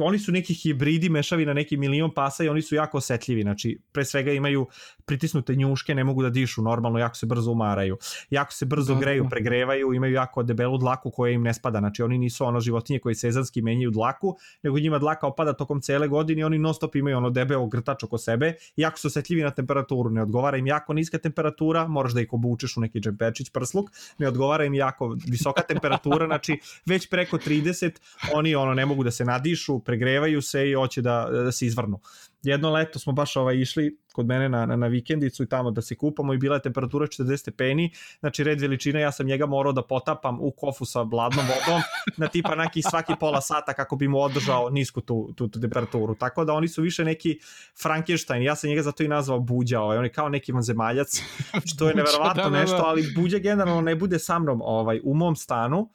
oni 0.00 0.18
su 0.18 0.32
neki 0.32 0.54
hibridi, 0.54 1.08
mešavi 1.08 1.46
na 1.46 1.54
neki 1.54 1.76
milion 1.76 2.12
pasa 2.14 2.44
i 2.44 2.48
oni 2.48 2.62
su 2.62 2.74
jako 2.74 2.98
osetljivi. 2.98 3.42
Znači, 3.42 3.80
pre 3.92 4.04
svega 4.04 4.32
imaju 4.32 4.66
pritisnute 5.06 5.54
njuške, 5.56 5.94
ne 5.94 6.04
mogu 6.04 6.22
da 6.22 6.30
dišu 6.30 6.62
normalno, 6.62 6.98
jako 6.98 7.16
se 7.16 7.26
brzo 7.26 7.50
umaraju. 7.50 7.98
Jako 8.30 8.52
se 8.52 8.66
brzo 8.66 8.94
da, 8.94 9.00
greju, 9.00 9.22
da. 9.22 9.28
pregrevaju, 9.28 9.92
imaju 9.92 10.14
jako 10.14 10.42
debelu 10.42 10.78
dlaku 10.78 11.10
koja 11.10 11.32
im 11.32 11.42
ne 11.42 11.54
spada. 11.54 11.78
Znači, 11.78 12.02
oni 12.02 12.18
nisu 12.18 12.44
ono 12.44 12.60
životinje 12.60 12.98
koje 12.98 13.14
sezanski 13.14 13.62
menjaju 13.62 13.90
dlaku, 13.90 14.36
nego 14.62 14.78
njima 14.78 14.98
dlaka 14.98 15.26
opada 15.26 15.52
tokom 15.52 15.80
cele 15.80 16.08
godine 16.08 16.40
i 16.40 16.44
oni 16.44 16.58
non 16.58 16.74
stop 16.74 16.96
imaju 16.96 17.16
ono 17.16 17.30
debeo 17.30 17.66
grtač 17.66 18.04
oko 18.04 18.18
sebe 18.18 18.49
jako 18.76 18.98
su 18.98 19.08
osetljivi 19.08 19.42
na 19.42 19.50
temperaturu, 19.50 20.10
ne 20.10 20.22
odgovara 20.22 20.56
im 20.56 20.66
jako 20.66 20.92
niska 20.92 21.18
temperatura, 21.18 21.86
moraš 21.88 22.12
da 22.12 22.20
ih 22.20 22.32
obučeš 22.32 22.76
u 22.76 22.80
neki 22.80 23.00
džempečić, 23.00 23.50
prsluk, 23.50 23.90
ne 24.18 24.28
odgovara 24.28 24.64
im 24.64 24.74
jako 24.74 25.16
visoka 25.26 25.62
temperatura, 25.62 26.26
znači 26.26 26.58
već 26.86 27.08
preko 27.10 27.38
30 27.38 27.90
oni 28.34 28.54
ono 28.54 28.74
ne 28.74 28.86
mogu 28.86 29.04
da 29.04 29.10
se 29.10 29.24
nadišu, 29.24 29.80
pregrevaju 29.80 30.42
se 30.42 30.70
i 30.70 30.74
hoće 30.74 31.02
da, 31.02 31.28
da 31.32 31.52
se 31.52 31.66
izvrnu 31.66 32.00
jedno 32.42 32.70
leto 32.70 32.98
smo 32.98 33.12
baš 33.12 33.36
ovaj 33.36 33.56
išli 33.56 33.98
kod 34.12 34.26
mene 34.26 34.48
na, 34.48 34.66
na, 34.66 34.76
na 34.76 34.86
vikendicu 34.86 35.42
i 35.42 35.48
tamo 35.48 35.70
da 35.70 35.82
se 35.82 35.94
kupamo 35.94 36.34
i 36.34 36.38
bila 36.38 36.56
je 36.56 36.62
temperatura 36.62 37.06
40 37.06 37.36
stepeni, 37.36 37.92
znači 38.20 38.44
red 38.44 38.60
veličine, 38.60 39.00
ja 39.00 39.12
sam 39.12 39.26
njega 39.26 39.46
morao 39.46 39.72
da 39.72 39.82
potapam 39.82 40.38
u 40.40 40.50
kofu 40.50 40.84
sa 40.84 41.04
bladnom 41.04 41.46
vodom 41.46 41.82
na 42.16 42.28
tipa 42.28 42.54
neki 42.54 42.82
svaki 42.82 43.14
pola 43.20 43.40
sata 43.40 43.72
kako 43.72 43.96
bi 43.96 44.08
mu 44.08 44.18
održao 44.18 44.70
nisku 44.70 45.00
tu, 45.00 45.32
tu, 45.36 45.48
tu 45.48 45.60
temperaturu. 45.60 46.14
Tako 46.14 46.44
da 46.44 46.52
oni 46.52 46.68
su 46.68 46.82
više 46.82 47.04
neki 47.04 47.38
Frankenstein, 47.82 48.42
ja 48.42 48.56
sam 48.56 48.70
njega 48.70 48.82
zato 48.82 49.02
i 49.02 49.08
nazvao 49.08 49.40
Buđa, 49.40 49.80
ovaj, 49.80 49.98
on 49.98 50.04
je 50.04 50.12
kao 50.12 50.28
neki 50.28 50.52
vanzemaljac, 50.52 51.22
što 51.64 51.88
je 51.88 51.94
neverovatno 52.00 52.42
da, 52.42 52.50
da, 52.50 52.56
da. 52.56 52.60
nešto, 52.60 52.82
ali 52.84 53.12
Buđa 53.16 53.38
generalno 53.38 53.80
ne 53.80 53.94
bude 53.94 54.18
sa 54.18 54.38
mnom 54.38 54.60
ovaj, 54.62 55.00
u 55.04 55.14
mom 55.14 55.36
stanu, 55.36 55.90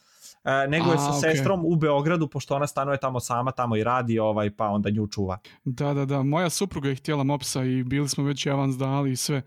nego 0.67 0.91
je 0.91 0.97
sa 0.97 1.03
okay. 1.03 1.21
sestrom 1.21 1.61
u 1.65 1.75
Beogradu, 1.75 2.27
pošto 2.27 2.55
ona 2.55 2.67
stanuje 2.67 2.97
tamo 2.97 3.19
sama, 3.19 3.51
tamo 3.51 3.75
i 3.75 3.83
radi, 3.83 4.19
ovaj, 4.19 4.55
pa 4.55 4.67
onda 4.67 4.89
nju 4.89 5.07
čuva. 5.07 5.37
Da, 5.63 5.93
da, 5.93 6.05
da. 6.05 6.23
Moja 6.23 6.49
supruga 6.49 6.89
je 6.89 6.95
htjela 6.95 7.23
mopsa 7.23 7.63
i 7.63 7.83
bili 7.83 8.09
smo 8.09 8.23
već 8.23 8.45
avans 8.45 8.77
dali 8.77 9.11
i 9.11 9.15
sve. 9.15 9.41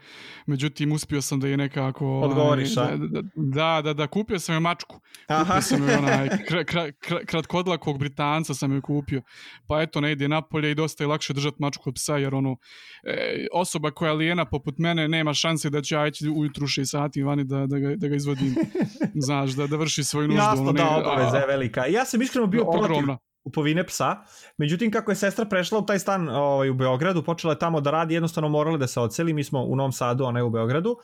Međutim, 0.46 0.92
uspio 0.92 1.22
sam 1.22 1.40
da 1.40 1.48
je 1.48 1.56
nekako... 1.56 2.06
Ovaj, 2.06 2.28
Odgovoriš, 2.28 2.76
a? 2.76 2.96
Da, 2.96 3.22
da, 3.34 3.80
da, 3.82 3.92
da, 3.92 4.06
kupio 4.06 4.38
sam 4.38 4.54
je 4.54 4.60
mačku. 4.60 5.00
Aha. 5.26 5.44
Kupio 5.44 5.62
sam 5.62 5.88
je 5.88 5.98
onaj 5.98 6.28
kr, 6.28 6.64
kr, 6.64 6.78
kr, 7.00 7.26
kratkodlakog 7.26 7.98
Britanca 7.98 8.54
sam 8.54 8.72
je 8.72 8.80
kupio. 8.80 9.22
Pa 9.66 9.82
eto, 9.82 10.00
ne 10.00 10.12
ide 10.12 10.28
napolje 10.28 10.70
i 10.70 10.74
dosta 10.74 11.04
je 11.04 11.08
lakše 11.08 11.32
držati 11.32 11.56
mačku 11.60 11.88
od 11.88 11.94
psa, 11.94 12.16
jer 12.16 12.34
ono, 12.34 12.56
e, 13.04 13.46
osoba 13.52 13.90
koja 13.90 14.08
je 14.08 14.16
lijena 14.16 14.44
poput 14.44 14.78
mene 14.78 15.08
nema 15.08 15.34
šanse 15.34 15.70
da 15.70 15.82
će 15.82 15.94
ja 15.94 16.06
ići 16.06 16.28
ujutru 16.28 16.66
6 16.66 16.84
sati 16.84 17.22
vani 17.22 17.44
da, 17.44 17.66
da, 17.66 17.78
ga, 17.78 17.96
da 17.96 18.08
ga 18.08 18.16
izvodim. 18.16 18.54
Znaš, 19.26 19.50
da, 19.50 19.66
da 19.66 19.76
vrši 19.76 20.04
svoju 20.04 20.28
nuždu. 20.28 20.42
Jasno, 20.42 20.62
ono, 20.62 20.72
da, 20.72 20.87
obaveza 20.96 21.36
je 21.36 21.46
velika. 21.46 21.86
Ja 21.86 22.04
sam 22.04 22.22
iskreno 22.22 22.46
bio 22.46 22.64
protiv 22.64 23.04
kupovine 23.42 23.86
psa. 23.86 24.16
Međutim, 24.56 24.90
kako 24.90 25.10
je 25.10 25.16
sestra 25.16 25.44
prešla 25.44 25.78
u 25.78 25.86
taj 25.86 25.98
stan 25.98 26.28
ovaj, 26.28 26.70
u 26.70 26.74
Beogradu, 26.74 27.22
počela 27.22 27.52
je 27.52 27.58
tamo 27.58 27.80
da 27.80 27.90
radi, 27.90 28.14
jednostavno 28.14 28.48
morala 28.48 28.76
da 28.76 28.86
se 28.86 29.00
oceli. 29.00 29.32
Mi 29.32 29.44
smo 29.44 29.62
u 29.64 29.76
Novom 29.76 29.92
Sadu, 29.92 30.24
a 30.24 30.32
ne 30.32 30.42
u 30.42 30.50
Beogradu. 30.50 30.96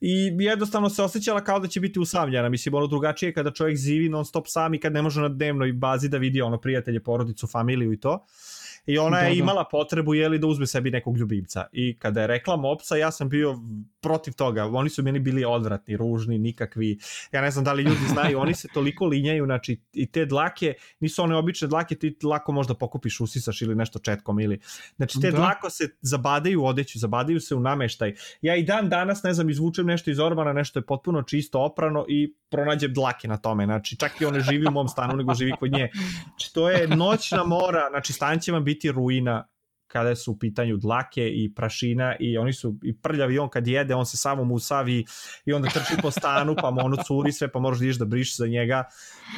I 0.00 0.36
jednostavno 0.38 0.90
se 0.90 1.02
osjećala 1.02 1.44
kao 1.44 1.60
da 1.60 1.68
će 1.68 1.80
biti 1.80 2.00
usamljena. 2.00 2.48
Mislim, 2.48 2.74
ono 2.74 2.86
drugačije 2.86 3.32
kada 3.32 3.50
čovjek 3.50 3.78
živi 3.78 4.08
non 4.08 4.24
stop 4.24 4.44
sam 4.48 4.74
i 4.74 4.80
kad 4.80 4.92
ne 4.92 5.02
može 5.02 5.20
na 5.20 5.28
dnevnoj 5.28 5.72
bazi 5.72 6.08
da 6.08 6.18
vidi 6.18 6.42
ono 6.42 6.60
prijatelje, 6.60 7.02
porodicu, 7.02 7.46
familiju 7.46 7.92
i 7.92 8.00
to. 8.00 8.26
I 8.86 8.98
ona 8.98 9.16
da, 9.16 9.22
je 9.22 9.34
da. 9.34 9.38
imala 9.38 9.64
potrebu 9.70 10.14
jeli, 10.14 10.38
da 10.38 10.46
uzme 10.46 10.66
sebi 10.66 10.90
nekog 10.90 11.16
ljubimca. 11.16 11.66
I 11.72 11.98
kada 11.98 12.20
je 12.20 12.26
rekla 12.26 12.56
Mopsa, 12.56 12.96
ja 12.96 13.10
sam 13.10 13.28
bio 13.28 13.58
protiv 14.06 14.34
toga. 14.34 14.64
Oni 14.64 14.90
su 14.90 15.02
meni 15.02 15.18
bili 15.18 15.44
odvratni, 15.44 15.96
ružni, 15.96 16.38
nikakvi. 16.38 16.98
Ja 17.32 17.40
ne 17.40 17.50
znam 17.50 17.64
da 17.64 17.72
li 17.72 17.82
ljudi 17.82 18.06
znaju, 18.08 18.38
oni 18.38 18.54
se 18.54 18.68
toliko 18.74 19.06
linjaju, 19.06 19.44
znači 19.44 19.80
i 19.92 20.06
te 20.06 20.26
dlake, 20.26 20.74
nisu 21.00 21.22
one 21.22 21.36
obične 21.36 21.68
dlake, 21.68 21.94
ti 21.94 22.16
lako 22.22 22.52
možda 22.52 22.74
pokupiš, 22.74 23.20
usisaš 23.20 23.62
ili 23.62 23.74
nešto 23.74 23.98
četkom 23.98 24.40
ili... 24.40 24.60
Znači 24.96 25.20
te 25.20 25.30
da. 25.30 25.36
dlako 25.36 25.70
se 25.70 25.88
zabadaju 26.00 26.62
u 26.62 26.66
odeću, 26.66 26.98
zabadaju 26.98 27.40
se 27.40 27.54
u 27.54 27.60
nameštaj. 27.60 28.14
Ja 28.42 28.56
i 28.56 28.62
dan 28.62 28.88
danas, 28.88 29.22
ne 29.22 29.34
znam, 29.34 29.50
izvučem 29.50 29.86
nešto 29.86 30.10
iz 30.10 30.18
orbana, 30.18 30.52
nešto 30.52 30.78
je 30.78 30.86
potpuno 30.86 31.22
čisto, 31.22 31.60
oprano 31.60 32.04
i 32.08 32.34
pronađem 32.50 32.94
dlake 32.94 33.28
na 33.28 33.36
tome. 33.36 33.64
Znači 33.64 33.96
čak 33.96 34.20
i 34.20 34.24
one 34.24 34.40
živi 34.40 34.66
u 34.66 34.70
mom 34.70 34.88
stanu, 34.88 35.16
nego 35.16 35.34
živi 35.34 35.52
kod 35.58 35.72
nje. 35.72 35.90
Znači 36.22 36.54
to 36.54 36.70
je 36.70 36.88
noćna 36.88 37.44
mora, 37.44 37.88
znači 37.90 38.12
stan 38.12 38.40
će 38.40 38.52
vam 38.52 38.64
biti 38.64 38.92
ruina 38.92 39.48
kada 39.96 40.16
su 40.16 40.32
u 40.32 40.38
pitanju 40.38 40.76
dlake 40.76 41.28
i 41.28 41.52
prašina 41.54 42.16
i 42.20 42.38
oni 42.38 42.52
su 42.52 42.76
i 42.82 42.96
prljavi 42.96 43.38
on 43.38 43.48
kad 43.48 43.66
jede, 43.66 43.94
on 43.94 44.06
se 44.06 44.16
samo 44.16 44.44
musavi 44.44 45.04
i 45.44 45.52
onda 45.52 45.68
trči 45.68 45.94
po 46.02 46.10
stanu 46.10 46.54
pa 46.62 46.70
mu 46.70 46.80
ono 46.84 46.96
curi 47.06 47.32
sve 47.32 47.48
pa 47.52 47.58
moraš 47.58 47.78
da 47.78 47.84
ideš 47.84 47.98
da 47.98 48.04
briš 48.04 48.36
za 48.36 48.46
njega. 48.46 48.84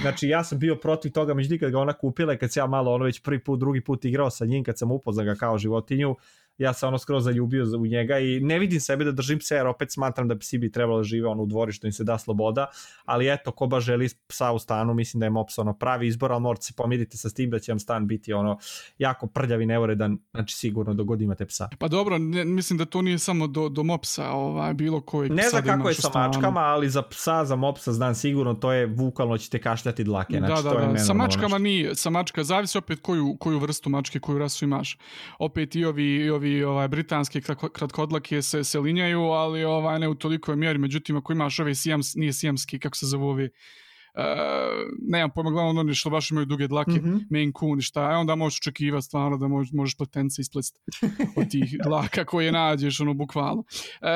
Znači 0.01 0.29
ja 0.29 0.45
sam 0.45 0.59
bio 0.59 0.77
protiv 0.77 1.13
toga, 1.13 1.35
međutim 1.35 1.59
kad 1.59 1.71
ga 1.71 1.79
ona 1.79 1.93
kupila 1.93 2.35
i 2.35 2.39
kad 2.39 2.53
se 2.53 2.61
ja 2.61 2.67
malo 2.67 2.93
ono 2.93 3.05
već 3.05 3.23
prvi 3.23 3.45
put, 3.45 3.61
drugi 3.61 3.85
put 3.85 4.05
igrao 4.05 4.31
sa 4.31 4.45
njim, 4.45 4.65
kad 4.65 4.79
sam 4.79 4.93
upoznao 4.93 5.25
ga 5.25 5.35
kao 5.35 5.59
životinju, 5.59 6.17
ja 6.59 6.73
sam 6.73 6.89
ono 6.89 6.99
skroz 6.99 7.25
zaljubio 7.25 7.65
u 7.79 7.87
njega 7.87 8.19
i 8.19 8.41
ne 8.41 8.59
vidim 8.59 8.81
sebe 8.81 9.05
da 9.05 9.13
držim 9.13 9.39
psa 9.39 9.55
jer 9.55 9.67
opet 9.67 9.93
smatram 9.93 10.29
da 10.29 10.39
psi 10.39 10.59
bi 10.59 10.73
trebalo 10.73 10.99
da 10.99 11.05
žive 11.05 11.29
ono 11.29 11.43
u 11.43 11.47
dvorištu 11.47 11.87
im 11.87 11.93
se 11.93 12.05
da 12.05 12.19
sloboda, 12.19 12.67
ali 13.05 13.33
eto 13.33 13.53
ko 13.53 13.67
baš 13.67 13.85
želi 13.85 14.09
psa 14.27 14.53
u 14.53 14.59
stanu, 14.59 14.95
mislim 14.95 15.19
da 15.19 15.27
je 15.27 15.31
mops 15.31 15.59
ono 15.59 15.75
pravi 15.75 16.07
izbor, 16.07 16.33
ali 16.33 16.43
morate 16.43 16.63
se 16.63 16.73
pomiriti 16.77 17.17
sa 17.17 17.31
tim 17.31 17.51
da 17.51 17.59
će 17.59 17.73
vam 17.73 17.79
stan 17.79 18.07
biti 18.07 18.33
ono 18.33 18.59
jako 18.99 19.27
prljav 19.27 19.63
i 19.63 19.67
neuredan, 19.67 20.19
znači 20.31 20.57
sigurno 20.57 20.95
dok 20.95 21.07
god 21.07 21.21
imate 21.21 21.47
psa. 21.47 21.69
Pa 21.79 21.89
dobro, 21.89 22.19
ne, 22.19 22.45
mislim 22.45 22.79
da 22.79 22.85
to 22.85 23.03
nije 23.03 23.19
samo 23.19 23.47
do, 23.47 23.69
do 23.69 23.83
mopsa, 23.83 24.31
ovaj, 24.31 24.75
bilo 24.75 25.01
koji 25.01 25.31
Ne 25.31 25.49
znam 25.49 25.65
da 25.65 25.77
kako 25.77 25.89
je 25.89 25.95
sa 25.95 26.11
mačkama, 26.15 26.61
ali 26.61 26.91
za 26.91 27.03
psa, 27.03 27.45
za 27.45 27.57
mopsa 27.57 27.93
znam 27.93 28.15
sigurno, 28.15 28.55
to 28.55 28.73
je 28.73 28.87
bukvalno 28.87 29.39
ćete 29.39 29.61
kašljati 29.61 30.05
dlake, 30.05 30.39
znači 30.39 30.63
da, 30.63 30.71
da, 30.71 30.77
to 30.77 30.81
je 30.81 30.87
da. 30.87 30.99
Sa 30.99 31.13
mačkama 31.13 31.59
nije, 31.59 31.95
sa 31.95 32.11
mačka, 32.11 32.45
zavisi 32.45 32.79
opet 32.79 32.99
koju, 33.03 33.37
koju 33.41 33.59
vrstu 33.59 33.91
mačke, 33.91 34.21
koju 34.21 34.39
rasu 34.39 34.65
imaš. 34.65 34.99
Opet 35.39 35.77
i 35.77 35.85
ovi, 35.85 36.15
i 36.15 36.31
ovi 36.31 36.48
ovaj, 36.65 36.89
britanski 36.89 37.39
britanske 37.41 37.69
kratkodlake 37.73 38.43
se, 38.43 38.65
se 38.65 38.81
linjaju, 38.81 39.21
ali 39.21 39.65
ovaj, 39.65 39.99
ne 39.99 40.09
u 40.09 40.15
tolikoj 40.15 40.57
mjeri. 40.57 40.79
Međutim, 40.79 41.17
ako 41.17 41.33
imaš 41.33 41.59
ove 41.59 41.75
sijams, 41.75 42.15
nije 42.15 42.33
sijamski, 42.33 42.79
kako 42.79 42.97
se 42.97 43.07
zove 43.07 43.25
ovi, 43.25 43.51
Uh, 44.15 44.25
nemam 45.09 45.31
pojma, 45.31 45.51
glavno 45.51 45.81
oni 45.81 45.95
što 45.95 46.11
baš 46.11 46.31
imaju 46.31 46.47
duge 46.47 46.67
dlake, 46.69 46.91
mm 46.91 47.05
-hmm. 47.05 47.27
Maine 47.31 47.53
Coon 47.61 47.79
i 47.79 47.83
šta, 47.83 48.03
e, 48.13 48.17
onda 48.17 48.35
možeš 48.35 48.59
očekivati 48.59 49.07
stvarno 49.07 49.37
da 49.37 49.49
možeš, 49.49 49.73
možeš 49.73 49.97
platence 49.97 50.43
isplesti 50.43 50.81
od 51.39 51.51
tih 51.51 51.77
dlaka 51.85 52.25
koje 52.25 52.53
nađeš, 52.53 53.01
ono, 53.01 53.15
bukvalno. 53.15 53.61
Uh, 53.61 54.09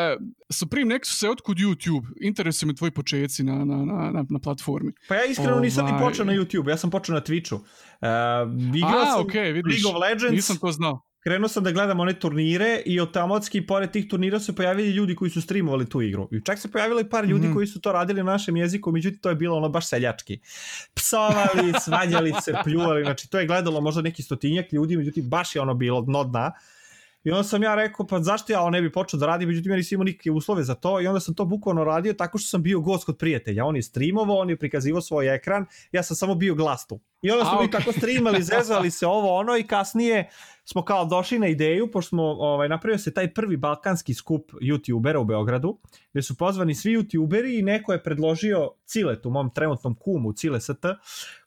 Supreme 0.51 0.95
Nexus 0.95 1.25
je 1.25 1.31
otkud 1.31 1.57
YouTube? 1.57 2.07
Interesuje 2.21 2.67
me 2.67 2.75
tvoji 2.75 2.91
početci 2.91 3.45
na, 3.45 3.65
na, 3.65 3.77
na, 3.85 4.25
na 4.29 4.39
platformi. 4.39 4.93
Pa 5.09 5.15
ja 5.15 5.25
iskreno 5.25 5.53
ovaj... 5.53 5.63
nisam 5.63 5.87
ni 5.87 5.93
počeo 6.01 6.25
na 6.25 6.33
YouTube, 6.33 6.71
ja 6.71 6.77
sam 6.77 6.91
počeo 6.91 7.15
na 7.15 7.21
Twitchu. 7.21 7.55
Uh, 7.55 8.77
igrao 8.77 9.07
sam 9.07 9.25
okay, 9.25 9.53
vidiš, 9.53 9.85
League 9.85 9.97
of 9.97 10.03
Legends. 10.03 10.33
Nisam 10.33 10.57
to 10.57 10.73
znao 10.73 11.12
krenuo 11.23 11.49
sam 11.49 11.65
da 11.65 11.71
gledam 11.71 12.01
one 12.01 12.13
turnire 12.13 12.83
i 12.87 13.01
automatski 13.01 13.67
pored 13.67 13.91
tih 13.91 14.09
turnira 14.09 14.41
su 14.41 14.57
pojavili 14.57 14.91
ljudi 14.91 15.15
koji 15.15 15.31
su 15.31 15.41
streamovali 15.43 15.89
tu 15.89 16.03
igru. 16.03 16.29
I 16.31 16.41
čak 16.45 16.59
se 16.59 16.71
pojavili 16.71 17.09
par 17.11 17.25
ljudi 17.25 17.47
mm 17.47 17.51
-hmm. 17.51 17.55
koji 17.55 17.67
su 17.67 17.81
to 17.81 17.93
radili 17.93 18.23
na 18.23 18.33
našem 18.33 18.57
jeziku, 18.57 18.93
međutim 18.93 19.19
to 19.19 19.29
je 19.29 19.35
bilo 19.35 19.57
ono 19.57 19.69
baš 19.69 19.89
seljački. 19.89 20.41
Psovali, 20.95 21.73
svađali 21.85 22.33
se, 22.43 22.55
pljuvali, 22.65 23.05
znači 23.05 23.31
to 23.31 23.39
je 23.39 23.47
gledalo 23.47 23.81
možda 23.81 24.03
neki 24.03 24.23
stotinjak 24.23 24.73
ljudi, 24.73 24.97
međutim 24.97 25.29
baš 25.29 25.57
je 25.57 25.63
ono 25.63 25.75
bilo 25.75 26.01
dno 26.01 26.25
dna. 26.25 26.53
I 27.25 27.31
onda 27.31 27.43
sam 27.43 27.63
ja 27.63 27.75
rekao, 27.75 28.07
pa 28.07 28.21
zašto 28.21 28.53
ja 28.53 28.71
ne 28.71 28.83
bi 28.83 28.93
počeo 28.93 29.21
da 29.21 29.27
radim, 29.27 29.49
međutim 29.49 29.73
ja 29.73 29.77
nisam 29.77 29.97
imao 29.97 30.05
nikakve 30.05 30.33
uslove 30.33 30.65
za 30.65 30.75
to 30.75 31.01
i 31.01 31.07
onda 31.07 31.21
sam 31.21 31.35
to 31.35 31.45
bukvalno 31.45 31.85
radio 31.85 32.13
tako 32.13 32.39
što 32.39 32.49
sam 32.49 32.63
bio 32.63 32.81
gost 32.81 33.05
kod 33.05 33.19
prijatelja. 33.19 33.65
On 33.65 33.77
je 33.77 33.83
streamovao, 33.83 34.37
on 34.37 34.51
je 34.51 34.57
prikazivao 34.57 35.01
svoj 35.01 35.35
ekran, 35.35 35.67
ja 35.93 36.03
sam 36.03 36.17
samo 36.17 36.35
bio 36.35 36.55
glas 36.55 36.87
tu. 36.87 37.01
I 37.23 37.31
onda 37.31 37.45
smo 37.45 37.59
A, 37.59 37.63
mi 37.63 37.69
okay. 37.69 37.73
tako 37.73 37.93
streamali, 37.93 38.43
zezali 38.43 38.91
se 38.91 39.07
ovo 39.07 39.37
ono 39.37 39.57
i 39.57 39.63
kasnije 39.63 40.31
smo 40.65 40.85
kao 40.85 41.05
došli 41.05 41.39
na 41.39 41.47
ideju, 41.47 41.91
pošto 41.91 42.09
smo 42.09 42.23
ovaj, 42.23 42.69
napravio 42.69 42.99
se 42.99 43.15
taj 43.15 43.35
prvi 43.35 43.57
balkanski 43.57 44.15
skup 44.15 44.53
youtubera 44.53 45.17
u 45.17 45.25
Beogradu, 45.25 45.79
gde 46.13 46.23
su 46.23 46.37
pozvani 46.37 46.75
svi 46.75 46.97
youtuberi 46.97 47.59
i 47.59 47.63
neko 47.63 47.93
je 47.93 48.03
predložio 48.03 48.71
Cilet, 48.85 49.27
u 49.27 49.31
mom 49.31 49.51
trenutnom 49.55 49.95
kumu 49.95 50.33
Cile 50.33 50.61
ST, 50.61 50.85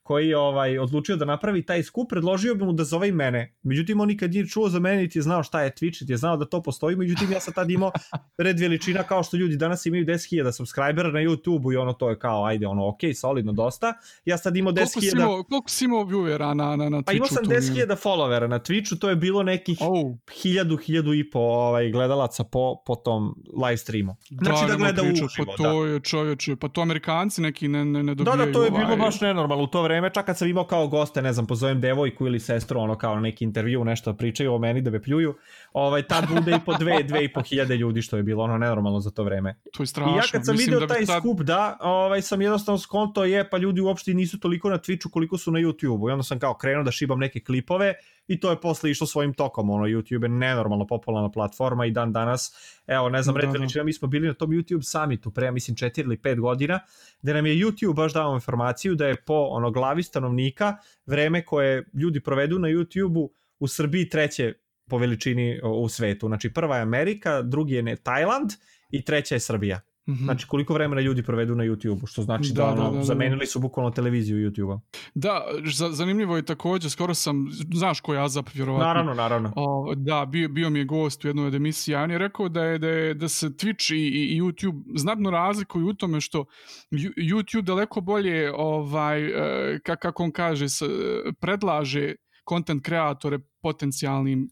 koji 0.05 0.27
je 0.27 0.37
ovaj, 0.37 0.79
odlučio 0.79 1.15
da 1.15 1.25
napravi 1.25 1.65
taj 1.65 1.83
skup, 1.83 2.09
predložio 2.09 2.55
bi 2.55 2.65
mu 2.65 2.73
da 2.73 2.83
zove 2.83 3.09
i 3.09 3.11
mene. 3.11 3.55
Međutim, 3.63 3.99
on 3.99 4.07
nikad 4.07 4.31
nije 4.31 4.47
čuo 4.47 4.69
za 4.69 4.79
mene, 4.79 5.01
niti 5.01 5.17
je 5.17 5.23
znao 5.23 5.43
šta 5.43 5.61
je 5.61 5.71
Twitch, 5.71 6.01
niti 6.01 6.13
je 6.13 6.17
znao 6.17 6.37
da 6.37 6.45
to 6.45 6.61
postoji, 6.61 6.95
međutim, 6.95 7.31
ja 7.31 7.39
sam 7.39 7.53
tad 7.53 7.69
imao 7.69 7.91
red 8.37 8.59
veličina 8.59 9.03
kao 9.03 9.23
što 9.23 9.37
ljudi 9.37 9.57
danas 9.57 9.85
imaju 9.85 10.05
10.000 10.05 10.51
subscribera 10.51 11.11
na 11.11 11.19
YouTube-u 11.19 11.73
i 11.73 11.77
ono 11.77 11.93
to 11.93 12.09
je 12.09 12.19
kao, 12.19 12.45
ajde, 12.45 12.67
ono, 12.67 12.87
ok, 12.87 12.99
solidno, 13.15 13.53
dosta. 13.53 13.93
Ja 14.25 14.37
sad 14.37 14.57
imao 14.57 14.73
10.000... 14.73 15.43
Koliko 15.49 15.69
si 15.69 15.85
imao 15.85 16.03
viewera 16.03 16.53
na, 16.53 16.75
na, 16.75 16.89
na 16.89 16.97
Twitchu? 16.97 17.05
Pa 17.05 17.13
imao 17.13 17.27
sam 17.27 17.43
10.000 17.45 17.95
followera 18.03 18.47
na 18.47 18.59
Twitchu, 18.59 18.99
to 18.99 19.09
je 19.09 19.15
bilo 19.15 19.43
nekih 19.43 19.77
oh. 19.81 20.15
hiljadu, 20.41 20.77
hiljadu 20.77 21.13
i 21.13 21.29
po 21.29 21.39
ovaj, 21.39 21.91
gledalaca 21.91 22.43
po, 22.43 22.75
po 22.85 22.95
tom 22.95 23.35
live 23.65 23.77
streamu. 23.77 24.15
Znači 24.29 24.61
da, 24.61 24.71
da 24.71 24.75
gleda 24.75 25.01
uživo, 25.01 25.27
pa 25.37 25.63
to 25.63 25.85
da. 25.85 25.91
je 25.91 25.99
čovječe, 25.99 26.55
pa 26.55 26.67
to 26.67 26.81
Amerikanci 26.81 27.41
neki 27.41 27.67
ne, 27.67 27.85
ne, 27.85 28.03
ne 28.03 28.15
dobijaju. 28.15 28.37
Da, 28.37 28.45
da, 28.45 28.51
to 28.51 28.63
je 28.63 28.71
bilo 28.71 28.83
ovaj... 28.83 28.97
baš 28.97 29.21
nenormalno 29.21 29.63
u 29.63 29.67
to 29.67 29.81
vreme, 29.81 29.94
čak 30.13 30.25
kad 30.25 30.37
sam 30.37 30.47
imao 30.47 30.63
kao 30.63 30.87
goste, 30.87 31.21
ne 31.21 31.33
znam, 31.33 31.47
pozovem 31.47 31.81
devojku 31.81 32.27
ili 32.27 32.39
sestru, 32.39 32.79
ono 32.79 32.97
kao 32.97 33.19
neki 33.19 33.43
intervju, 33.43 33.83
nešto 33.83 34.13
pričaju 34.13 34.53
o 34.53 34.57
meni 34.57 34.81
da 34.81 34.91
me 34.91 35.01
pljuju, 35.01 35.35
ovaj, 35.73 36.03
tad 36.03 36.25
bude 36.35 36.51
i 36.51 36.59
po 36.65 36.73
dve, 36.73 37.03
dve 37.03 37.25
i 37.25 37.33
po 37.33 37.41
hiljade 37.41 37.77
ljudi, 37.77 38.01
što 38.01 38.17
je 38.17 38.23
bilo 38.23 38.43
ono 38.43 38.57
nenormalno 38.57 38.99
za 38.99 39.11
to 39.11 39.23
vreme. 39.23 39.55
To 39.73 39.83
je 39.83 39.87
strašno. 39.87 40.13
I 40.13 40.17
ja 40.17 40.23
kad 40.31 40.45
sam 40.45 40.55
video 40.57 40.79
da 40.79 40.87
taj 40.87 41.05
tad... 41.05 41.19
skup, 41.19 41.41
da, 41.41 41.77
ovaj, 41.81 42.21
sam 42.21 42.41
jednostavno 42.41 42.77
skonto 42.77 43.23
je, 43.23 43.49
pa 43.49 43.57
ljudi 43.57 43.81
uopšte 43.81 44.13
nisu 44.13 44.39
toliko 44.39 44.69
na 44.69 44.77
Twitchu 44.77 45.09
koliko 45.09 45.37
su 45.37 45.51
na 45.51 45.59
YouTubeu. 45.59 46.09
I 46.09 46.11
onda 46.11 46.23
sam 46.23 46.39
kao 46.39 46.53
krenuo 46.53 46.83
da 46.83 46.91
šibam 46.91 47.19
neke 47.19 47.39
klipove 47.39 47.93
i 48.27 48.39
to 48.39 48.49
je 48.49 48.61
posle 48.61 48.91
išlo 48.91 49.07
svojim 49.07 49.33
tokom, 49.33 49.69
ono, 49.69 49.85
YouTube 49.85 50.23
je 50.23 50.29
nenormalno 50.29 50.87
popularna 50.87 51.31
platforma 51.31 51.85
i 51.85 51.91
dan 51.91 52.13
danas, 52.13 52.51
evo, 52.87 53.09
ne 53.09 53.23
znam, 53.23 53.35
da, 53.35 53.67
da. 53.75 53.83
mi 53.83 53.93
smo 53.93 54.07
bili 54.07 54.27
na 54.27 54.33
tom 54.33 54.49
YouTube 54.49 54.81
summitu 54.81 55.31
pre, 55.31 55.51
mislim, 55.51 55.75
4 55.75 56.01
ili 56.03 56.17
5 56.17 56.39
godina, 56.39 56.79
gde 57.21 57.33
nam 57.33 57.45
je 57.45 57.55
YouTube 57.55 57.95
baš 57.95 58.13
dao 58.13 58.33
informaciju 58.33 58.95
da 58.95 59.07
je 59.07 59.15
po 59.15 59.47
ono 59.49 59.71
glavi 59.71 60.03
stanovnika 60.03 60.77
vreme 61.05 61.45
koje 61.45 61.85
ljudi 61.93 62.19
provedu 62.19 62.59
na 62.59 62.67
YouTubeu 62.67 63.29
u 63.59 63.67
Srbiji 63.67 64.09
treće 64.09 64.53
po 64.89 64.97
veličini 64.97 65.59
u 65.63 65.89
svetu. 65.89 66.27
Znači 66.27 66.53
prva 66.53 66.75
je 66.75 66.81
Amerika, 66.81 67.41
drugi 67.41 67.73
je 67.73 67.95
Tajland 67.95 68.49
i 68.89 69.05
treća 69.05 69.35
je 69.35 69.39
Srbija. 69.39 69.81
Mm-hmm. 70.07 70.25
Znači 70.25 70.47
koliko 70.47 70.73
vremena 70.73 71.01
ljudi 71.01 71.23
provedu 71.23 71.55
na 71.55 71.63
YouTube-u, 71.63 72.05
što 72.05 72.21
znači 72.21 72.53
da, 72.53 72.63
da, 72.63 72.71
ono, 72.71 72.91
da, 72.91 72.97
da, 72.97 73.03
zamenili 73.03 73.45
su 73.45 73.59
bukvalno 73.59 73.91
televiziju 73.91 74.51
YouTube-a. 74.51 74.79
Da, 75.15 75.45
za, 75.73 75.91
zanimljivo 75.91 76.35
je 76.35 76.45
takođe, 76.45 76.89
skoro 76.89 77.13
sam, 77.13 77.47
znaš 77.73 77.99
ko 77.99 78.13
je 78.13 78.23
Azap, 78.23 78.49
vjerovatno. 78.53 78.85
Naravno, 78.85 79.13
naravno. 79.13 79.53
O, 79.55 79.95
da, 79.95 80.25
bio, 80.25 80.49
bio 80.49 80.69
mi 80.69 80.79
je 80.79 80.85
gost 80.85 81.25
u 81.25 81.27
jednoj 81.27 81.47
od 81.47 81.53
emisija, 81.53 82.03
on 82.03 82.11
je 82.11 82.17
rekao 82.17 82.49
da, 82.49 82.63
je, 82.63 82.77
da, 82.77 82.87
je, 82.87 83.13
da 83.13 83.27
se 83.27 83.49
Twitch 83.49 83.95
i, 83.95 84.35
i 84.35 84.41
YouTube 84.41 84.83
znatno 84.95 85.31
razlikuju 85.31 85.87
u 85.87 85.93
tome 85.93 86.21
što 86.21 86.45
YouTube 87.17 87.61
daleko 87.61 88.01
bolje, 88.01 88.53
ovaj, 88.55 89.25
e, 89.25 89.79
kako 89.79 90.23
on 90.23 90.31
kaže, 90.31 90.65
predlaže 91.39 92.15
content 92.49 92.83
kreatore 92.83 93.39
potencijalnim 93.61 94.49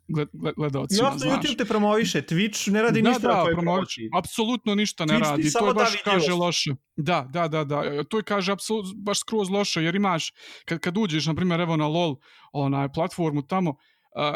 gledalcima. 0.58 1.10
Jasno, 1.10 1.32
YouTube 1.32 1.58
te 1.58 1.66
promoviše, 1.66 2.22
Twitch 2.22 2.72
ne 2.72 2.82
radi 2.82 3.02
da, 3.02 3.10
ništa 3.10 3.28
da, 3.28 3.46
promoviše, 3.52 4.02
apsolutno 4.18 4.76
ništa 4.76 5.06
ne 5.06 5.14
Twitch 5.14 5.30
radi, 5.30 5.52
to 5.54 5.68
je 5.68 5.74
baš 5.74 6.02
kaže 6.04 6.34
loše. 6.34 6.76
Da, 6.96 7.28
da, 7.34 7.48
da, 7.48 7.64
da, 7.64 8.04
to 8.04 8.18
je 8.18 8.24
kaže 8.24 8.52
apsolutno 8.52 8.92
baš 8.98 9.20
skroz 9.20 9.50
loše, 9.50 9.84
jer 9.84 9.96
imaš, 9.96 10.34
kad, 10.66 10.80
kad 10.80 10.98
uđeš, 10.98 11.26
na 11.26 11.36
primjer, 11.36 11.60
evo 11.60 11.78
na 11.78 11.88
LOL, 11.88 12.16
onaj 12.54 12.92
platformu 12.94 13.42
tamo, 13.42 13.76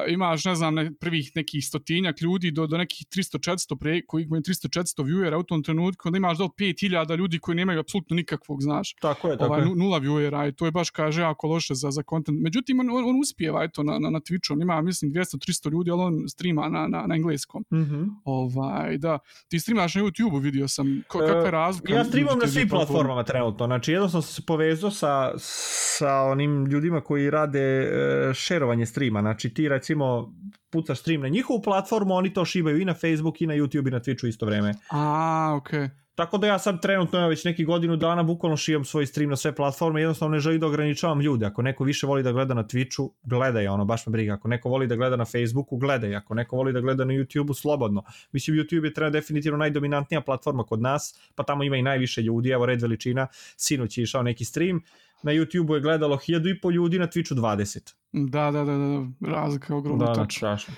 imaš, 0.08 0.46
ne 0.46 0.56
znam, 0.56 0.76
ne, 0.76 0.92
prvih 1.00 1.32
nekih 1.36 1.66
stotinjak 1.66 2.22
ljudi 2.22 2.52
do, 2.52 2.68
do 2.68 2.78
nekih 2.78 3.08
300-400 3.16 3.80
pre, 3.80 4.02
koji 4.06 4.24
imaju 4.24 4.42
300-400 4.42 5.04
viewera 5.04 5.38
u 5.38 5.44
tom 5.44 5.64
trenutku, 5.64 6.08
onda 6.10 6.18
imaš 6.18 6.38
do 6.38 6.50
5000 6.60 7.18
ljudi 7.18 7.40
koji 7.40 7.56
nemaju 7.56 7.80
apsolutno 7.80 8.16
nikakvog, 8.16 8.62
znaš. 8.62 8.96
Tako 9.02 9.30
je, 9.30 9.38
tako 9.38 9.54
ovaj, 9.54 9.62
je. 9.62 9.76
Nula 9.76 10.00
viewera 10.00 10.50
i 10.50 10.56
to 10.56 10.66
je 10.66 10.72
baš, 10.72 10.90
kaže, 10.90 11.22
jako 11.22 11.48
loše 11.48 11.76
za, 11.76 11.92
za 11.92 12.04
content. 12.10 12.38
Međutim, 12.42 12.80
on, 12.80 12.90
on, 12.90 13.10
on 13.10 13.20
uspijeva, 13.20 13.64
eto, 13.64 13.84
na, 13.84 14.00
na, 14.00 14.10
na 14.10 14.20
Twitchu, 14.20 14.54
on 14.54 14.62
ima, 14.62 14.82
mislim, 14.82 15.12
200-300 15.12 15.72
ljudi, 15.72 15.92
ali 15.92 16.02
on 16.02 16.28
streama 16.28 16.70
na, 16.70 16.88
na, 16.88 17.08
na 17.08 17.16
engleskom. 17.16 17.64
Mm 17.72 17.78
-hmm. 17.78 18.10
ovaj, 18.24 18.98
da. 18.98 19.20
Ti 19.48 19.60
streamaš 19.60 19.96
na 19.96 20.02
YouTube-u, 20.02 20.38
vidio 20.38 20.68
sam, 20.68 21.04
ko, 21.08 21.20
kakva 21.20 21.46
je 21.46 21.52
razlika? 21.52 21.94
Ja 21.94 22.04
streamam 22.04 22.40
na 22.40 22.48
svim 22.48 22.70
platformama 22.70 23.24
trenutno, 23.24 23.66
znači 23.66 23.92
jednostavno 23.92 24.22
sam 24.22 24.34
se 24.34 24.42
povezao 24.48 24.92
sa, 24.92 25.34
sa 25.38 26.22
onim 26.22 26.66
ljudima 26.66 27.02
koji 27.02 27.30
rade 27.30 27.90
uh, 27.90 28.34
šerovanje 28.34 28.86
streama, 28.86 29.22
znači 29.22 29.54
ti 29.54 29.67
recimo 29.68 30.34
pucaš 30.70 31.00
stream 31.00 31.22
na 31.22 31.28
njihovu 31.28 31.62
platformu, 31.62 32.14
oni 32.14 32.34
to 32.34 32.46
šibaju 32.46 32.82
i 32.82 32.86
na 32.86 32.94
Facebook 32.94 33.42
i 33.42 33.48
na 33.48 33.54
YouTube 33.54 33.88
i 33.88 33.92
na 33.92 34.00
Twitchu 34.00 34.28
isto 34.28 34.46
vreme. 34.46 34.74
A, 34.92 35.54
okej. 35.58 35.80
Okay. 35.80 36.08
Tako 36.18 36.38
da 36.38 36.48
ja 36.48 36.60
sad 36.60 36.82
trenutno 36.82 37.20
ja 37.20 37.28
već 37.28 37.44
neki 37.44 37.66
godinu 37.66 37.96
dana 37.96 38.24
bukvalno 38.24 38.58
šivam 38.58 38.86
svoj 38.86 39.06
stream 39.06 39.30
na 39.30 39.36
sve 39.36 39.56
platforme, 39.56 40.02
jednostavno 40.02 40.34
ne 40.34 40.40
želim 40.40 40.60
da 40.60 40.68
ograničavam 40.68 41.22
ljude. 41.22 41.46
Ako 41.46 41.62
neko 41.62 41.84
više 41.84 42.08
voli 42.08 42.24
da 42.24 42.32
gleda 42.32 42.54
na 42.54 42.64
Twitchu, 42.64 43.10
gledaj 43.24 43.68
ono, 43.68 43.86
baš 43.86 44.06
me 44.06 44.12
briga. 44.12 44.34
Ako 44.34 44.48
neko 44.48 44.70
voli 44.70 44.88
da 44.88 44.96
gleda 44.96 45.16
na 45.16 45.26
Facebooku, 45.26 45.78
gledaj. 45.78 46.16
Ako 46.16 46.34
neko 46.34 46.56
voli 46.56 46.74
da 46.74 46.82
gleda 46.82 47.06
na 47.06 47.14
YouTubeu, 47.14 47.54
slobodno. 47.54 48.04
Mislim, 48.32 48.58
YouTube 48.58 48.86
je 48.86 48.94
treba 48.94 49.10
definitivno 49.10 49.58
najdominantnija 49.58 50.22
platforma 50.22 50.64
kod 50.64 50.82
nas, 50.82 51.32
pa 51.36 51.44
tamo 51.44 51.64
ima 51.64 51.76
i 51.76 51.82
najviše 51.82 52.22
ljudi, 52.22 52.50
evo 52.50 52.66
red 52.66 52.82
veličina, 52.82 53.28
sinoć 53.58 53.98
je 53.98 54.04
išao 54.04 54.24
neki 54.24 54.46
stream, 54.46 54.82
na 55.24 55.32
YouTubeu 55.32 55.74
je 55.74 55.82
gledalo 55.82 56.18
hiljadu 56.18 56.50
i 56.50 56.62
po 56.62 56.72
ljudi, 56.72 57.00
na 57.00 57.08
Twitchu 57.08 57.36
20. 57.36 57.94
Da, 58.12 58.52
da, 58.52 58.64
da, 58.64 58.78
da, 58.78 59.08
razlika 59.32 59.74
je 59.74 59.78
ogromna. 59.78 60.06
Da, 60.06 60.26
da, 60.42 60.57
strašno. 60.58 60.74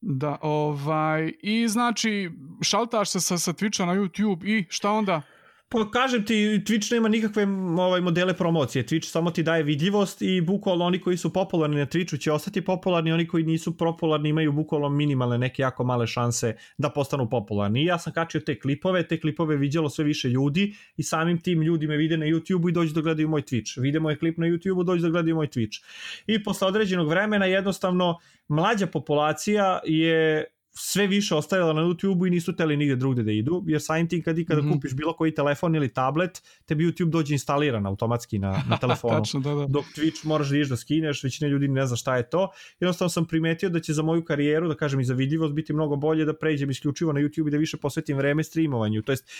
Da, 0.00 0.38
ovaj, 0.42 1.32
i 1.42 1.68
znači, 1.68 2.30
šaltaš 2.62 3.10
se 3.10 3.20
sa, 3.20 3.38
sa 3.38 3.52
Twitcha 3.52 3.86
na 3.86 3.94
YouTube 3.94 4.46
i 4.46 4.64
šta 4.68 4.90
onda? 4.90 5.22
Pa 5.68 5.90
kažem 5.90 6.24
ti, 6.24 6.62
Twitch 6.66 6.92
nema 6.92 7.08
nikakve 7.08 7.46
ovaj, 7.78 8.00
modele 8.00 8.34
promocije. 8.34 8.84
Twitch 8.84 9.04
samo 9.04 9.30
ti 9.30 9.42
daje 9.42 9.62
vidljivost 9.62 10.22
i 10.22 10.40
bukvalno 10.40 10.84
oni 10.84 11.00
koji 11.00 11.16
su 11.16 11.32
popularni 11.32 11.76
na 11.76 11.86
Twitchu 11.86 12.20
će 12.20 12.32
ostati 12.32 12.64
popularni, 12.64 13.12
oni 13.12 13.26
koji 13.28 13.44
nisu 13.44 13.76
popularni 13.76 14.28
imaju 14.28 14.52
bukvalno 14.52 14.88
minimalne 14.88 15.38
neke 15.38 15.62
jako 15.62 15.84
male 15.84 16.06
šanse 16.06 16.56
da 16.78 16.90
postanu 16.90 17.30
popularni. 17.30 17.82
I 17.82 17.84
ja 17.84 17.98
sam 17.98 18.12
kačio 18.12 18.40
te 18.40 18.58
klipove, 18.60 19.08
te 19.08 19.20
klipove 19.20 19.56
viđalo 19.56 19.88
sve 19.88 20.04
više 20.04 20.28
ljudi 20.28 20.74
i 20.96 21.02
samim 21.02 21.40
tim 21.40 21.62
ljudi 21.62 21.86
me 21.86 21.96
vide 21.96 22.16
na 22.16 22.26
YouTube-u 22.26 22.68
i 22.68 22.72
dođu 22.72 22.94
da 22.94 23.00
gledaju 23.00 23.28
moj 23.28 23.42
Twitch. 23.42 23.80
Vide 23.80 24.00
moj 24.00 24.18
klip 24.18 24.38
na 24.38 24.46
YouTube-u, 24.46 24.82
dođu 24.82 25.02
da 25.02 25.10
gledaju 25.10 25.36
moj 25.36 25.46
Twitch. 25.46 25.82
I 26.26 26.42
posle 26.42 26.68
određenog 26.68 27.08
vremena 27.08 27.46
jednostavno 27.46 28.18
mlađa 28.48 28.86
populacija 28.86 29.80
je 29.84 30.44
sve 30.78 31.06
više 31.06 31.34
ostajala 31.34 31.72
na 31.72 31.82
YouTube-u 31.82 32.26
i 32.26 32.30
nisu 32.30 32.56
teli 32.56 32.76
nigde 32.76 32.96
drugde 32.96 33.22
da 33.22 33.32
idu, 33.32 33.64
jer 33.66 33.82
samim 33.82 34.08
tim 34.08 34.22
kad 34.22 34.38
ikada 34.38 34.62
mm 34.62 34.64
-hmm. 34.64 34.72
kupiš 34.72 34.94
bilo 34.94 35.12
koji 35.12 35.34
telefon 35.34 35.74
ili 35.74 35.88
tablet, 35.88 36.42
tebi 36.66 36.86
YouTube 36.86 37.10
dođe 37.10 37.34
instaliran 37.34 37.86
automatski 37.86 38.38
na, 38.38 38.62
na 38.68 38.78
telefonu. 38.82 39.18
Tačno, 39.18 39.40
da, 39.40 39.54
da. 39.54 39.66
Dok 39.66 39.84
Twitch 39.84 40.26
moraš 40.26 40.48
da 40.48 40.56
ideš 40.56 40.68
da 40.68 40.76
skineš, 40.76 41.22
većina 41.22 41.50
ljudi 41.50 41.68
ne 41.68 41.86
zna 41.86 41.96
šta 41.96 42.16
je 42.16 42.30
to. 42.30 42.50
Jednostavno 42.80 43.08
sam 43.08 43.24
primetio 43.24 43.68
da 43.68 43.80
će 43.80 43.92
za 43.92 44.02
moju 44.02 44.24
karijeru, 44.24 44.68
da 44.68 44.74
kažem 44.74 45.00
i 45.00 45.04
za 45.04 45.14
vidljivost, 45.14 45.54
biti 45.54 45.72
mnogo 45.72 45.96
bolje 45.96 46.24
da 46.24 46.34
pređem 46.34 46.70
isključivo 46.70 47.12
na 47.12 47.20
YouTube 47.20 47.48
i 47.48 47.50
da 47.50 47.56
više 47.56 47.76
posvetim 47.76 48.16
vreme 48.16 48.44
streamovanju, 48.44 49.02
to 49.02 49.12
jest, 49.12 49.30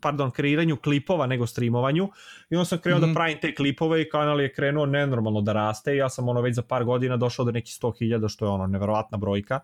pardon, 0.00 0.30
kreiranju 0.30 0.76
klipova 0.76 1.26
nego 1.26 1.46
streamovanju. 1.46 2.08
I 2.50 2.56
onda 2.56 2.64
sam 2.64 2.78
krenuo 2.78 2.98
mm 2.98 3.02
-hmm. 3.02 3.06
da 3.06 3.06
mhm. 3.06 3.14
pravim 3.14 3.38
te 3.40 3.54
klipove 3.54 4.02
i 4.02 4.08
kanal 4.08 4.40
je 4.40 4.52
krenuo 4.52 4.86
nenormalno 4.86 5.40
da 5.40 5.52
raste 5.52 5.94
i 5.94 5.96
ja 5.96 6.08
sam 6.08 6.28
ono 6.28 6.40
već 6.40 6.54
za 6.54 6.62
par 6.62 6.84
godina 6.84 7.16
došao 7.16 7.44
do 7.44 7.50
nekih 7.50 7.74
100.000, 7.82 8.28
što 8.28 8.44
je 8.44 8.50
ono 8.50 8.66
neverovatna 8.66 9.18
brojka 9.18 9.60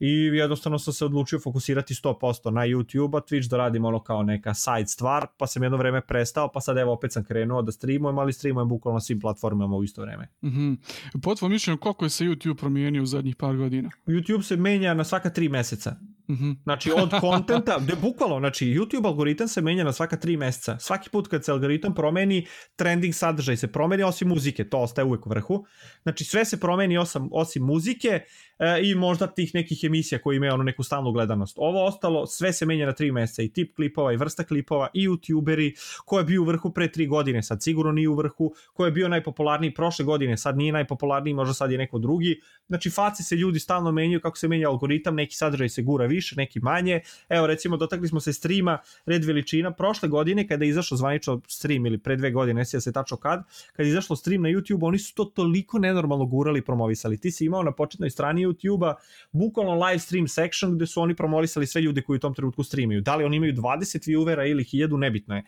i 0.00 0.10
jednostavno 0.10 0.78
sam 0.78 0.94
se 0.94 1.04
odlučio 1.04 1.40
fokusirati 1.40 1.94
100% 1.94 2.50
na 2.50 2.60
YouTube, 2.60 3.18
a 3.18 3.20
Twitch 3.20 3.48
da 3.50 3.56
radim 3.56 3.84
ono 3.84 4.02
kao 4.02 4.22
neka 4.22 4.54
side 4.54 4.86
stvar, 4.86 5.26
pa 5.38 5.46
sam 5.46 5.62
jedno 5.62 5.78
vreme 5.78 6.00
prestao, 6.00 6.52
pa 6.52 6.60
sad 6.60 6.78
evo 6.78 6.92
opet 6.92 7.12
sam 7.12 7.24
krenuo 7.24 7.62
da 7.62 7.72
streamujem, 7.72 8.18
ali 8.18 8.32
streamujem 8.32 8.68
bukvalno 8.68 9.00
svim 9.00 9.20
platformama 9.20 9.76
u 9.76 9.84
isto 9.84 10.02
vreme. 10.02 10.28
Mm 10.42 10.48
-hmm. 10.48 10.76
Po 11.22 11.34
tvojom 11.34 11.52
mišljenju, 11.52 11.78
koliko 11.78 12.04
je 12.04 12.10
se 12.10 12.24
YouTube 12.24 12.54
promijenio 12.54 13.02
u 13.02 13.06
zadnjih 13.06 13.36
par 13.36 13.56
godina? 13.56 13.90
YouTube 14.06 14.42
se 14.42 14.56
menja 14.56 14.94
na 14.94 15.04
svaka 15.04 15.30
tri 15.30 15.48
meseca. 15.48 15.96
Mm 16.28 16.34
-hmm. 16.34 16.56
Znači 16.62 16.92
od 16.92 17.10
kontenta, 17.20 17.78
de, 17.78 17.94
bukvalno, 18.02 18.38
znači 18.38 18.66
YouTube 18.66 19.06
algoritam 19.06 19.48
se 19.48 19.60
menja 19.60 19.84
na 19.84 19.92
svaka 19.92 20.16
tri 20.16 20.36
meseca. 20.36 20.78
Svaki 20.78 21.10
put 21.10 21.28
kad 21.28 21.44
se 21.44 21.52
algoritam 21.52 21.94
promeni, 21.94 22.46
trending 22.76 23.14
sadržaj 23.14 23.56
se 23.56 23.72
promeni, 23.72 24.02
osim 24.02 24.28
muzike, 24.28 24.68
to 24.68 24.78
ostaje 24.78 25.04
uvek 25.04 25.26
u 25.26 25.30
vrhu. 25.30 25.64
Znači 26.02 26.24
sve 26.24 26.44
se 26.44 26.60
promeni 26.60 26.98
osim, 26.98 27.28
osim 27.32 27.62
muzike, 27.62 28.20
e, 28.58 28.80
i 28.82 28.94
možda 28.94 29.26
tih 29.26 29.54
nekih 29.54 29.84
emisija 29.84 30.18
koji 30.18 30.36
imaju 30.36 30.54
ono 30.54 30.62
neku 30.62 30.82
stalnu 30.82 31.12
gledanost. 31.12 31.56
Ovo 31.60 31.84
ostalo, 31.86 32.26
sve 32.26 32.52
se 32.52 32.66
menja 32.66 32.86
na 32.86 32.92
tri 32.92 33.12
meseca 33.12 33.42
i 33.42 33.52
tip 33.52 33.76
klipova 33.76 34.12
i 34.12 34.16
vrsta 34.16 34.44
klipova 34.44 34.88
i 34.94 35.08
youtuberi, 35.08 35.72
ko 36.04 36.18
je 36.18 36.24
bio 36.24 36.42
u 36.42 36.44
vrhu 36.44 36.72
pre 36.72 36.92
tri 36.92 37.06
godine, 37.06 37.42
sad 37.42 37.62
sigurno 37.62 37.92
nije 37.92 38.08
u 38.08 38.14
vrhu, 38.14 38.54
ko 38.74 38.84
je 38.84 38.92
bio 38.92 39.08
najpopularniji 39.08 39.74
prošle 39.74 40.04
godine, 40.04 40.36
sad 40.36 40.56
nije 40.56 40.72
najpopularniji, 40.72 41.34
možda 41.34 41.54
sad 41.54 41.72
je 41.72 41.78
neko 41.78 41.98
drugi. 41.98 42.40
Znači 42.66 42.90
face 42.90 43.22
se 43.22 43.36
ljudi 43.36 43.60
stalno 43.60 43.92
menjaju 43.92 44.20
kako 44.20 44.36
se 44.36 44.48
menja 44.48 44.68
algoritam, 44.68 45.14
neki 45.14 45.34
sadržaj 45.34 45.68
se 45.68 45.82
gura 45.82 46.06
više, 46.18 46.36
neki 46.36 46.60
manje. 46.60 47.00
Evo 47.28 47.46
recimo 47.46 47.76
dotakli 47.76 48.08
smo 48.08 48.20
se 48.20 48.32
streama 48.32 48.78
red 49.06 49.24
veličina 49.24 49.70
prošle 49.70 50.08
godine 50.08 50.48
kada 50.48 50.64
je 50.64 50.68
izašao 50.68 50.98
zvanično 50.98 51.40
stream 51.48 51.86
ili 51.86 51.98
pre 51.98 52.16
dve 52.16 52.30
godine, 52.30 52.58
ne 52.58 52.64
se 52.64 52.92
tačno 52.92 53.16
kad, 53.16 53.44
kad 53.72 53.86
je 53.86 53.90
izašlo 53.90 54.16
stream 54.16 54.42
na 54.42 54.48
YouTube, 54.48 54.86
oni 54.86 54.98
su 54.98 55.14
to 55.14 55.24
toliko 55.24 55.78
nenormalno 55.78 56.26
gurali 56.26 56.58
i 56.58 56.64
promovisali. 56.64 57.18
Ti 57.18 57.30
si 57.30 57.44
imao 57.44 57.62
na 57.62 57.72
početnoj 57.72 58.10
strani 58.10 58.46
YouTube-a 58.46 58.94
bukvalno 59.32 59.86
live 59.86 59.98
stream 59.98 60.28
section 60.28 60.74
gde 60.76 60.86
su 60.86 61.00
oni 61.00 61.16
promovisali 61.16 61.66
sve 61.66 61.82
ljude 61.82 62.02
koji 62.02 62.16
u 62.16 62.20
tom 62.20 62.34
trenutku 62.34 62.64
streamaju. 62.64 63.00
Da 63.00 63.16
li 63.16 63.24
oni 63.24 63.36
imaju 63.36 63.52
20 63.52 64.08
viewera 64.08 64.50
ili 64.50 64.64
1000, 64.64 64.98
nebitno 64.98 65.36
je. 65.36 65.44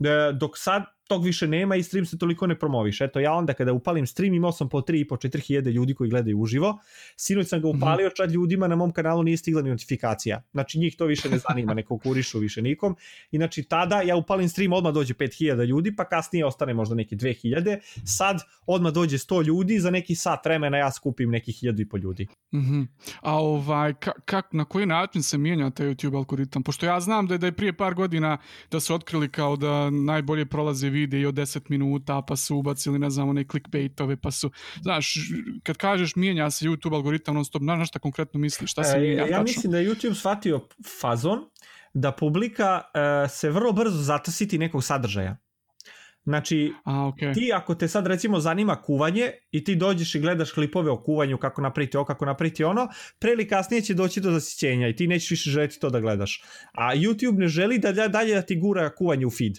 E, 0.00 0.32
dok 0.32 0.58
sad 0.58 0.95
tog 1.08 1.24
više 1.24 1.46
nema 1.48 1.76
i 1.76 1.82
stream 1.82 2.06
se 2.06 2.18
toliko 2.18 2.46
ne 2.46 2.58
promoviše. 2.58 3.04
Eto, 3.04 3.20
ja 3.20 3.32
onda 3.32 3.54
kada 3.54 3.72
upalim 3.72 4.06
stream 4.06 4.34
imao 4.34 4.52
sam 4.52 4.68
po 4.68 4.80
3 4.80 5.00
i 5.00 5.08
po 5.08 5.16
4 5.16 5.46
hiljade 5.46 5.70
ljudi 5.70 5.94
koji 5.94 6.10
gledaju 6.10 6.40
uživo. 6.40 6.78
Sinoć 7.16 7.48
sam 7.48 7.60
ga 7.60 7.68
mhm. 7.68 7.78
upalio, 7.78 8.10
čak 8.10 8.30
ljudima 8.30 8.68
na 8.68 8.76
mom 8.76 8.92
kanalu 8.92 9.22
nije 9.22 9.36
stigla 9.36 9.62
ni 9.62 9.70
notifikacija. 9.70 10.42
Znači 10.52 10.78
njih 10.78 10.96
to 10.96 11.06
više 11.06 11.30
ne 11.30 11.38
zanima, 11.48 11.74
ne 11.74 11.82
konkurišu 11.82 12.38
više 12.38 12.62
nikom. 12.62 12.96
I 13.30 13.36
znači 13.36 13.62
tada 13.62 14.02
ja 14.02 14.16
upalim 14.16 14.48
stream, 14.48 14.72
odmah 14.72 14.92
dođe 14.92 15.14
5000 15.14 15.64
ljudi, 15.66 15.96
pa 15.96 16.04
kasnije 16.08 16.46
ostane 16.46 16.74
možda 16.74 16.94
neki 16.94 17.16
2000. 17.16 17.78
Sad 18.04 18.40
odmah 18.66 18.92
dođe 18.92 19.18
100 19.18 19.44
ljudi, 19.44 19.78
za 19.78 19.90
neki 19.90 20.14
sat 20.14 20.44
vremena 20.44 20.78
ja 20.78 20.92
skupim 20.92 21.30
neki 21.30 21.52
1000 21.52 21.80
i 21.80 21.88
po 21.88 21.96
ljudi. 21.96 22.26
Mm 22.54 22.58
-hmm. 22.58 22.86
A 23.20 23.34
ovaj, 23.34 23.94
kak, 24.24 24.52
na 24.52 24.64
koji 24.64 24.86
način 24.86 25.22
se 25.22 25.38
mijenja 25.38 25.70
taj 25.70 25.86
YouTube 25.86 26.16
algoritam? 26.16 26.62
Pošto 26.62 26.86
ja 26.86 27.00
znam 27.00 27.26
da 27.26 27.34
je, 27.34 27.38
da 27.38 27.46
je 27.46 27.52
prije 27.52 27.72
par 27.72 27.94
godina 27.94 28.38
da 28.70 28.80
su 28.80 28.94
otkrili 28.94 29.28
kao 29.28 29.56
da 29.56 29.90
najbolje 29.90 30.46
prolaze 30.46 30.90
videi 30.96 31.26
od 31.26 31.34
10 31.34 31.60
minuta, 31.68 32.22
pa 32.28 32.36
su 32.36 32.56
ubacili, 32.56 32.98
ne 32.98 33.10
znam, 33.10 33.28
one 33.28 33.44
clickbaitove, 33.50 34.16
pa 34.16 34.30
su, 34.30 34.50
znaš, 34.82 35.14
kad 35.62 35.76
kažeš 35.76 36.16
mijenja 36.16 36.50
se 36.50 36.66
YouTube 36.66 36.94
algoritam 36.94 37.34
non 37.34 37.44
stop, 37.44 37.62
na 37.62 37.84
šta 37.84 37.98
konkretno 37.98 38.40
misliš, 38.40 38.70
šta 38.72 38.84
se 38.84 38.96
e, 38.96 39.00
mijenja? 39.00 39.22
Ja 39.22 39.26
tačno? 39.26 39.42
mislim 39.42 39.72
da 39.72 39.78
je 39.78 39.88
YouTube 39.88 40.14
shvatio 40.14 40.68
fazon 41.00 41.38
da 41.94 42.12
publika 42.12 42.80
uh, 42.84 43.30
se 43.30 43.50
vrlo 43.50 43.72
brzo 43.72 44.02
zatasiti 44.02 44.58
nekog 44.58 44.84
sadržaja. 44.84 45.36
Znači, 46.26 46.72
A, 46.84 46.92
okay. 46.92 47.34
ti 47.34 47.52
ako 47.54 47.74
te 47.74 47.88
sad 47.88 48.06
recimo 48.06 48.40
zanima 48.40 48.82
kuvanje 48.82 49.30
i 49.50 49.64
ti 49.64 49.76
dođeš 49.76 50.14
i 50.14 50.20
gledaš 50.20 50.52
klipove 50.52 50.90
o 50.90 51.02
kuvanju, 51.02 51.38
kako 51.38 51.62
napraviti 51.62 51.96
ovo, 51.96 52.04
kako 52.04 52.26
napraviti 52.26 52.64
ono, 52.64 52.88
pre 53.18 53.32
ili 53.32 53.48
kasnije 53.48 53.82
će 53.82 53.94
doći 53.94 54.20
do 54.20 54.30
zasićenja 54.30 54.88
i 54.88 54.96
ti 54.96 55.06
nećeš 55.06 55.30
više 55.30 55.50
želiti 55.50 55.80
to 55.80 55.90
da 55.90 56.00
gledaš. 56.00 56.42
A 56.72 56.94
YouTube 56.94 57.38
ne 57.38 57.48
želi 57.48 57.78
da 57.78 57.92
dalje 58.08 58.34
da 58.34 58.42
ti 58.42 58.60
gura 58.60 58.94
kuvanje 58.94 59.26
u 59.26 59.30
feed. 59.30 59.58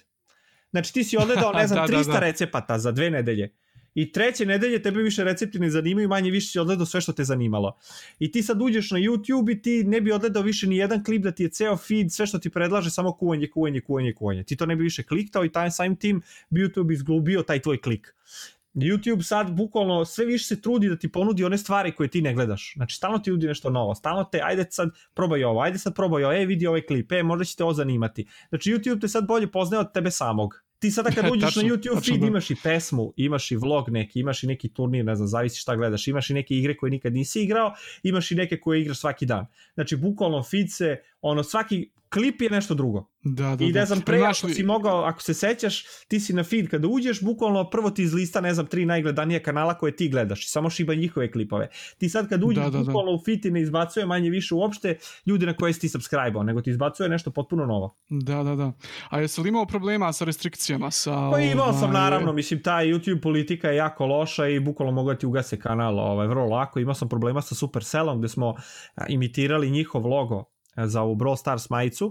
Znači 0.72 0.94
ti 0.94 1.04
si 1.04 1.18
odgledao, 1.18 1.54
ne 1.54 1.68
znam, 1.72 1.88
da, 1.88 1.98
300 1.98 2.06
da, 2.06 2.12
da. 2.12 2.20
recepata 2.20 2.80
za 2.80 2.92
dve 2.92 3.10
nedelje 3.10 3.54
i 3.98 4.12
treće 4.12 4.46
nedelje 4.46 4.82
tebe 4.82 5.02
više 5.02 5.24
recepti 5.24 5.60
ne 5.60 5.70
zanimaju, 5.70 6.10
manje 6.10 6.32
više 6.32 6.48
si 6.48 6.60
odgledao 6.60 6.86
sve 6.86 7.02
što 7.02 7.14
te 7.14 7.24
zanimalo. 7.24 7.78
I 8.20 8.32
ti 8.32 8.44
sad 8.44 8.62
uđeš 8.62 8.92
na 8.92 9.00
YouTube 9.00 9.52
i 9.52 9.62
ti 9.62 9.84
ne 9.84 10.02
bi 10.02 10.12
odgledao 10.12 10.44
više 10.44 10.68
ni 10.68 10.78
jedan 10.78 11.04
klip 11.04 11.24
da 11.24 11.32
ti 11.32 11.44
je 11.44 11.50
ceo 11.50 11.78
feed, 11.78 12.12
sve 12.12 12.28
što 12.28 12.40
ti 12.40 12.50
predlaže, 12.50 12.90
samo 12.90 13.14
kuvanje, 13.14 13.50
kuvanje, 13.50 13.82
kuvanje, 13.82 14.14
kuvanje. 14.14 14.44
Ti 14.44 14.56
to 14.56 14.66
ne 14.66 14.76
bi 14.76 14.84
više 14.84 15.04
kliktao 15.04 15.46
i 15.46 15.52
taj 15.52 15.72
samim 15.72 15.96
tim 15.96 16.22
bi 16.50 16.62
YouTube 16.62 16.94
izglubio 16.94 17.42
taj 17.44 17.62
tvoj 17.62 17.82
klik. 17.82 18.16
YouTube 18.86 19.22
sad 19.22 19.52
bukvalno 19.52 20.06
sve 20.06 20.26
više 20.26 20.46
se 20.46 20.62
trudi 20.62 20.90
da 20.90 20.98
ti 20.98 21.12
ponudi 21.12 21.44
one 21.44 21.58
stvari 21.58 21.92
koje 21.92 22.10
ti 22.10 22.22
ne 22.22 22.34
gledaš. 22.34 22.74
Znači 22.76 22.96
stalno 22.96 23.20
ti 23.20 23.32
nudi 23.32 23.48
nešto 23.48 23.70
novo, 23.70 23.96
stalno 23.96 24.24
te 24.24 24.42
ajde 24.44 24.66
sad 24.70 24.90
probaj 25.14 25.44
ovo, 25.44 25.62
ajde 25.62 25.78
sad 25.78 25.96
probaj 25.96 26.24
ovo, 26.24 26.34
e 26.34 26.46
vidi 26.46 26.68
ovaj 26.68 26.82
klip, 26.82 27.12
e 27.12 27.24
možda 27.24 27.46
će 27.46 27.56
te 27.56 27.64
ovo 27.64 27.74
zanimati. 27.74 28.28
Znači 28.50 28.74
YouTube 28.74 29.02
te 29.02 29.08
sad 29.08 29.28
bolje 29.28 29.52
poznaje 29.52 29.80
od 29.82 29.94
tebe 29.94 30.12
samog 30.12 30.68
ti 30.80 30.92
sada 30.92 31.12
kad 31.12 31.26
uđeš 31.34 31.56
na 31.56 31.64
YouTube 31.64 32.06
feed 32.06 32.20
da. 32.20 32.28
imaš 32.28 32.52
i 32.52 32.56
pesmu, 32.64 33.14
imaš 33.16 33.52
i 33.52 33.56
vlog 33.56 33.90
neki, 33.90 34.20
imaš 34.20 34.44
i 34.44 34.48
neki 34.48 34.70
turnir, 34.70 35.06
ne 35.06 35.16
znam, 35.16 35.28
zavisi 35.28 35.60
šta 35.60 35.76
gledaš, 35.76 36.08
imaš 36.08 36.30
i 36.30 36.34
neke 36.34 36.56
igre 36.56 36.78
koje 36.78 36.90
nikad 36.92 37.14
nisi 37.14 37.42
igrao, 37.42 37.74
imaš 38.04 38.32
i 38.32 38.36
neke 38.36 38.60
koje 38.60 38.82
igraš 38.82 39.00
svaki 39.00 39.26
dan. 39.26 39.46
Znači, 39.74 39.96
bukvalno 39.96 40.44
feed 40.44 40.72
se, 40.72 40.98
ono, 41.22 41.44
svaki 41.44 41.90
klip 42.10 42.42
je 42.42 42.50
nešto 42.50 42.74
drugo. 42.74 43.08
Da, 43.24 43.56
da, 43.56 43.64
I 43.64 43.68
ne 43.68 43.80
da. 43.80 43.86
znam, 43.86 44.02
pre, 44.02 44.22
ako 44.22 44.50
si 44.50 44.64
mogao, 44.64 45.04
ako 45.04 45.22
se 45.22 45.34
sećaš, 45.34 45.84
ti 46.08 46.20
si 46.20 46.34
na 46.34 46.44
feed 46.44 46.70
kada 46.70 46.88
uđeš, 46.88 47.22
bukvalno 47.22 47.70
prvo 47.70 47.90
ti 47.90 48.04
izlista, 48.04 48.42
ne 48.42 48.54
znam, 48.54 48.66
tri 48.66 48.86
najgledanije 48.86 49.44
kanala 49.44 49.78
koje 49.78 49.96
ti 49.96 50.10
gledaš 50.10 50.46
i 50.46 50.50
samo 50.50 50.70
šiba 50.70 50.96
njihove 50.96 51.32
klipove. 51.32 51.70
Ti 51.98 52.10
sad 52.10 52.30
kad 52.30 52.44
uđeš, 52.44 52.64
da, 52.64 52.70
da, 52.70 52.78
da. 52.78 52.84
bukvalno 52.84 53.12
u 53.12 53.20
feed 53.26 53.42
ti 53.42 53.52
ne 53.52 53.62
izbacuje 53.62 54.06
manje 54.06 54.30
više 54.30 54.56
uopšte 54.56 54.98
ljudi 55.26 55.46
na 55.46 55.54
koje 55.54 55.74
si 55.74 55.80
ti 55.80 55.90
subscribe 55.90 56.44
nego 56.44 56.62
ti 56.62 56.70
izbacuje 56.70 57.10
nešto 57.10 57.32
potpuno 57.32 57.66
novo. 57.66 57.98
Da, 58.10 58.44
da, 58.44 58.56
da. 58.56 58.74
A 59.10 59.20
jesi 59.20 59.42
li 59.42 59.50
imao 59.50 59.66
problema 59.66 60.14
sa 60.14 60.26
restrikcijama? 60.26 60.92
Sa, 60.92 61.30
pa 61.32 61.40
imao 61.40 61.74
sam, 61.74 61.90
ovaj, 61.90 62.02
naravno, 62.02 62.34
mislim, 62.34 62.64
ta 62.64 62.72
YouTube 62.72 63.22
politika 63.22 63.70
je 63.70 63.76
jako 63.76 64.06
loša 64.06 64.48
i 64.48 64.60
bukvalno 64.60 64.92
mogu 64.92 65.10
da 65.10 65.18
ti 65.18 65.26
ugase 65.26 65.60
kanal, 65.60 66.00
ovaj, 66.00 66.28
vrlo 66.28 66.46
lako. 66.46 66.80
Imao 66.80 66.94
sam 66.94 67.10
problema 67.10 67.42
sa 67.42 67.56
Supercellom 67.56 68.20
gde 68.20 68.28
smo 68.28 68.56
imitirali 69.10 69.70
njihov 69.70 70.08
logo 70.08 70.57
za 70.86 71.02
ovu 71.02 71.16
Brawl 71.16 71.38
Stars 71.38 71.70
majicu 71.70 72.10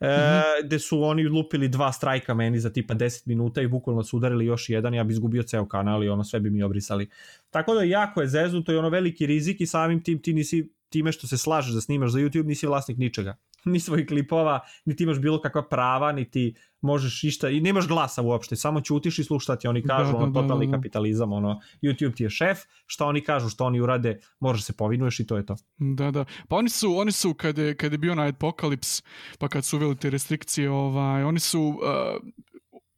mm 0.00 0.06
-hmm. 0.06 0.42
gde 0.64 0.78
su 0.78 1.02
oni 1.02 1.28
lupili 1.28 1.68
dva 1.68 1.92
strajka 1.92 2.34
meni 2.34 2.60
za 2.60 2.70
tipa 2.70 2.94
10 2.94 3.22
minuta 3.26 3.62
i 3.62 3.68
bukvalno 3.68 4.02
su 4.02 4.16
udarili 4.16 4.46
još 4.46 4.68
jedan, 4.68 4.94
ja 4.94 5.04
bi 5.04 5.12
izgubio 5.12 5.42
ceo 5.42 5.68
kanal 5.68 6.04
i 6.04 6.08
ono 6.08 6.24
sve 6.24 6.40
bi 6.40 6.50
mi 6.50 6.62
obrisali. 6.62 7.08
Tako 7.50 7.74
da 7.74 7.82
jako 7.82 8.20
je 8.20 8.28
zeznuto 8.28 8.72
i 8.72 8.76
ono 8.76 8.88
veliki 8.88 9.26
rizik 9.26 9.60
i 9.60 9.66
samim 9.66 10.02
tim 10.02 10.22
ti 10.22 10.32
nisi 10.32 10.72
time 10.88 11.12
što 11.12 11.26
se 11.26 11.38
slažeš 11.38 11.74
da 11.74 11.80
snimaš 11.80 12.10
za 12.10 12.18
YouTube 12.18 12.46
nisi 12.46 12.66
vlasnik 12.66 12.98
ničega. 12.98 13.36
ni 13.72 13.80
svojih 13.80 14.06
klipova, 14.06 14.60
niti 14.84 15.04
imaš 15.04 15.18
bilo 15.18 15.40
kakva 15.40 15.68
prava, 15.68 16.12
niti 16.12 16.54
možeš 16.80 17.24
išta, 17.24 17.48
i 17.48 17.60
nemaš 17.60 17.88
glasa 17.88 18.22
uopšte, 18.22 18.56
samo 18.56 18.80
ćutiš 18.80 19.18
i 19.18 19.24
slušaš 19.24 19.44
šta 19.44 19.56
ti 19.56 19.68
oni 19.68 19.82
kažu, 19.82 20.12
da, 20.12 20.18
ono, 20.18 20.26
da, 20.26 20.40
totalni 20.40 20.66
da, 20.66 20.70
da. 20.70 20.76
kapitalizam, 20.76 21.32
ono, 21.32 21.60
YouTube 21.82 22.16
ti 22.16 22.22
je 22.22 22.30
šef, 22.30 22.58
šta 22.86 23.06
oni 23.06 23.20
kažu, 23.20 23.48
šta 23.48 23.64
oni 23.64 23.80
urade, 23.80 24.18
možeš 24.40 24.64
se 24.64 24.72
povinuješ 24.76 25.20
i 25.20 25.26
to 25.26 25.36
je 25.36 25.46
to. 25.46 25.56
Da, 25.76 26.10
da, 26.10 26.24
pa 26.48 26.56
oni 26.56 26.68
su, 26.68 26.96
oni 26.96 27.12
su, 27.12 27.34
kad 27.34 27.58
je, 27.58 27.76
kad 27.76 27.92
je 27.92 27.98
bio 27.98 28.14
na 28.14 28.26
Apokalips, 28.26 29.02
pa 29.38 29.48
kad 29.48 29.64
su 29.64 29.76
uveli 29.76 29.96
te 29.96 30.10
restrikcije, 30.10 30.70
ovaj, 30.70 31.24
oni 31.24 31.40
su 31.40 31.62
uh, 31.62 31.76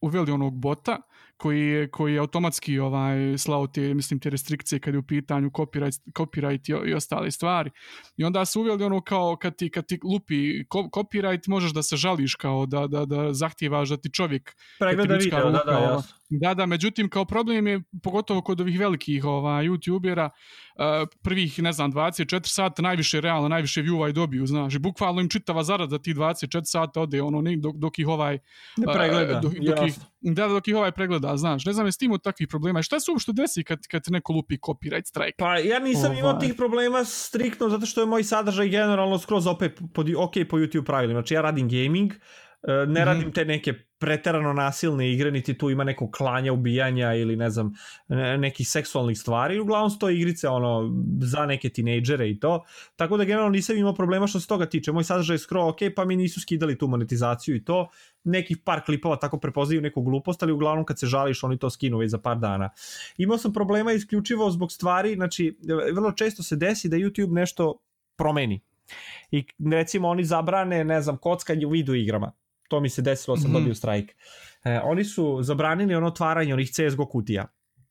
uveli 0.01 0.33
onog 0.33 0.55
bota, 0.55 0.99
koji 1.37 1.61
je, 1.61 1.91
koji 1.91 2.13
je 2.13 2.19
automatski 2.19 2.79
ovaj, 2.79 3.39
slao 3.39 3.67
te, 3.67 3.95
mislim, 3.95 4.21
te 4.21 4.31
restrikcije 4.31 4.81
kad 4.81 4.95
je 4.95 4.99
u 4.99 5.07
pitanju 5.07 5.51
copyright, 5.51 6.13
copyright 6.13 6.87
i, 6.87 6.91
i 6.91 6.95
ostale 6.95 7.31
stvari. 7.31 7.71
I 8.17 8.25
onda 8.25 8.45
su 8.45 8.61
uveli 8.61 8.85
ono 8.85 9.01
kao 9.01 9.37
kad 9.37 9.57
ti, 9.57 9.71
kad 9.71 9.87
ti 9.87 9.99
lupi 10.05 10.65
copyright 10.69 11.49
možeš 11.49 11.73
da 11.73 11.83
se 11.83 11.97
žališ 11.97 12.35
kao 12.35 12.67
da, 12.67 12.87
da, 12.87 13.05
da 13.05 13.33
zahtjevaš 13.33 13.89
da 13.89 13.97
ti 13.97 14.11
čovjek 14.13 14.57
pregleda 14.79 15.15
video, 15.15 15.51
da, 15.51 15.63
da, 15.67 15.79
jasno. 15.79 16.17
Da, 16.41 16.55
da, 16.55 16.67
međutim, 16.67 17.09
kao 17.09 17.25
problem 17.25 17.67
je, 17.67 17.81
pogotovo 18.03 18.41
kod 18.41 18.61
ovih 18.61 18.79
velikih 18.79 19.25
ova, 19.25 19.63
youtubera, 19.63 20.29
uh, 20.29 21.09
prvih, 21.23 21.63
ne 21.63 21.73
znam, 21.73 21.93
24 21.93 22.41
sata 22.47 22.83
najviše 22.83 23.21
realno, 23.21 23.49
najviše 23.49 23.83
view-a 23.83 24.09
i 24.09 24.13
dobiju, 24.13 24.47
znaš, 24.47 24.75
i 24.75 24.79
bukvalno 24.79 25.21
im 25.21 25.29
čitava 25.29 25.63
zarada 25.63 25.99
tih 25.99 26.17
24 26.17 26.61
sata 26.65 27.01
ode, 27.01 27.23
ono, 27.23 27.43
dok, 27.57 27.77
dok 27.77 27.99
ih 27.99 28.09
ovaj... 28.09 28.39
Ne 28.77 28.93
pregleda, 28.93 29.37
uh, 29.37 29.43
dok, 29.43 29.53
dok 29.53 29.89
ih, 29.89 29.95
da, 30.21 30.49
dok 30.49 30.69
ih 30.69 30.77
ovaj 30.77 30.93
pregleda, 30.93 31.37
znaš, 31.37 31.65
ne 31.65 31.73
znam, 31.73 31.87
je 31.87 31.93
s 31.93 31.99
tim 31.99 32.13
od 32.13 32.23
takvih 32.23 32.49
problema. 32.49 32.83
Šta 32.83 33.01
se 33.01 33.11
uopšte 33.11 33.33
desi 33.33 33.65
kad, 33.65 33.87
kad 33.91 34.03
neko 34.09 34.33
lupi 34.33 34.57
copyright 34.57 35.07
strike? 35.07 35.37
Pa 35.39 35.59
ja 35.59 35.79
nisam 35.79 36.11
ovaj. 36.11 36.19
imao 36.19 36.33
tih 36.33 36.55
problema 36.55 37.05
striktno, 37.05 37.69
zato 37.69 37.87
što 37.87 38.01
je 38.01 38.07
moj 38.07 38.25
sadržaj 38.25 38.69
generalno 38.69 39.19
skroz 39.19 39.47
opet 39.47 39.81
pod, 39.95 40.11
ok 40.17 40.33
po 40.51 40.59
YouTube 40.59 40.85
pravilima. 40.85 41.21
Znači 41.21 41.35
ja 41.35 41.41
radim 41.41 41.69
gaming, 41.69 42.13
E, 42.69 42.87
ne 42.87 43.05
radim 43.05 43.33
te 43.33 43.45
neke 43.45 43.75
preterano 44.05 44.53
nasilne 44.53 45.13
igre, 45.13 45.31
niti 45.31 45.55
tu 45.59 45.71
ima 45.71 45.85
nekog 45.85 46.11
klanja, 46.13 46.53
ubijanja 46.53 47.15
ili 47.15 47.37
ne 47.37 47.51
znam, 47.51 47.73
nekih 48.39 48.69
seksualnih 48.69 49.19
stvari. 49.19 49.61
Uglavnom 49.61 49.91
su 49.91 49.99
to 49.99 50.11
igrice 50.11 50.49
ono, 50.49 50.93
za 51.21 51.47
neke 51.47 51.69
tinejdžere 51.69 52.29
i 52.31 52.39
to. 52.41 52.65
Tako 52.97 53.17
da 53.17 53.25
generalno 53.25 53.51
nisam 53.51 53.77
imao 53.77 53.95
problema 53.95 54.27
što 54.27 54.41
se 54.41 54.47
toga 54.47 54.67
tiče. 54.67 54.93
Moj 54.93 55.05
sadržaj 55.05 55.35
je 55.35 55.39
skro 55.39 55.69
ok, 55.69 55.79
pa 55.97 56.05
mi 56.05 56.17
nisu 56.17 56.41
skidali 56.41 56.79
tu 56.79 56.89
monetizaciju 56.89 57.57
i 57.57 57.65
to. 57.65 57.89
Nekih 58.25 58.59
par 58.65 58.85
klipova 58.85 59.17
tako 59.17 59.41
prepoznaju 59.41 59.81
neku 59.81 60.03
glupost, 60.03 60.43
ali 60.43 60.53
uglavnom 60.53 60.85
kad 60.85 60.99
se 60.99 61.07
žališ 61.07 61.45
oni 61.45 61.59
to 61.59 61.71
skinu 61.71 61.99
već 61.99 62.11
za 62.11 62.19
par 62.19 62.39
dana. 62.39 62.71
Imao 63.17 63.39
sam 63.39 63.53
problema 63.53 63.93
isključivo 63.93 64.51
zbog 64.51 64.73
stvari, 64.73 65.15
znači 65.15 65.59
vrlo 65.95 66.13
često 66.13 66.43
se 66.43 66.57
desi 66.57 66.89
da 66.89 66.97
YouTube 66.97 67.33
nešto 67.33 67.79
promeni. 68.17 68.61
I 69.31 69.45
recimo 69.73 70.09
oni 70.09 70.25
zabrane, 70.25 70.85
ne 70.85 71.03
znam, 71.03 71.17
kockanje 71.17 71.67
u 71.67 71.71
video 71.71 71.95
igrama 71.95 72.33
to 72.69 72.81
mi 72.81 72.91
se 72.91 73.03
desilo, 73.03 73.37
sam 73.37 73.51
mm 73.51 73.55
-hmm. 73.55 73.59
dobio 73.59 73.75
strajk. 73.75 74.11
E, 74.65 74.81
oni 74.85 75.05
su 75.05 75.43
zabranili 75.43 75.95
ono 75.95 76.07
otvaranje 76.07 76.55
onih 76.55 76.71
CSGO 76.71 77.07
kutija 77.07 77.47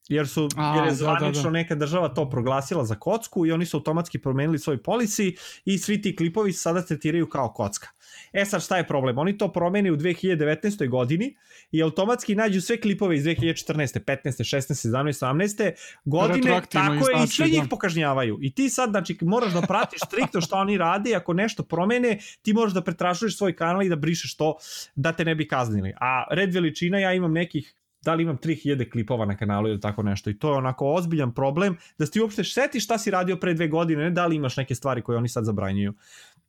jer 0.09 0.27
su 0.27 0.49
A, 0.57 0.75
jer 0.75 0.85
je 0.85 0.93
zvanično 0.93 1.29
da, 1.29 1.39
da, 1.39 1.43
da. 1.43 1.49
neka 1.49 1.75
država 1.75 2.09
to 2.09 2.29
proglasila 2.29 2.85
za 2.85 2.95
kocku 2.95 3.45
i 3.45 3.51
oni 3.51 3.65
su 3.65 3.77
automatski 3.77 4.19
promenili 4.19 4.59
svoj 4.59 4.77
policy 4.77 5.37
i 5.65 5.77
svi 5.77 6.01
ti 6.01 6.15
klipovi 6.15 6.53
sada 6.53 6.81
tretiraju 6.81 7.29
kao 7.29 7.53
kocka. 7.53 7.87
E 8.33 8.45
sad 8.45 8.63
šta 8.63 8.77
je 8.77 8.87
problem? 8.87 9.17
Oni 9.17 9.37
to 9.37 9.51
promeni 9.51 9.91
u 9.91 9.97
2019. 9.97 10.89
godini 10.89 11.35
i 11.71 11.83
automatski 11.83 12.35
nađu 12.35 12.61
sve 12.61 12.81
klipove 12.81 13.15
iz 13.15 13.23
2014. 13.23 13.99
15. 13.99 14.25
16. 14.25 14.89
17. 14.89 15.25
18. 15.25 15.71
godine, 16.05 16.61
tako 16.71 17.09
je, 17.09 17.23
i 17.23 17.27
sve 17.27 17.47
njih 17.47 17.63
da. 17.63 17.69
pokažnjavaju. 17.69 18.39
I 18.41 18.55
ti 18.55 18.69
sad, 18.69 18.89
znači, 18.89 19.17
moraš 19.21 19.53
da 19.53 19.61
pratiš 19.61 19.99
striktno 20.07 20.41
šta 20.41 20.55
oni 20.55 20.77
rade, 20.77 21.15
ako 21.15 21.33
nešto 21.33 21.63
promene, 21.63 22.17
ti 22.41 22.53
možeš 22.53 22.73
da 22.73 22.81
pretrašuješ 22.81 23.37
svoj 23.37 23.55
kanal 23.55 23.83
i 23.83 23.89
da 23.89 23.95
brišeš 23.95 24.35
to 24.35 24.55
da 24.95 25.11
te 25.11 25.25
ne 25.25 25.35
bi 25.35 25.47
kaznili. 25.47 25.93
A 26.01 26.23
red 26.31 26.53
veličina, 26.53 26.99
ja 26.99 27.13
imam 27.13 27.33
nekih 27.33 27.73
da 28.03 28.13
li 28.13 28.23
imam 28.23 28.37
3000 28.37 28.91
klipova 28.91 29.25
na 29.25 29.37
kanalu 29.37 29.69
ili 29.69 29.79
tako 29.79 30.03
nešto 30.03 30.29
i 30.29 30.37
to 30.39 30.51
je 30.51 30.57
onako 30.57 30.93
ozbiljan 30.93 31.33
problem 31.33 31.77
da 31.97 32.05
ti 32.05 32.21
uopšte 32.21 32.43
setiš 32.43 32.83
šta 32.83 32.97
si 32.97 33.11
radio 33.11 33.37
pre 33.37 33.53
dve 33.53 33.67
godine, 33.67 34.03
ne 34.03 34.11
da 34.11 34.25
li 34.25 34.35
imaš 34.35 34.57
neke 34.57 34.75
stvari 34.75 35.01
koje 35.01 35.17
oni 35.17 35.29
sad 35.29 35.45
zabranjuju. 35.45 35.93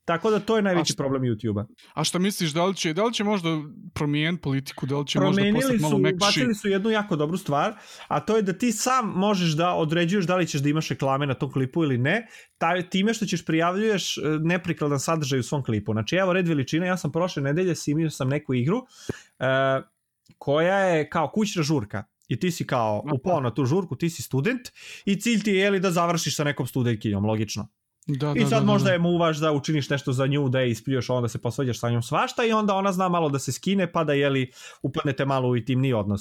Tako 0.05 0.31
da 0.31 0.41
to 0.41 0.57
je 0.57 0.63
najveći 0.63 0.93
šta, 0.93 1.03
problem 1.03 1.23
YouTube-a. 1.23 1.65
A 1.95 2.05
šta 2.05 2.19
misliš, 2.19 2.51
da 2.53 2.65
li 2.65 2.75
će, 2.75 2.93
da 2.93 3.05
li 3.05 3.13
će 3.13 3.25
možda 3.25 3.49
promijeniti 3.95 4.43
politiku, 4.43 4.87
da 4.87 4.99
li 4.99 5.07
će 5.07 5.19
Promijenili 5.19 5.53
možda 5.53 5.69
postati 5.69 5.83
malo 5.83 5.99
mekši? 5.99 6.19
Promijenili 6.19 6.55
su 6.55 6.69
jednu 6.69 6.91
jako 6.91 7.17
dobru 7.17 7.37
stvar, 7.37 7.75
a 8.09 8.21
to 8.21 8.37
je 8.37 8.43
da 8.43 8.53
ti 8.53 8.73
sam 8.73 9.13
možeš 9.17 9.53
da 9.53 9.75
određuješ 9.75 10.27
da 10.27 10.37
li 10.37 10.47
ćeš 10.47 10.61
da 10.61 10.69
imaš 10.69 10.89
reklame 10.89 11.27
na 11.27 11.35
tom 11.35 11.53
klipu 11.53 11.85
ili 11.85 11.99
ne, 11.99 12.27
taj, 12.59 12.89
time 12.89 13.15
što 13.15 13.27
ćeš 13.27 13.45
prijavljuješ 13.45 14.19
e, 14.19 14.21
neprikladan 14.41 15.01
sadržaj 15.01 15.39
u 15.39 15.43
svom 15.43 15.65
klipu. 15.65 15.93
Znači, 15.93 16.17
evo 16.17 16.33
red 16.33 16.49
veličina, 16.49 16.87
ja 16.87 16.97
sam 16.97 17.13
prošle 17.13 17.43
nedelje 17.43 17.75
simio 17.75 18.11
sam 18.11 18.29
neku 18.29 18.55
igru, 18.55 18.79
uh, 18.79 19.93
koja 20.39 20.79
je 20.79 21.11
kao 21.11 21.31
kućna 21.35 21.62
žurka 21.62 22.05
i 22.29 22.41
ti 22.41 22.51
si 22.51 22.66
kao 22.66 23.05
upao 23.14 23.41
na 23.41 23.55
tu 23.55 23.64
žurku, 23.64 23.97
ti 23.97 24.11
si 24.11 24.22
student 24.22 24.61
i 25.05 25.20
cilj 25.20 25.43
ti 25.43 25.51
je 25.51 25.59
jeli 25.59 25.81
da 25.81 25.91
završiš 25.91 26.37
sa 26.37 26.45
nekom 26.45 26.66
studentkinjom, 26.66 27.25
logično. 27.25 27.68
Da, 28.07 28.35
I 28.37 28.41
sad 28.41 28.51
da, 28.51 28.61
da, 28.61 28.66
možda 28.66 28.87
da. 28.87 28.93
je 28.93 28.99
muvaš 28.99 29.39
da 29.39 29.53
učiniš 29.53 29.91
nešto 29.91 30.12
za 30.12 30.27
nju, 30.27 30.49
da 30.49 30.61
je 30.61 30.70
ispljuješ, 30.70 31.11
onda 31.11 31.29
se 31.29 31.43
posvađaš 31.43 31.81
sa 31.81 31.91
njom 31.91 32.03
svašta 32.03 32.45
i 32.45 32.53
onda 32.53 32.75
ona 32.75 32.93
zna 32.93 33.09
malo 33.09 33.29
da 33.29 33.39
se 33.39 33.53
skine 33.53 33.93
pa 33.93 34.05
da 34.05 34.12
jeli 34.12 34.51
upadnete 34.83 35.25
malo 35.25 35.49
u 35.49 35.57
intimni 35.57 35.93
odnos. 35.93 36.20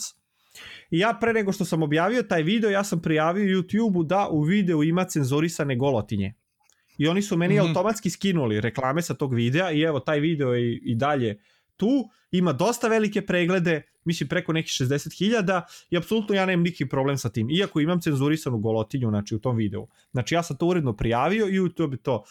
I 0.91 0.99
ja 0.99 1.18
pre 1.22 1.34
nego 1.34 1.51
što 1.51 1.66
sam 1.66 1.84
objavio 1.84 2.24
taj 2.24 2.43
video, 2.43 2.70
ja 2.70 2.84
sam 2.84 3.01
prijavio 3.01 3.58
YouTube-u 3.58 4.04
da 4.04 4.28
u 4.32 4.41
videu 4.41 4.84
ima 4.84 5.06
cenzorisane 5.06 5.76
golotinje. 5.76 6.34
I 6.97 7.08
oni 7.08 7.22
su 7.22 7.38
meni 7.38 7.56
mm 7.56 7.58
-hmm. 7.58 7.68
automatski 7.68 8.10
skinuli 8.10 8.62
reklame 8.62 9.01
sa 9.01 9.14
tog 9.14 9.34
videa 9.34 9.72
i 9.72 9.82
evo 9.82 9.99
taj 9.99 10.20
video 10.20 10.54
je 10.54 10.80
i 10.84 10.95
dalje 10.95 11.38
tu, 11.78 12.09
ima 12.32 12.53
dosta 12.53 12.88
velike 12.88 13.26
preglede, 13.26 13.82
mislim 14.05 14.30
preko 14.30 14.53
nekih 14.53 14.71
60.000 14.71 15.61
i 15.89 15.97
apsolutno 15.97 16.36
ja 16.36 16.45
nemam 16.45 16.63
neki 16.63 16.89
problem 16.89 17.17
sa 17.17 17.30
tim, 17.30 17.49
iako 17.49 17.80
imam 17.80 18.01
cenzurisanu 18.01 18.57
golotinju 18.57 19.09
znači, 19.09 19.36
u 19.36 19.39
tom 19.39 19.55
videu. 19.55 19.88
Znači 20.11 20.36
ja 20.36 20.43
sam 20.43 20.57
to 20.57 20.67
uredno 20.67 20.93
prijavio 20.93 21.47
i 21.47 21.59
YouTube 21.59 21.97
to 21.97 22.24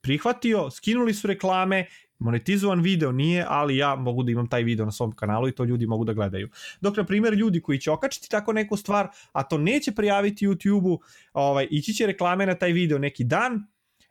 prihvatio, 0.00 0.70
skinuli 0.70 1.14
su 1.14 1.26
reklame, 1.26 1.86
monetizovan 2.18 2.80
video 2.80 3.12
nije, 3.12 3.44
ali 3.48 3.76
ja 3.76 3.94
mogu 3.94 4.22
da 4.22 4.32
imam 4.32 4.48
taj 4.48 4.62
video 4.62 4.84
na 4.84 4.92
svom 4.92 5.12
kanalu 5.12 5.48
i 5.48 5.52
to 5.52 5.64
ljudi 5.64 5.86
mogu 5.86 6.04
da 6.04 6.12
gledaju. 6.12 6.48
Dok, 6.80 6.96
na 6.96 7.04
primjer, 7.04 7.34
ljudi 7.34 7.60
koji 7.60 7.78
će 7.78 7.90
okačiti 7.90 8.30
tako 8.30 8.52
neku 8.52 8.76
stvar, 8.76 9.08
a 9.32 9.42
to 9.42 9.58
neće 9.58 9.92
prijaviti 9.92 10.46
YouTube-u, 10.46 11.00
ovaj, 11.32 11.68
ići 11.70 11.94
će 11.94 12.06
reklame 12.06 12.46
na 12.46 12.54
taj 12.54 12.72
video 12.72 12.98
neki 12.98 13.24
dan, 13.24 13.66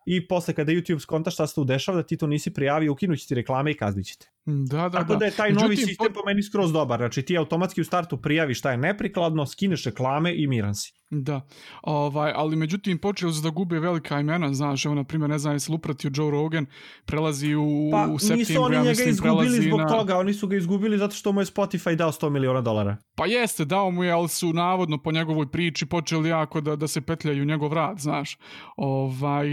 i 0.05 0.27
posle 0.27 0.53
kada 0.53 0.71
YouTube 0.71 0.99
skonta 0.99 1.31
šta 1.31 1.47
se 1.47 1.55
tu 1.55 1.63
dešava 1.63 1.95
da 1.95 2.03
ti 2.03 2.17
to 2.17 2.27
nisi 2.27 2.53
prijavio, 2.53 2.91
ukinući 2.91 3.27
ti 3.27 3.35
reklame 3.35 3.71
i 3.71 3.73
kaznit 3.73 4.05
ćete. 4.05 4.29
Da, 4.69 4.77
da, 4.77 4.89
Tako 4.89 5.13
da, 5.13 5.19
da 5.19 5.25
je 5.25 5.31
taj 5.31 5.49
Međutim, 5.49 5.65
novi 5.65 5.77
sistem 5.77 6.13
po 6.13 6.19
meni 6.25 6.43
skroz 6.43 6.73
dobar. 6.73 6.99
Znači 6.99 7.21
ti 7.21 7.37
automatski 7.37 7.81
u 7.81 7.85
startu 7.85 8.17
prijaviš 8.17 8.59
šta 8.59 8.71
je 8.71 8.77
neprikladno, 8.77 9.45
skineš 9.45 9.83
reklame 9.83 10.33
i 10.35 10.47
miran 10.47 10.75
si. 10.75 10.99
Da, 11.11 11.41
ovaj, 11.81 12.31
ali 12.35 12.55
međutim 12.55 12.97
počeli 12.97 13.33
su 13.33 13.41
da 13.41 13.49
gube 13.49 13.79
velika 13.79 14.19
imena, 14.19 14.53
znaš, 14.53 14.85
evo 14.85 14.95
na 14.95 15.03
primjer, 15.03 15.29
ne 15.29 15.39
znam, 15.39 15.53
jesi 15.53 15.71
upratio 15.73 16.11
Joe 16.13 16.31
Rogan, 16.31 16.65
prelazi 17.05 17.55
u, 17.55 17.89
pa, 17.91 18.07
u 18.11 18.19
septembru, 18.19 18.39
nisu 18.39 18.61
oni 18.61 18.75
ja 18.75 18.81
njega 18.81 18.89
mislim, 18.89 19.09
izgubili 19.09 19.67
zbog 19.67 19.79
na... 19.79 19.87
toga, 19.87 20.17
oni 20.17 20.33
su 20.33 20.47
ga 20.47 20.55
izgubili 20.55 20.97
zato 20.97 21.15
što 21.15 21.31
mu 21.31 21.41
je 21.41 21.45
Spotify 21.45 21.95
dao 21.95 22.11
100 22.11 22.29
miliona 22.29 22.61
dolara. 22.61 22.97
Pa 23.15 23.25
jeste, 23.25 23.65
dao 23.65 23.91
mu 23.91 24.03
je, 24.03 24.11
ali 24.11 24.29
su 24.29 24.53
navodno 24.53 24.97
po 24.97 25.11
njegovoj 25.11 25.51
priči 25.51 25.85
počeli 25.85 26.29
jako 26.29 26.61
da, 26.61 26.75
da 26.75 26.87
se 26.87 27.01
petljaju 27.01 27.45
njegov 27.45 27.73
rad, 27.73 27.99
znaš. 27.99 28.37
Ovaj, 28.77 29.47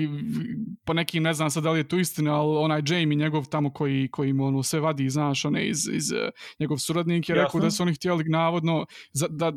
po 0.85 0.93
nekim, 0.93 1.23
ne 1.23 1.35
znam 1.35 1.51
sad 1.51 1.63
da 1.63 1.71
li 1.71 1.79
je 1.79 1.89
to 1.89 1.99
istina, 1.99 2.41
ali 2.41 2.59
onaj 2.59 2.83
Jamie 2.87 3.17
njegov 3.17 3.47
tamo 3.47 3.73
koji, 3.73 4.09
koji 4.09 4.33
mu 4.33 4.45
ono 4.45 4.63
sve 4.63 4.81
vadi, 4.87 5.11
znaš, 5.11 5.45
one 5.45 5.69
iz, 5.69 5.89
iz, 5.93 6.13
njegov 6.59 6.79
suradnik 6.79 7.29
je 7.29 7.37
Jasno. 7.37 7.45
rekao 7.45 7.61
da 7.61 7.71
su 7.71 7.83
oni 7.83 7.95
htjeli 7.95 8.25
navodno 8.25 8.87
za, 9.13 9.27
da 9.31 9.53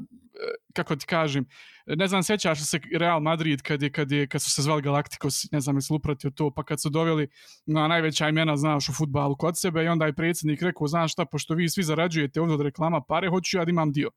kako 0.73 0.95
ti 0.95 1.05
kažem, 1.05 1.45
ne 1.85 2.07
znam, 2.07 2.23
sjećaš 2.23 2.65
se 2.65 2.79
Real 2.97 3.19
Madrid 3.19 3.61
kad, 3.61 3.81
je, 3.81 3.91
kad, 3.91 4.11
je, 4.11 4.27
kad 4.27 4.41
su 4.41 4.51
se 4.51 4.61
zvali 4.61 4.81
Galacticos, 4.81 5.51
ne 5.51 5.59
znam, 5.59 5.77
jesi 5.77 5.93
upratio 5.93 6.31
to, 6.31 6.51
pa 6.55 6.63
kad 6.63 6.81
su 6.81 6.89
doveli 6.89 7.27
na 7.65 7.87
najveća 7.87 8.29
imena, 8.29 8.57
znaš, 8.57 8.89
u 8.89 8.93
futbalu 8.93 9.35
kod 9.37 9.59
sebe 9.59 9.83
i 9.83 9.87
onda 9.87 10.05
je 10.05 10.13
predsjednik 10.13 10.61
rekao, 10.61 10.87
znaš 10.87 11.11
šta, 11.11 11.25
pošto 11.25 11.53
vi 11.53 11.69
svi 11.69 11.83
zarađujete 11.83 12.41
ovdje 12.41 12.55
od 12.55 12.61
reklama 12.61 13.01
pare, 13.01 13.29
hoću 13.29 13.57
ja 13.57 13.65
da 13.65 13.69
imam 13.69 13.91
dio. 13.91 14.09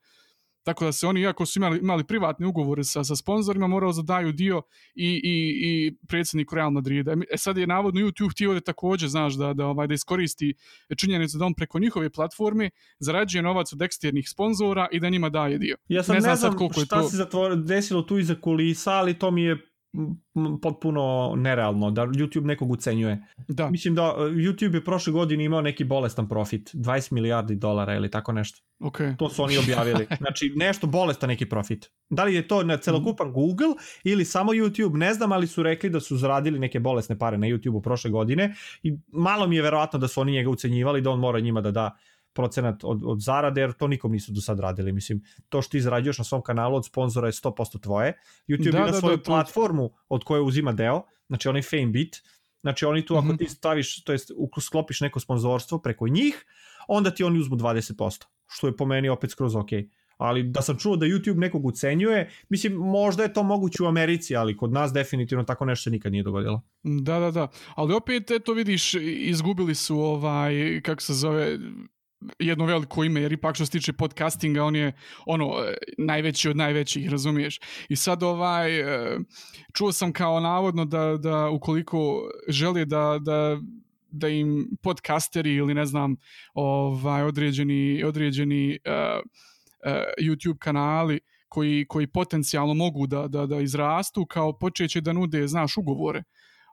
Tako 0.62 0.84
da 0.84 0.92
se 0.92 1.06
oni, 1.06 1.20
iako 1.20 1.46
su 1.46 1.58
imali, 1.58 1.78
imali 1.78 2.04
privatne 2.04 2.46
ugovore 2.46 2.84
sa, 2.84 3.04
sa 3.04 3.16
sponzorima, 3.16 3.66
morao 3.66 3.92
zadaju 3.92 4.32
dio 4.32 4.62
i, 4.94 5.20
i, 5.24 5.54
i 5.64 5.96
predsjedniku 6.08 6.54
Real 6.54 6.70
Madrida. 6.70 7.16
E 7.32 7.36
sad 7.36 7.56
je 7.58 7.66
navodno 7.66 8.00
YouTube 8.00 8.30
htio 8.30 8.54
da 8.54 8.60
također, 8.60 9.08
znaš, 9.08 9.34
da, 9.34 9.52
da, 9.54 9.66
ovaj, 9.66 9.86
da 9.86 9.94
iskoristi 9.94 10.54
činjenicu 10.96 11.38
da 11.38 11.44
on 11.44 11.54
preko 11.54 11.78
njihove 11.78 12.10
platforme 12.10 12.70
zarađuje 12.98 13.42
novac 13.42 13.72
od 13.72 13.82
eksternih 13.82 14.28
sponzora 14.28 14.88
i 14.92 15.00
da 15.00 15.08
njima 15.08 15.28
daje 15.28 15.58
dio. 15.58 15.76
Ja 15.88 16.02
sam 16.02 16.14
ne, 16.14 16.20
znam, 16.20 16.30
ne 16.30 16.36
znam 16.36 16.56
koliko 16.56 16.80
šta 16.80 16.96
je 16.96 17.02
to... 17.02 17.08
se 17.08 17.16
zatvor, 17.16 17.56
desilo 17.56 18.02
tu 18.02 18.18
iza 18.18 18.34
kulisa, 18.34 18.92
ali 18.92 19.18
to 19.18 19.30
mi 19.30 19.42
je 19.42 19.72
potpuno 20.62 21.34
nerealno 21.36 21.90
da 21.90 22.03
YouTube 22.03 22.45
nekog 22.45 22.70
ucenjuje. 22.70 23.22
Da. 23.49 23.70
Mislim 23.70 23.95
da 23.95 24.03
e, 24.03 24.20
YouTube 24.20 24.74
je 24.74 24.84
prošle 24.84 25.12
godine 25.12 25.45
imao 25.45 25.61
neki 25.61 25.84
bolestan 25.84 26.28
profit, 26.28 26.74
20 26.74 27.12
milijardi 27.12 27.55
dolara 27.55 27.95
ili 27.95 28.11
tako 28.11 28.32
nešto. 28.32 28.61
Okay. 28.80 29.16
To 29.16 29.28
su 29.28 29.43
oni 29.43 29.59
objavili. 29.59 30.07
Znači 30.22 30.53
nešto 30.57 30.86
bolestan 30.86 31.28
neki 31.28 31.49
profit. 31.49 31.90
Da 32.11 32.24
li 32.24 32.34
je 32.34 32.49
to 32.49 32.62
na 32.62 32.76
celokupan 32.76 33.28
mm. 33.28 33.32
Google 33.32 33.74
ili 34.05 34.24
samo 34.24 34.53
YouTube, 34.53 34.97
ne 34.97 35.14
znam, 35.14 35.32
ali 35.32 35.47
su 35.47 35.62
rekli 35.62 35.90
da 35.90 36.01
su 36.01 36.16
zaradili 36.16 36.59
neke 36.59 36.80
bolesne 36.80 37.18
pare 37.18 37.38
na 37.38 37.47
YouTube-u 37.47 37.82
prošle 37.82 38.11
godine 38.11 38.55
i 38.82 38.99
malo 39.12 39.47
mi 39.47 39.57
je 39.57 39.62
verovatno 39.62 39.99
da 39.99 40.09
su 40.09 40.20
oni 40.20 40.32
njega 40.32 40.51
ucenjivali 40.51 41.01
da 41.01 41.11
on 41.11 41.20
mora 41.20 41.40
njima 41.40 41.61
da 41.61 41.70
da 41.70 41.99
procenat 42.33 42.85
od, 42.85 43.01
od 43.05 43.20
zarade, 43.20 43.61
jer 43.61 43.72
to 43.72 43.89
nikom 43.89 44.12
nisu 44.12 44.33
do 44.33 44.41
sad 44.41 44.61
radili. 44.61 44.93
Mislim, 44.93 45.22
to 45.49 45.62
što 45.62 45.70
ti 45.70 45.80
zarađuješ 45.80 46.18
na 46.18 46.24
svom 46.24 46.43
kanalu 46.43 46.76
od 46.76 46.87
sponzora 46.87 47.28
je 47.28 47.33
100% 47.33 47.80
tvoje. 47.80 48.18
YouTube 48.49 48.72
da, 48.72 48.78
ima 48.78 48.87
da, 48.87 49.01
svoju 49.01 49.16
da, 49.16 49.22
platformu 49.22 49.91
od 50.09 50.24
koje 50.24 50.41
uzima 50.41 50.72
deo, 50.72 51.03
znači 51.28 51.49
onaj 51.49 51.62
Famebit, 51.62 52.22
znači 52.61 52.85
oni 52.85 53.07
tu 53.07 53.16
ako 53.16 53.26
mm 53.26 53.30
-hmm. 53.30 53.39
ti 53.39 53.49
staviš, 53.49 54.05
to 54.05 54.12
jest 54.12 54.30
sklopiš 54.61 55.01
neko 55.01 55.20
sponzorstvo 55.20 55.78
preko 55.78 56.09
njih, 56.09 56.45
onda 56.89 57.11
ti 57.11 57.24
oni 57.24 57.39
uzmu 57.39 57.57
20%, 57.57 58.24
što 58.47 58.66
je 58.66 58.76
po 58.76 58.87
meni 58.87 59.09
opet 59.09 59.30
skroz 59.30 59.57
ok. 59.57 59.70
Ali 60.16 60.43
da 60.43 60.62
sam 60.62 60.78
čuo 60.78 60.97
da 60.97 61.07
YouTube 61.07 61.39
nekog 61.39 61.66
ucenjuje, 61.66 62.30
mislim, 62.49 62.72
možda 62.72 63.22
je 63.22 63.33
to 63.33 63.43
moguće 63.43 63.83
u 63.83 63.87
Americi, 63.87 64.37
ali 64.37 64.57
kod 64.57 64.72
nas 64.72 64.93
definitivno 64.93 65.45
tako 65.45 65.64
nešto 65.64 65.83
se 65.83 65.91
nikad 65.91 66.12
nije 66.12 66.24
dogodilo. 66.24 66.62
Da, 66.83 67.18
da, 67.18 67.30
da. 67.30 67.49
Ali 67.74 67.95
opet, 67.95 68.30
eto 68.30 68.53
vidiš, 68.53 68.95
izgubili 69.05 69.74
su 69.74 69.99
ovaj, 69.99 70.80
kako 70.85 71.03
se 71.03 71.14
zove, 71.14 71.59
jedno 72.39 72.64
veliko 72.64 73.05
ime, 73.05 73.20
jer 73.20 73.33
ipak 73.33 73.55
što 73.55 73.66
se 73.66 73.73
tiče 73.73 73.93
podcastinga, 73.93 74.64
on 74.64 74.77
je 74.77 74.93
ono, 75.27 75.55
najveći 75.99 76.49
od 76.49 76.57
najvećih, 76.57 77.11
razumiješ? 77.11 77.61
I 77.89 77.97
sad 77.97 78.23
ovaj, 78.23 78.81
e, 78.81 79.18
čuo 79.73 79.93
sam 79.93 80.12
kao 80.12 80.41
navodno 80.41 80.85
da, 80.85 81.16
da 81.16 81.51
ukoliko 81.51 82.31
žele 82.49 82.85
da, 82.85 83.18
da 83.20 83.59
da 84.12 84.29
im 84.29 84.68
podcasteri 84.83 85.55
ili 85.55 85.75
ne 85.75 85.87
znam 85.87 86.16
ovaj 86.55 87.23
određeni 87.23 88.05
određeni 88.05 88.79
uh, 88.87 89.20
uh, 89.87 89.93
YouTube 90.20 90.59
kanali 90.59 91.20
koji, 91.49 91.87
koji 91.89 92.07
potencijalno 92.07 92.75
mogu 92.75 93.07
da, 93.07 93.29
da, 93.29 93.47
da 93.47 93.61
izrastu 93.61 94.27
kao 94.27 94.59
počeće 94.59 95.01
da 95.01 95.12
nude, 95.12 95.47
znaš, 95.47 95.77
ugovore 95.77 96.23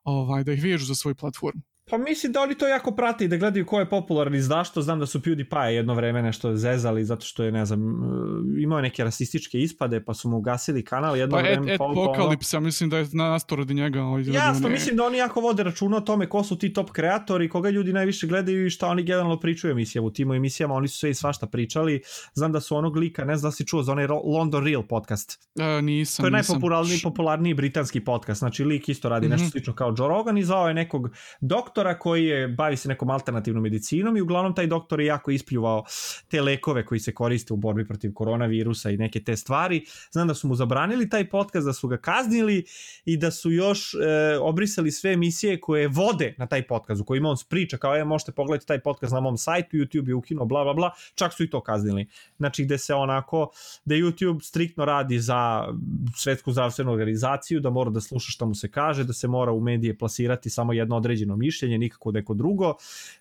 ovaj, 0.04 0.43
da 0.43 0.54
ih 0.54 0.64
vežu 0.64 0.86
za 0.86 0.95
svoju 0.95 1.16
platformu. 1.16 1.62
Pa 1.89 1.97
mislim 1.97 2.31
da 2.31 2.41
oni 2.41 2.55
to 2.55 2.67
jako 2.67 2.91
prate 2.91 3.25
i 3.25 3.27
da 3.27 3.37
gledaju 3.37 3.65
ko 3.65 3.79
je 3.79 3.89
popularni 3.89 4.41
zašto. 4.41 4.81
Znam 4.81 4.99
da 4.99 5.05
su 5.05 5.19
PewDiePie 5.19 5.65
jedno 5.65 5.93
vreme 5.93 6.21
nešto 6.21 6.55
zezali 6.55 7.05
zato 7.05 7.25
što 7.25 7.43
je, 7.43 7.51
ne 7.51 7.65
znam, 7.65 7.79
e, 7.79 8.61
imao 8.61 8.81
neke 8.81 9.03
rasističke 9.03 9.59
ispade 9.59 10.03
pa 10.03 10.13
su 10.13 10.29
mu 10.29 10.37
ugasili 10.37 10.83
kanal 10.83 11.17
jedno 11.17 11.37
pa 11.37 11.41
vreme. 11.41 11.77
Pa 11.77 11.85
Apokalipsa, 11.91 12.57
ono... 12.57 12.65
mislim 12.65 12.89
da 12.89 12.97
je 12.97 13.07
nasto 13.13 13.55
radi 13.55 13.73
njega. 13.73 14.03
Ovaj, 14.03 14.23
Jasno, 14.27 14.67
ne... 14.67 14.73
mislim 14.73 14.95
da 14.95 15.03
oni 15.03 15.17
jako 15.17 15.41
vode 15.41 15.63
računa 15.63 15.97
o 15.97 16.01
tome 16.01 16.29
ko 16.29 16.43
su 16.43 16.57
ti 16.57 16.73
top 16.73 16.91
kreatori, 16.91 17.49
koga 17.49 17.69
ljudi 17.69 17.93
najviše 17.93 18.27
gledaju 18.27 18.65
i 18.65 18.69
šta 18.69 18.87
oni 18.87 19.03
generalno 19.03 19.39
pričaju 19.39 19.71
emisijama. 19.71 20.07
U 20.07 20.11
timu 20.11 20.33
emisijama 20.33 20.75
oni 20.75 20.87
su 20.87 20.97
sve 20.97 21.09
i 21.09 21.13
svašta 21.13 21.47
pričali. 21.47 22.01
Znam 22.33 22.51
da 22.51 22.61
su 22.61 22.75
onog 22.75 22.97
lika, 22.97 23.25
ne 23.25 23.37
znam 23.37 23.49
da 23.49 23.55
si 23.55 23.65
čuo 23.65 23.83
za 23.83 23.91
onaj 23.91 24.07
London 24.07 24.65
Real 24.65 24.83
podcast. 24.83 25.39
E, 25.59 25.81
nisam. 25.81 26.23
To 26.23 26.27
je 26.27 26.31
najpopularniji 26.31 26.99
popularniji 27.03 27.53
britanski 27.53 27.99
podcast. 27.99 28.39
Znači 28.39 28.63
lik 28.63 28.89
isto 28.89 29.09
radi 29.09 29.27
mm 29.27 29.29
-hmm. 29.29 29.31
nešto 29.31 29.49
slično 29.49 29.75
kao 29.75 29.95
Joe 29.97 30.07
Rogan 30.07 30.37
i 30.37 30.43
zvao 30.43 30.67
je 30.67 30.73
nekog 30.73 31.09
doktora 31.41 31.78
doktora 31.80 31.99
koji 31.99 32.25
je 32.25 32.47
bavi 32.47 32.77
se 32.77 32.89
nekom 32.89 33.09
alternativnom 33.09 33.63
medicinom 33.63 34.17
i 34.17 34.21
uglavnom 34.21 34.55
taj 34.55 34.67
doktor 34.67 34.99
je 34.99 35.05
jako 35.05 35.32
ispljuvao 35.32 35.84
te 36.27 36.41
lekove 36.41 36.86
koji 36.86 36.99
se 36.99 37.13
koriste 37.13 37.53
u 37.53 37.57
borbi 37.57 37.88
protiv 37.88 38.13
koronavirusa 38.13 38.89
i 38.89 38.97
neke 38.97 39.23
te 39.23 39.36
stvari. 39.38 39.86
Znam 40.11 40.27
da 40.27 40.34
su 40.34 40.47
mu 40.47 40.55
zabranili 40.55 41.09
taj 41.09 41.30
podcast, 41.30 41.65
da 41.65 41.73
su 41.73 41.88
ga 41.88 41.97
kaznili 41.97 42.65
i 43.05 43.17
da 43.17 43.32
su 43.32 43.51
još 43.51 43.93
e, 43.93 44.38
obrisali 44.41 44.91
sve 44.91 45.13
emisije 45.13 45.59
koje 45.59 45.88
vode 45.88 46.36
na 46.38 46.47
taj 46.47 46.67
podcast 46.67 47.01
u 47.01 47.05
kojima 47.05 47.30
on 47.30 47.38
priča 47.49 47.77
kao 47.77 47.95
je 47.95 48.05
možete 48.05 48.32
pogledati 48.32 48.67
taj 48.67 48.80
podcast 48.80 49.13
na 49.13 49.19
mom 49.19 49.38
sajtu, 49.38 49.77
YouTube 49.77 50.07
je 50.07 50.15
ukinuo 50.15 50.45
bla 50.45 50.63
bla 50.63 50.73
bla, 50.73 50.91
čak 51.15 51.34
su 51.34 51.43
i 51.43 51.49
to 51.49 51.61
kaznili. 51.61 52.07
Znači 52.38 52.65
gde 52.65 52.77
se 52.77 52.93
onako, 52.93 53.51
da 53.86 53.95
YouTube 53.95 54.41
striktno 54.41 54.86
radi 54.86 55.19
za 55.19 55.67
svetsku 56.15 56.51
zdravstvenu 56.51 56.91
organizaciju, 56.91 57.59
da 57.59 57.69
mora 57.69 57.89
da 57.89 58.01
sluša 58.01 58.32
šta 58.32 58.45
mu 58.45 58.55
se 58.55 58.71
kaže, 58.71 59.03
da 59.03 59.13
se 59.13 59.27
mora 59.27 59.51
u 59.51 59.61
medije 59.61 59.97
plasirati 59.97 60.49
samo 60.49 60.73
jedno 60.73 60.97
određeno 60.97 61.36
mišljenje 61.36 61.68
mišljenje, 61.70 61.78
nikako 61.78 62.11
neko 62.11 62.34
drugo. 62.34 62.76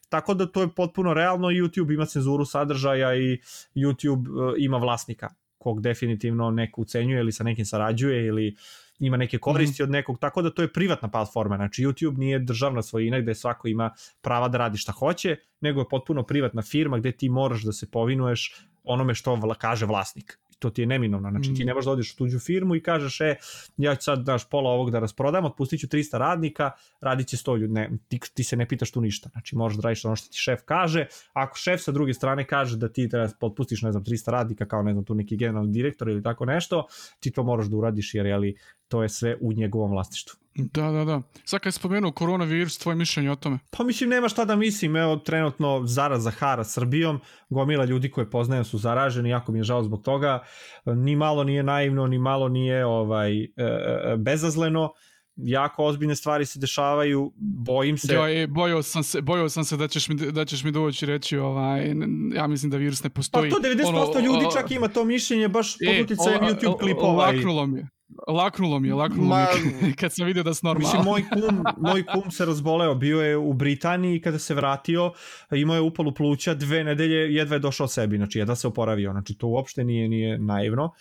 Tako 0.08 0.34
da 0.34 0.46
to 0.46 0.62
je 0.62 0.68
potpuno 0.68 1.14
realno, 1.14 1.48
YouTube 1.48 1.94
ima 1.94 2.06
cenzuru 2.06 2.44
sadržaja 2.44 3.14
i 3.14 3.40
YouTube 3.74 4.28
uh, 4.28 4.54
ima 4.58 4.78
vlasnika 4.78 5.28
kog 5.58 5.80
definitivno 5.80 6.50
neko 6.50 6.80
ucenjuje 6.80 7.20
ili 7.20 7.32
sa 7.32 7.44
nekim 7.44 7.64
sarađuje 7.64 8.26
ili 8.26 8.56
ima 8.98 9.16
neke 9.16 9.38
koristi 9.38 9.82
mm. 9.82 9.84
od 9.84 9.90
nekog, 9.90 10.18
tako 10.18 10.42
da 10.42 10.50
to 10.50 10.62
je 10.62 10.72
privatna 10.72 11.08
platforma, 11.08 11.56
znači 11.56 11.82
YouTube 11.82 12.18
nije 12.18 12.38
državna 12.38 12.82
svojina 12.82 13.20
gde 13.20 13.34
svako 13.34 13.68
ima 13.68 13.90
prava 14.20 14.48
da 14.48 14.58
radi 14.58 14.78
šta 14.78 14.92
hoće, 14.92 15.36
nego 15.60 15.80
je 15.80 15.88
potpuno 15.90 16.22
privatna 16.22 16.62
firma 16.62 16.98
gde 16.98 17.12
ti 17.12 17.28
moraš 17.28 17.62
da 17.62 17.72
se 17.72 17.90
povinuješ 17.90 18.54
onome 18.84 19.14
što 19.14 19.34
vla, 19.34 19.54
kaže 19.54 19.86
vlasnik 19.86 20.38
to 20.58 20.70
ti 20.70 20.82
je 20.82 20.86
neminovno, 20.86 21.30
znači 21.30 21.54
ti 21.54 21.64
mm. 21.64 21.66
ne 21.66 21.74
možeš 21.74 21.86
da 21.86 21.92
odiš 21.92 22.12
u 22.12 22.16
tuđu 22.16 22.38
firmu 22.38 22.76
i 22.76 22.82
kažeš, 22.82 23.20
e, 23.20 23.36
ja 23.76 23.94
ću 23.94 24.04
sad 24.04 24.24
daš 24.24 24.48
pola 24.48 24.70
ovog 24.70 24.90
da 24.90 24.98
rasprodam, 24.98 25.44
otpustit 25.44 25.80
ću 25.80 25.86
300 25.86 26.18
radnika, 26.18 26.70
radit 27.00 27.28
će 27.28 27.36
100 27.36 27.58
ljudi, 27.58 27.72
ne, 27.72 27.90
ti, 28.08 28.20
ti 28.34 28.44
se 28.44 28.56
ne 28.56 28.68
pitaš 28.68 28.90
tu 28.90 29.00
ništa, 29.00 29.28
znači 29.28 29.56
možeš 29.56 29.76
da 29.76 29.82
radiš 29.82 30.04
ono 30.04 30.16
što 30.16 30.28
ti 30.28 30.38
šef 30.38 30.60
kaže, 30.64 31.06
ako 31.32 31.58
šef 31.58 31.80
sa 31.80 31.92
druge 31.92 32.14
strane 32.14 32.46
kaže 32.46 32.76
da 32.76 32.88
ti 32.88 33.08
treba 33.08 33.26
da 33.26 33.32
otpustiš, 33.40 33.82
ne 33.82 33.92
znam, 33.92 34.04
300 34.04 34.30
radnika 34.30 34.66
kao, 34.66 34.82
ne 34.82 34.92
znam, 34.92 35.04
tu 35.04 35.14
neki 35.14 35.36
generalni 35.36 35.72
direktor 35.72 36.08
ili 36.08 36.22
tako 36.22 36.44
nešto, 36.44 36.86
ti 37.20 37.30
to 37.30 37.42
moraš 37.42 37.66
da 37.66 37.76
uradiš 37.76 38.14
jer, 38.14 38.26
jeli, 38.26 38.56
to 38.88 39.02
je 39.02 39.08
sve 39.08 39.36
u 39.40 39.52
njegovom 39.52 39.90
vlastištvu. 39.90 40.38
Da, 40.54 40.90
da, 40.90 41.04
da. 41.04 41.22
Sad 41.44 41.60
kad 41.60 41.66
je 41.66 41.72
spomenuo 41.72 42.12
koronavirus, 42.12 42.78
tvoje 42.78 42.96
mišljenje 42.96 43.30
o 43.30 43.36
tome? 43.36 43.58
Pa 43.70 43.84
mislim, 43.84 44.10
nema 44.10 44.28
šta 44.28 44.44
da 44.44 44.56
mislim. 44.56 44.96
Evo, 44.96 45.16
trenutno 45.16 45.82
zaraza 45.86 46.30
hara 46.30 46.64
Srbijom. 46.64 47.20
Gomila 47.48 47.84
ljudi 47.84 48.10
koje 48.10 48.30
poznajem 48.30 48.64
su 48.64 48.78
zaraženi, 48.78 49.30
jako 49.30 49.52
mi 49.52 49.58
je 49.58 49.64
žao 49.64 49.82
zbog 49.82 50.02
toga. 50.02 50.44
Ni 50.84 51.16
malo 51.16 51.44
nije 51.44 51.62
naivno, 51.62 52.06
ni 52.06 52.18
malo 52.18 52.48
nije 52.48 52.86
ovaj 52.86 53.42
e, 53.42 53.46
e, 53.56 54.16
bezazleno 54.16 54.92
jako 55.36 55.84
ozbiljne 55.84 56.16
stvari 56.16 56.46
se 56.46 56.58
dešavaju, 56.58 57.32
bojim 57.36 57.98
se. 57.98 58.14
Ja, 58.14 58.42
e, 58.42 58.46
bojao 58.46 58.82
sam 58.82 59.02
se, 59.02 59.20
bojao 59.20 59.48
sam 59.48 59.64
se 59.64 59.76
da 59.76 59.88
ćeš 59.88 60.08
mi 60.08 60.14
da 60.14 60.44
ćeš 60.44 60.64
mi 60.64 60.70
doći 60.70 61.06
reći 61.06 61.38
ovaj 61.38 61.94
ja 62.34 62.46
mislim 62.46 62.70
da 62.70 62.76
virus 62.76 63.02
ne 63.02 63.10
postoji. 63.10 63.50
Pa 63.50 63.56
to 63.56 63.62
90% 63.62 64.16
ono, 64.16 64.20
ljudi 64.20 64.46
čak 64.52 64.70
ima 64.70 64.88
to 64.88 65.04
mišljenje 65.04 65.48
baš 65.48 65.76
pod 65.78 65.94
e, 65.94 66.02
uticajem 66.02 66.40
YouTube 66.40 66.78
klipova. 66.78 67.26
Laknulo 67.26 67.66
mi 67.66 67.78
je. 67.78 67.88
Laknulo 68.28 68.78
mi 68.80 68.88
je, 68.88 68.94
laknulo 68.94 69.28
Ma, 69.28 69.46
mi 69.82 69.88
je 69.88 69.94
kad 70.00 70.14
sam 70.14 70.26
vidio 70.26 70.42
da 70.42 70.54
se 70.54 70.66
normalno. 70.66 70.88
Mislim, 70.88 71.04
moj 71.04 71.22
kum, 71.22 71.64
moj 71.78 72.04
kum 72.06 72.30
se 72.30 72.44
razboleo, 72.44 72.94
bio 72.94 73.20
je 73.20 73.36
u 73.36 73.52
Britaniji 73.52 74.20
kada 74.20 74.38
se 74.38 74.54
vratio, 74.54 75.12
imao 75.50 75.74
je 75.74 75.80
upalu 75.80 76.14
pluća, 76.14 76.54
dve 76.54 76.84
nedelje 76.84 77.34
jedva 77.34 77.56
je 77.56 77.60
došao 77.60 77.88
sebi, 77.88 78.16
znači 78.16 78.38
jedva 78.38 78.56
se 78.56 78.68
oporavio, 78.68 79.12
znači 79.12 79.34
to 79.34 79.46
uopšte 79.46 79.84
nije, 79.84 80.08
nije 80.08 80.38
naivno. 80.38 80.92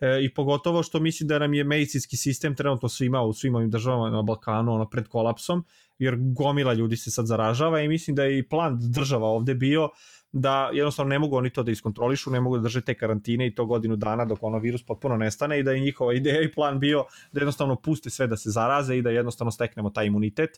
E, 0.00 0.24
I 0.24 0.34
pogotovo 0.34 0.82
što 0.82 1.00
mislim 1.00 1.28
da 1.28 1.38
nam 1.38 1.54
je 1.54 1.64
medicinski 1.64 2.16
sistem 2.16 2.54
trenutno 2.54 2.88
svima 2.88 3.22
u 3.22 3.32
svim 3.32 3.54
ovim 3.54 3.70
državama 3.70 4.10
na 4.10 4.22
Balkanu 4.22 4.74
ono, 4.74 4.88
pred 4.88 5.08
kolapsom, 5.08 5.64
jer 5.98 6.16
gomila 6.18 6.72
ljudi 6.72 6.96
se 6.96 7.10
sad 7.10 7.26
zaražava 7.26 7.80
i 7.80 7.88
mislim 7.88 8.16
da 8.16 8.24
je 8.24 8.38
i 8.38 8.48
plan 8.48 8.78
država 8.80 9.26
ovde 9.26 9.54
bio 9.54 9.88
da 10.36 10.70
jednostavno 10.72 11.08
ne 11.08 11.18
mogu 11.18 11.36
oni 11.36 11.50
to 11.50 11.62
da 11.62 11.70
iskontrolišu, 11.70 12.30
ne 12.30 12.40
mogu 12.40 12.56
da 12.56 12.62
drže 12.62 12.80
te 12.80 12.94
karantine 12.94 13.46
i 13.46 13.54
to 13.54 13.66
godinu 13.66 13.96
dana 13.96 14.24
dok 14.24 14.42
ono 14.42 14.58
virus 14.58 14.82
potpuno 14.82 15.16
nestane 15.16 15.58
i 15.58 15.62
da 15.62 15.72
je 15.72 15.80
njihova 15.80 16.14
ideja 16.18 16.42
i 16.42 16.52
plan 16.52 16.80
bio 16.80 17.04
da 17.32 17.40
jednostavno 17.40 17.76
puste 17.76 18.10
sve 18.10 18.26
da 18.26 18.36
se 18.36 18.50
zaraze 18.50 18.96
i 18.96 19.02
da 19.02 19.10
jednostavno 19.10 19.50
steknemo 19.50 19.90
taj 19.90 20.06
imunitet. 20.06 20.50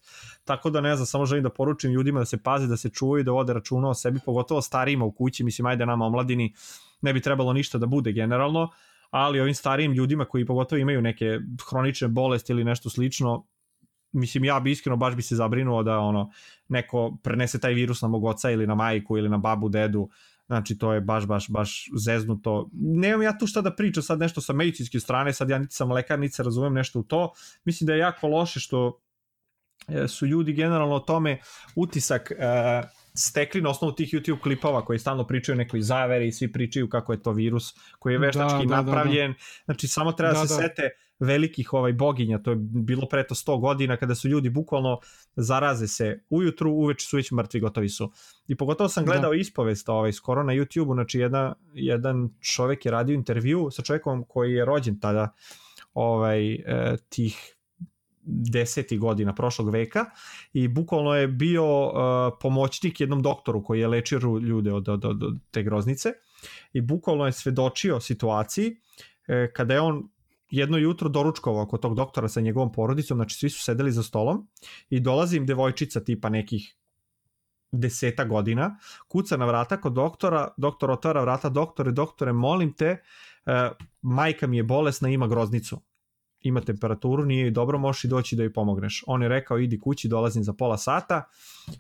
Tako 0.45 0.71
da 0.71 0.81
ne 0.81 0.97
znam, 0.97 1.07
samo 1.07 1.27
želim 1.27 1.43
da 1.43 1.51
poručim 1.51 1.93
ljudima 1.93 2.19
da 2.21 2.25
se 2.27 2.43
paze, 2.43 2.67
da 2.67 2.77
se 2.77 2.89
čuvaju, 2.91 3.25
da 3.25 3.33
vode 3.33 3.53
računa 3.53 3.89
o 3.89 3.95
sebi, 3.95 4.21
pogotovo 4.25 4.63
starijima 4.63 5.05
u 5.05 5.13
kući, 5.13 5.45
mislim 5.45 5.67
ajde 5.67 5.87
nama 5.87 6.05
omladini 6.05 6.55
ne 7.01 7.13
bi 7.13 7.21
trebalo 7.21 7.53
ništa 7.53 7.79
da 7.79 7.87
bude 7.87 8.13
generalno, 8.13 8.71
ali 9.11 9.41
ovim 9.41 9.55
starijim 9.55 9.93
ljudima 9.93 10.25
koji 10.25 10.47
pogotovo 10.47 10.79
imaju 10.79 11.03
neke 11.03 11.39
hronične 11.71 12.09
bolesti 12.09 12.53
ili 12.53 12.65
nešto 12.65 12.91
slično, 12.91 13.47
mislim 14.17 14.45
ja 14.45 14.61
bi 14.61 14.71
iskreno 14.71 14.97
baš 14.97 15.15
bi 15.15 15.23
se 15.23 15.37
zabrinuo 15.37 15.83
da 15.83 15.99
ono 15.99 16.31
neko 16.69 17.17
prenese 17.23 17.61
taj 17.61 17.75
virus 17.75 18.03
na 18.03 18.09
mog 18.09 18.25
oca 18.25 18.51
ili 18.51 18.67
na 18.67 18.75
majku 18.75 19.19
ili 19.19 19.29
na 19.29 19.39
babu, 19.39 19.69
dedu, 19.69 20.09
znači 20.47 20.79
to 20.79 20.93
je 20.93 21.01
baš, 21.01 21.27
baš, 21.27 21.49
baš 21.49 21.91
zeznuto. 21.97 22.69
Nemam 22.73 23.23
ja 23.23 23.39
tu 23.39 23.47
šta 23.47 23.61
da 23.61 23.75
pričam 23.75 24.03
sad 24.03 24.19
nešto 24.19 24.41
sa 24.41 24.53
medicinske 24.53 25.01
strane, 25.01 25.33
sad 25.33 25.51
ja 25.51 25.59
niti 25.59 25.75
sam 25.75 25.93
lekar, 25.93 26.19
niti 26.19 26.35
se 26.35 26.43
razumem 26.43 26.75
nešto 26.75 27.01
u 27.01 27.03
to. 27.03 27.33
Mislim 27.65 27.87
da 27.87 27.93
je 27.93 27.99
jako 27.99 28.29
loše 28.29 28.61
što 28.61 29.01
e, 29.89 30.09
su 30.09 30.27
ljudi 30.27 30.53
generalno 30.53 30.95
o 30.95 31.01
tome 31.01 31.39
utisak 31.75 32.33
uh, 32.33 32.91
stekli 33.15 33.61
na 33.61 33.71
osnovu 33.71 33.95
tih 33.95 34.09
YouTube 34.09 34.41
klipova 34.41 34.85
koji 34.85 34.99
stalno 34.99 35.27
pričaju 35.27 35.57
nekoj 35.57 35.81
zaveri 35.81 36.29
i 36.29 36.33
svi 36.33 36.53
pričaju 36.53 36.89
kako 36.89 37.13
je 37.13 37.23
to 37.23 37.33
virus 37.33 37.75
koji 37.99 38.15
je 38.15 38.19
veštački 38.19 38.67
da, 38.67 38.77
da, 38.77 38.83
napravljen. 38.83 39.33
Da, 39.33 39.39
da. 39.39 39.65
Znači 39.65 39.89
samo 39.89 40.13
treba 40.13 40.33
da, 40.33 40.41
da 40.41 40.47
se 40.47 40.55
da. 40.55 40.61
sete 40.61 40.91
velikih 41.19 41.73
ovaj 41.73 41.93
boginja, 41.93 42.43
to 42.43 42.51
je 42.51 42.57
bilo 42.61 43.09
preto 43.09 43.35
100 43.35 43.61
godina 43.61 43.97
kada 43.97 44.15
su 44.15 44.29
ljudi 44.29 44.51
bukvalno 44.51 44.99
zaraze 45.37 45.89
se 45.89 46.21
ujutru, 46.31 46.73
uveče 46.73 47.07
su 47.07 47.17
već 47.17 47.33
mrtvi, 47.33 47.61
gotovi 47.61 47.89
su. 47.89 48.13
I 48.49 48.57
pogotovo 48.57 48.89
sam 48.89 49.05
gledao 49.05 49.31
da. 49.31 49.37
ispovest 49.37 49.89
ovaj, 49.89 50.13
skoro 50.13 50.43
na 50.43 50.53
YouTube-u, 50.53 50.95
znači 50.95 51.19
jedna, 51.19 51.55
jedan 51.75 52.29
čovek 52.41 52.87
je 52.87 52.93
radio 52.93 53.15
intervju 53.15 53.69
sa 53.71 53.83
čovjekom 53.83 54.25
koji 54.29 54.53
je 54.53 54.65
rođen 54.65 55.01
tada 55.01 55.35
ovaj, 55.95 56.53
e, 56.53 56.97
tih 57.09 57.57
deseti 58.27 58.99
godina 58.99 59.35
prošlog 59.35 59.71
veka 59.71 60.05
i 60.53 60.69
bukvalno 60.69 61.15
je 61.15 61.29
bio 61.29 61.87
uh, 61.87 61.93
pomoćnik 62.41 63.01
jednom 63.01 63.23
doktoru 63.23 63.63
koji 63.63 63.81
je 63.81 63.89
lečio 63.89 64.19
ljude 64.43 64.73
od, 64.73 64.89
od, 64.89 65.05
od, 65.05 65.23
od 65.23 65.35
te 65.51 65.63
groznice 65.63 66.13
i 66.73 66.81
bukvalno 66.81 67.27
je 67.27 67.33
svedočio 67.33 68.01
situaciji 68.01 68.77
e, 69.29 69.53
kada 69.53 69.75
je 69.75 69.81
on 69.81 70.09
jedno 70.57 70.79
jutro 70.79 71.09
doručkovao 71.09 71.67
kod 71.67 71.81
tog 71.81 71.95
doktora 71.95 72.29
sa 72.29 72.41
njegovom 72.41 72.73
porodicom, 72.73 73.19
znači 73.19 73.37
svi 73.37 73.51
su 73.51 73.63
sedeli 73.63 73.93
za 73.93 74.03
stolom 74.03 74.49
i 74.91 75.01
dolazi 75.01 75.37
im 75.37 75.47
devojčica 75.47 76.01
tipa 76.01 76.29
nekih 76.29 76.77
deseta 77.73 78.25
godina, 78.25 78.79
kuca 79.09 79.37
na 79.37 79.47
vrata 79.47 79.81
kod 79.81 79.93
doktora, 79.93 80.49
doktor 80.57 80.91
otvara 80.91 81.21
vrata, 81.21 81.49
doktore, 81.49 81.93
doktore, 81.93 82.33
molim 82.33 82.73
te, 82.73 83.03
uh, 83.47 83.53
majka 84.03 84.47
mi 84.47 84.57
je 84.57 84.63
bolesna, 84.63 85.09
ima 85.09 85.27
groznicu 85.27 85.81
ima 86.49 86.61
temperaturu, 86.61 87.25
nije 87.25 87.51
dobro, 87.51 87.79
možeš 87.79 88.05
i 88.05 88.09
doći 88.09 88.37
da 88.37 88.43
joj 88.43 88.53
pomogneš. 88.53 89.05
On 89.07 89.23
je 89.23 89.29
rekao, 89.29 89.59
idi 89.59 89.81
kući, 89.81 90.09
dolazim 90.09 90.45
za 90.45 90.53
pola 90.53 90.79
sata 90.79 91.25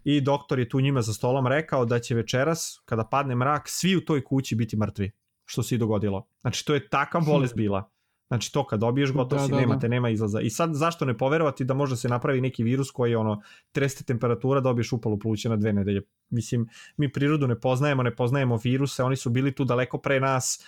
i 0.04 0.20
doktor 0.20 0.58
je 0.58 0.68
tu 0.68 0.80
njima 0.80 1.02
za 1.02 1.12
stolom 1.12 1.46
rekao 1.46 1.84
da 1.84 1.98
će 1.98 2.14
večeras, 2.14 2.80
kada 2.84 3.04
padne 3.04 3.34
mrak, 3.34 3.68
svi 3.68 3.96
u 3.96 4.04
toj 4.04 4.24
kući 4.24 4.54
biti 4.54 4.76
mrtvi, 4.76 5.10
što 5.44 5.62
se 5.62 5.74
i 5.74 5.78
dogodilo. 5.78 6.26
Znači, 6.40 6.64
to 6.66 6.74
je 6.74 6.88
takav 6.88 7.24
bolest 7.32 7.56
bila. 7.56 7.90
Znači 8.28 8.52
to 8.52 8.66
kad 8.66 8.80
dobiješ 8.80 9.12
gotovo 9.12 9.40
da, 9.40 9.46
si, 9.46 9.52
da, 9.52 9.60
nemate, 9.60 9.88
da. 9.88 9.90
nema 9.90 10.10
izlaza. 10.10 10.40
I 10.40 10.50
sad 10.50 10.74
zašto 10.74 11.04
ne 11.04 11.18
poverovati 11.18 11.64
da 11.64 11.74
može 11.74 11.96
se 11.96 12.08
napravi 12.08 12.40
neki 12.40 12.62
virus 12.62 12.90
koji 12.90 13.14
ono 13.14 13.42
treste 13.72 14.04
temperatura, 14.04 14.60
dobiješ 14.60 14.92
upalu 14.92 15.18
pluća 15.18 15.48
na 15.48 15.56
dve 15.56 15.72
nedelje. 15.72 16.02
Mislim, 16.30 16.68
mi 16.96 17.12
prirodu 17.12 17.46
ne 17.46 17.60
poznajemo, 17.60 18.02
ne 18.02 18.16
poznajemo 18.16 18.58
viruse, 18.64 19.02
oni 19.02 19.16
su 19.16 19.30
bili 19.30 19.54
tu 19.54 19.64
daleko 19.64 19.98
pre 19.98 20.20
nas. 20.20 20.64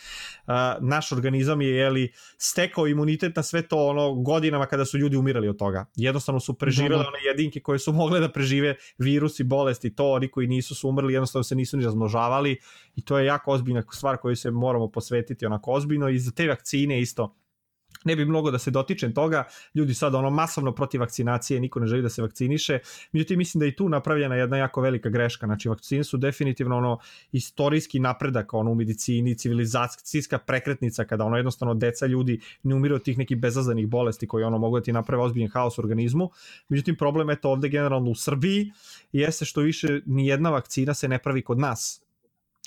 Naš 0.81 1.13
organizam 1.13 1.61
je 1.61 1.69
jeli, 1.69 2.13
stekao 2.39 2.87
imunitet 2.87 3.37
na 3.37 3.43
sve 3.43 3.63
to 3.63 3.87
ono 3.87 4.15
godinama 4.15 4.67
kada 4.67 4.85
su 4.85 4.99
ljudi 4.99 5.17
umirali 5.17 5.49
od 5.49 5.59
toga. 5.59 5.87
Jednostavno 5.97 6.41
su 6.41 6.55
preživele 6.55 6.97
da, 6.97 7.03
da. 7.03 7.09
one 7.09 7.19
jedinke 7.27 7.61
koje 7.61 7.79
su 7.79 7.93
mogle 7.93 8.21
da 8.21 8.33
prežive 8.33 8.75
virus 8.99 9.41
i 9.41 9.45
bolesti, 9.45 9.95
to 9.95 10.11
oni 10.11 10.29
koji 10.29 10.47
nisu 10.47 10.75
su 10.75 10.89
umrli, 10.89 11.13
jednostavno 11.13 11.45
se 11.45 11.55
nisu 11.55 11.77
ni 11.77 11.85
razmnožavali 11.85 12.59
i 12.97 13.05
to 13.05 13.19
je 13.19 13.27
jako 13.27 13.53
ozbiljna 13.53 13.83
stvar 13.93 14.17
koju 14.17 14.37
se 14.37 14.51
moramo 14.51 14.91
posvetiti 14.91 15.47
onako 15.47 15.73
ozbiljno 15.73 16.09
i 16.09 16.19
za 16.19 16.31
te 16.31 16.49
vakcine 16.49 17.01
isto 17.01 17.35
ne 18.09 18.17
bi 18.17 18.25
mnogo 18.25 18.51
da 18.51 18.59
se 18.59 18.71
dotičem 18.71 19.13
toga, 19.15 19.45
ljudi 19.75 19.95
sad 19.95 20.15
ono 20.15 20.31
masovno 20.31 20.73
protiv 20.75 21.01
vakcinacije, 21.01 21.61
niko 21.61 21.81
ne 21.81 21.87
želi 21.87 22.03
da 22.03 22.09
se 22.09 22.23
vakciniše, 22.23 22.79
međutim 23.13 23.39
mislim 23.39 23.61
da 23.61 23.67
i 23.67 23.77
tu 23.77 23.89
napravljena 23.89 24.35
jedna 24.35 24.57
jako 24.57 24.81
velika 24.81 25.09
greška, 25.09 25.47
znači 25.47 25.69
vakcine 25.69 26.05
su 26.05 26.17
definitivno 26.17 26.77
ono 26.77 26.99
istorijski 27.33 28.01
napredak 28.01 28.55
ono 28.55 28.71
u 28.71 28.75
medicini, 28.75 29.37
civilizacijska 29.39 30.39
prekretnica 30.39 31.05
kada 31.05 31.25
ono 31.25 31.37
jednostavno 31.37 31.75
deca 31.75 32.07
ljudi 32.07 32.41
ne 32.63 32.75
umiru 32.75 32.95
od 32.95 33.05
tih 33.05 33.19
nekih 33.19 33.37
bezazanih 33.37 33.89
bolesti 33.89 34.27
koji 34.27 34.45
ono 34.45 34.59
mogu 34.59 34.79
da 34.79 34.85
ti 34.85 34.93
naprave 34.93 35.23
ozbiljen 35.23 35.51
haos 35.51 35.79
u 35.79 35.81
organizmu, 35.81 36.31
međutim 36.69 36.97
problem 36.97 37.29
je 37.29 37.41
to 37.41 37.51
ovde 37.51 37.69
generalno 37.69 38.11
u 38.11 38.15
Srbiji 38.15 38.73
jeste 39.13 39.45
što 39.45 39.61
više 39.61 40.01
ni 40.07 40.27
jedna 40.27 40.51
vakcina 40.51 40.95
se 40.95 41.09
ne 41.09 41.19
pravi 41.19 41.43
kod 41.43 41.59
nas 41.59 42.08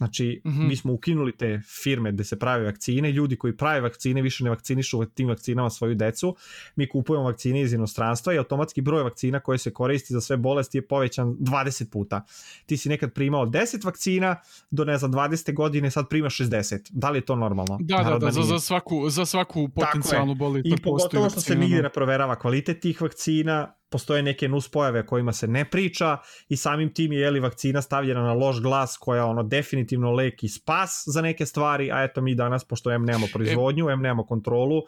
Znači, 0.02 0.42
mm 0.46 0.50
-hmm. 0.50 0.68
mi 0.68 0.76
smo 0.76 0.94
ukinuli 0.94 1.32
te 1.32 1.62
firme 1.84 2.12
gde 2.12 2.24
se 2.24 2.40
prave 2.40 2.66
vakcine, 2.66 3.12
ljudi 3.12 3.36
koji 3.36 3.58
prave 3.58 3.82
vakcine 3.82 4.22
više 4.22 4.44
ne 4.44 4.50
vakcinišu 4.50 5.06
tim 5.06 5.28
vakcinama 5.28 5.70
svoju 5.70 5.96
decu, 5.96 6.36
mi 6.76 6.90
kupujemo 6.90 7.26
vakcine 7.26 7.62
iz 7.62 7.74
inostranstva 7.74 8.34
i 8.34 8.38
automatski 8.38 8.82
broj 8.82 9.04
vakcina 9.04 9.40
koje 9.40 9.58
se 9.58 9.74
koristi 9.74 10.14
za 10.14 10.22
sve 10.22 10.38
bolesti 10.38 10.78
je 10.78 10.88
povećan 10.88 11.28
20 11.28 11.90
puta. 11.90 12.26
Ti 12.66 12.78
si 12.78 12.90
nekad 12.90 13.14
primao 13.14 13.46
10 13.46 13.86
vakcina, 13.86 14.36
do 14.72 14.86
ne 14.86 14.98
znam 14.98 15.12
20. 15.12 15.54
godine 15.54 15.92
sad 15.92 16.10
primaš 16.10 16.38
60. 16.38 16.90
Da 16.90 17.10
li 17.10 17.18
je 17.18 17.26
to 17.26 17.36
normalno? 17.36 17.78
Da, 17.82 17.98
da, 17.98 18.18
da, 18.18 18.32
za, 18.32 18.42
za, 18.42 18.60
svaku, 18.60 19.10
za 19.10 19.26
svaku 19.26 19.70
potencijalnu 19.70 20.36
bolest. 20.36 20.66
I 20.66 20.82
pogotovo 20.84 21.30
što 21.30 21.42
se 21.42 21.56
nigde 21.56 21.76
da. 21.76 21.82
ne 21.82 21.90
proverava 21.90 22.36
kvalitet 22.36 22.80
tih 22.80 23.02
vakcina, 23.02 23.74
postoje 23.92 24.24
neke 24.24 24.48
nuspojave 24.48 25.06
kojima 25.06 25.34
se 25.34 25.48
ne 25.48 25.66
priča 25.66 26.18
i 26.50 26.58
samim 26.58 26.94
tim 26.94 27.12
je 27.12 27.20
jeli 27.20 27.40
vakcina 27.40 27.82
stavljena 27.82 28.22
na 28.22 28.34
loš 28.34 28.62
glas 28.62 28.98
koja 28.98 29.26
ono 29.26 29.44
definitivno 29.44 30.12
lek 30.12 30.44
i 30.44 30.50
spas 30.50 31.04
za 31.08 31.22
neke 31.22 31.46
stvari, 31.46 31.92
a 31.92 32.04
eto 32.04 32.22
mi 32.22 32.36
danas 32.36 32.64
pošto 32.64 32.92
em 32.92 33.06
nemamo 33.06 33.28
proizvodnju, 33.34 33.90
em 33.90 34.02
nemamo 34.02 34.26
kontrolu, 34.26 34.82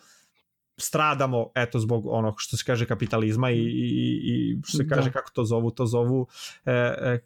stradamo 0.77 1.51
eto 1.55 1.79
zbog 1.79 2.05
onog 2.05 2.35
što 2.37 2.57
se 2.57 2.63
kaže 2.65 2.85
kapitalizma 2.85 3.51
i, 3.51 3.59
i, 3.59 4.21
i 4.23 4.57
što 4.65 4.77
se 4.77 4.87
kaže 4.87 5.09
da. 5.09 5.11
kako 5.11 5.31
to 5.31 5.43
zovu, 5.43 5.71
to 5.71 5.85
zovu 5.85 6.27
e, 6.65 6.71
e, 6.71 6.73
e, 6.73 7.19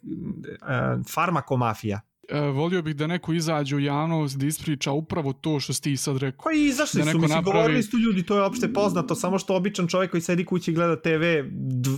farmakomafija 1.14 2.00
e, 2.00 2.07
volio 2.54 2.82
bih 2.82 2.96
da 2.96 3.06
neko 3.06 3.32
izađe 3.32 3.76
u 3.76 3.80
javnost 3.80 4.38
da 4.38 4.46
ispriča 4.46 4.92
upravo 4.92 5.32
to 5.32 5.60
što 5.60 5.72
si 5.72 5.82
ti 5.82 5.96
sad 5.96 6.16
rekao. 6.16 6.44
Pa 6.44 6.52
i 6.52 6.64
izašli 6.64 7.02
da 7.02 7.10
su, 7.10 7.18
mislim, 7.18 7.36
napravi... 7.36 7.56
govorili 7.56 7.82
su 7.82 7.98
ljudi, 7.98 8.22
to 8.22 8.36
je 8.36 8.42
opšte 8.42 8.72
poznato, 8.72 9.14
samo 9.14 9.38
što 9.38 9.56
običan 9.56 9.88
čovjek 9.88 10.10
koji 10.10 10.20
sedi 10.20 10.44
kući 10.44 10.70
i 10.70 10.74
gleda 10.74 11.00
TV, 11.00 11.24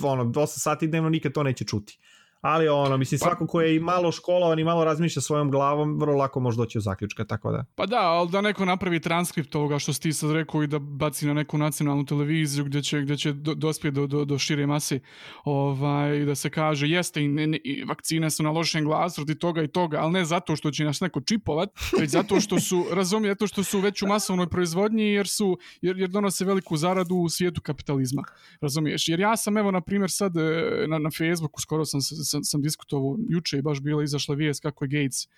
ono, 0.03 0.24
8 0.24 0.47
sati 0.47 0.87
dnevno 0.87 1.09
nikad 1.09 1.33
to 1.33 1.43
neće 1.43 1.64
čuti 1.64 1.99
ali 2.41 2.68
ono, 2.68 2.97
mislim, 2.97 3.18
pa, 3.18 3.26
svako 3.26 3.47
ko 3.47 3.61
je 3.61 3.76
i 3.76 3.80
malo 3.80 4.12
školovan 4.12 4.59
i 4.59 4.64
malo 4.64 4.84
razmišlja 4.84 5.22
svojom 5.22 5.51
glavom, 5.51 5.99
vrlo 6.01 6.16
lako 6.16 6.41
može 6.41 6.57
doći 6.57 6.78
u 6.78 6.80
zaključka, 6.80 7.24
tako 7.24 7.53
da. 7.53 7.64
Pa 7.74 7.86
da, 7.86 8.01
ali 8.01 8.30
da 8.30 8.41
neko 8.41 8.64
napravi 8.64 9.01
transkript 9.01 9.51
toga 9.51 9.78
što 9.78 9.93
si 9.93 10.01
ti 10.01 10.12
sad 10.12 10.30
rekao 10.30 10.62
i 10.62 10.66
da 10.66 10.78
baci 10.78 11.26
na 11.26 11.34
neku 11.34 11.59
nacionalnu 11.59 12.05
televiziju 12.05 12.64
gdje 12.64 12.82
će, 12.82 13.01
gdje 13.01 13.16
će 13.16 13.32
do, 13.32 13.55
dospjeti 13.55 13.95
do, 13.95 14.07
do, 14.07 14.24
do 14.24 14.38
šire 14.38 14.66
mase 14.66 15.01
ovaj, 15.45 16.24
da 16.24 16.34
se 16.34 16.51
kaže 16.51 16.88
jeste 16.88 17.22
i, 17.22 17.28
ne, 17.28 17.47
ne, 17.47 17.59
i 17.64 17.84
vakcine 17.84 18.30
su 18.30 18.43
na 18.43 18.51
lošem 18.51 18.84
glasu 18.84 19.20
radi 19.20 19.38
toga 19.38 19.62
i 19.62 19.68
toga, 19.68 19.99
ali 20.01 20.12
ne 20.12 20.24
zato 20.24 20.57
što 20.57 20.70
će 20.70 20.84
nas 20.84 21.01
neko 21.01 21.20
čipovat, 21.20 21.70
već 22.01 22.11
zato 22.11 22.41
što 22.41 22.61
su, 22.61 22.84
razumije, 22.99 23.30
zato 23.30 23.47
što 23.47 23.64
su 23.64 23.80
već 23.80 24.03
u 24.03 24.07
masovnoj 24.07 24.47
proizvodnji 24.47 25.05
jer 25.05 25.28
su, 25.28 25.59
jer, 25.82 25.99
jer 25.99 26.11
donose 26.11 26.45
veliku 26.45 26.76
zaradu 26.76 27.14
u 27.14 27.28
svijetu 27.28 27.61
kapitalizma. 27.61 28.22
Razumiješ? 28.61 29.09
Jer 29.09 29.20
ja 29.20 29.36
sam 29.36 29.57
evo 29.57 29.70
na 29.70 29.80
primjer 29.80 30.11
sad 30.11 30.36
e, 30.36 30.41
na, 30.88 30.99
na 30.99 31.11
Facebooku 31.11 31.61
skoro 31.61 31.84
sam 31.84 32.01
sam, 32.31 32.45
sam 32.45 32.62
diskutovao 32.62 33.16
juče 33.28 33.59
i 33.59 33.62
baš 33.62 33.81
bila 33.81 34.03
izašla 34.03 34.35
vijest 34.35 34.62
kako 34.62 34.85
je 34.85 34.89
Gates 34.89 35.28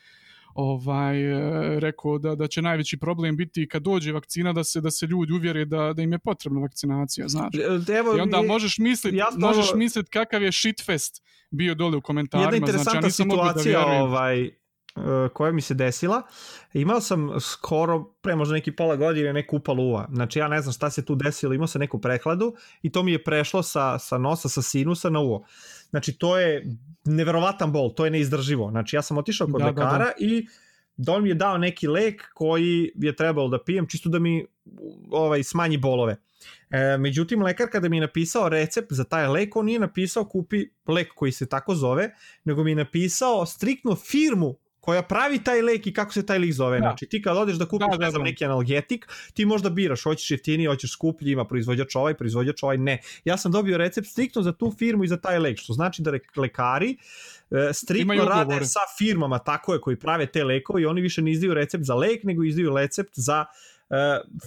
ovaj 0.55 1.22
e, 1.22 1.80
rekao 1.80 2.18
da 2.18 2.34
da 2.34 2.49
će 2.49 2.62
najveći 2.62 2.97
problem 2.97 3.36
biti 3.36 3.68
kad 3.68 3.82
dođe 3.82 4.12
vakcina 4.12 4.53
da 4.53 4.64
se 4.64 4.80
da 4.80 4.90
se 4.90 5.07
ljudi 5.07 5.32
uvjere 5.32 5.64
da 5.64 5.93
da 5.93 6.03
im 6.03 6.12
je 6.12 6.18
potrebna 6.18 6.61
vakcinacija, 6.61 7.28
znaš. 7.28 7.55
E, 7.55 7.93
evo, 7.93 8.16
I 8.16 8.20
onda 8.20 8.38
je, 8.38 8.47
možeš 8.47 8.78
misliti 8.78 9.18
možeš 9.36 9.74
misliti 9.74 10.11
kakav 10.11 10.43
je 10.43 10.53
shitfest 10.53 11.22
bio 11.51 11.74
dole 11.74 11.97
u 11.97 12.01
komentarima, 12.01 12.53
Jedna 12.53 12.66
znači 12.66 12.97
ja 12.97 13.01
nisam 13.01 13.28
da 13.28 13.34
situacija 13.34 13.80
da 13.80 13.86
ovaj 13.86 14.51
E, 14.97 15.28
koja 15.28 15.53
mi 15.53 15.61
se 15.61 15.74
desila. 15.74 16.22
Imao 16.72 17.01
sam 17.01 17.40
skoro, 17.40 18.05
pre 18.05 18.36
možda 18.36 18.55
neki 18.55 18.72
pola 18.72 18.97
godine, 18.97 19.32
neku 19.32 19.57
upalu 19.57 19.84
uva. 19.84 20.09
Znači 20.12 20.38
ja 20.38 20.49
ne 20.49 20.62
znam 20.62 20.72
šta 20.72 20.90
se 20.90 21.05
tu 21.05 21.14
desilo, 21.14 21.55
imao 21.55 21.66
sam 21.66 21.80
neku 21.80 22.01
prehladu 22.01 22.55
i 22.82 22.93
to 22.93 23.03
mi 23.03 23.12
je 23.12 23.24
prešlo 23.24 23.62
sa, 23.62 23.99
sa 23.99 24.18
nosa, 24.18 24.49
sa 24.49 24.62
sinusa 24.62 25.11
na 25.11 25.20
uvo. 25.20 25.45
Znači 25.93 26.12
to 26.18 26.38
je 26.38 26.66
neverovatan 27.05 27.72
bol, 27.72 27.95
to 27.95 28.05
je 28.05 28.11
neizdrživo. 28.11 28.70
Znači 28.70 28.97
ja 28.97 29.03
sam 29.03 29.18
otišao 29.18 29.47
kod 29.47 29.61
da, 29.61 29.66
lekara 29.66 29.99
da, 29.99 30.05
da. 30.05 30.12
i 30.18 30.47
da 30.97 31.12
on 31.12 31.22
mi 31.22 31.28
je 31.28 31.34
dao 31.34 31.59
neki 31.59 31.88
lek 31.88 32.32
koji 32.34 32.93
je 32.95 33.16
trebalo 33.16 33.49
da 33.49 33.64
pijem 33.64 33.86
čisto 33.86 34.09
da 34.09 34.18
mi 34.18 34.47
ovaj 35.11 35.43
smanji 35.43 35.76
bolove. 35.76 36.16
E, 36.70 36.99
međutim, 36.99 37.43
lekar 37.43 37.68
kada 37.70 37.88
mi 37.88 37.97
je 37.97 38.01
napisao 38.01 38.49
recept 38.49 38.93
za 38.93 39.05
taj 39.05 39.28
lek, 39.28 39.57
on 39.57 39.66
nije 39.66 39.78
napisao 39.78 40.24
kupi 40.24 40.66
lek 40.86 41.12
koji 41.14 41.32
se 41.32 41.49
tako 41.49 41.74
zove, 41.74 42.11
nego 42.45 42.64
mi 42.64 42.70
je 42.70 42.76
napisao 42.76 43.47
striktno 43.47 43.97
firmu 43.97 44.55
koja 44.83 45.03
pravi 45.03 45.39
taj 45.45 45.62
lek 45.62 45.87
i 45.87 45.93
kako 45.95 46.12
se 46.12 46.26
taj 46.26 46.39
lek 46.39 46.53
zove. 46.53 46.78
Da. 46.80 46.83
Znači, 46.83 47.07
ti 47.07 47.22
kad 47.22 47.37
odeš 47.37 47.57
da 47.57 47.66
kupiš, 47.66 47.87
da, 47.91 47.97
da, 47.97 48.05
ne 48.05 48.11
znam, 48.11 48.22
da. 48.22 48.30
neki 48.30 48.45
analgetik, 48.45 49.07
ti 49.35 49.45
možda 49.47 49.70
biraš, 49.70 50.03
hoćeš 50.03 50.30
jeftiniji, 50.30 50.66
hoćeš 50.66 50.93
skuplji, 50.93 51.33
ima 51.33 51.45
proizvođač 51.45 51.97
ovaj, 51.97 52.14
proizvođač 52.14 52.62
ovaj, 52.62 52.78
ne. 52.78 52.99
Ja 53.24 53.37
sam 53.37 53.53
dobio 53.53 53.78
recept 53.78 54.09
striktno 54.09 54.43
za 54.43 54.53
tu 54.53 54.72
firmu 54.78 55.05
i 55.05 55.09
za 55.09 55.16
taj 55.16 55.39
lek, 55.39 55.59
što 55.59 55.72
znači 55.72 56.03
da 56.03 56.12
lekari 56.37 56.97
e, 57.51 57.72
striktno 57.72 58.24
rade 58.24 58.64
sa 58.64 58.80
firmama, 58.99 59.39
tako 59.39 59.74
je, 59.74 59.80
koji 59.80 59.97
prave 59.97 60.26
te 60.26 60.45
lekove 60.45 60.83
i 60.83 60.87
oni 60.87 61.01
više 61.01 61.22
ne 61.22 61.30
izdaju 61.30 61.55
recept 61.55 61.85
za 61.85 61.95
lek, 61.95 62.24
nego 62.24 62.45
izdaju 62.45 62.76
recept 62.76 63.12
za 63.14 63.45
e, 63.91 63.95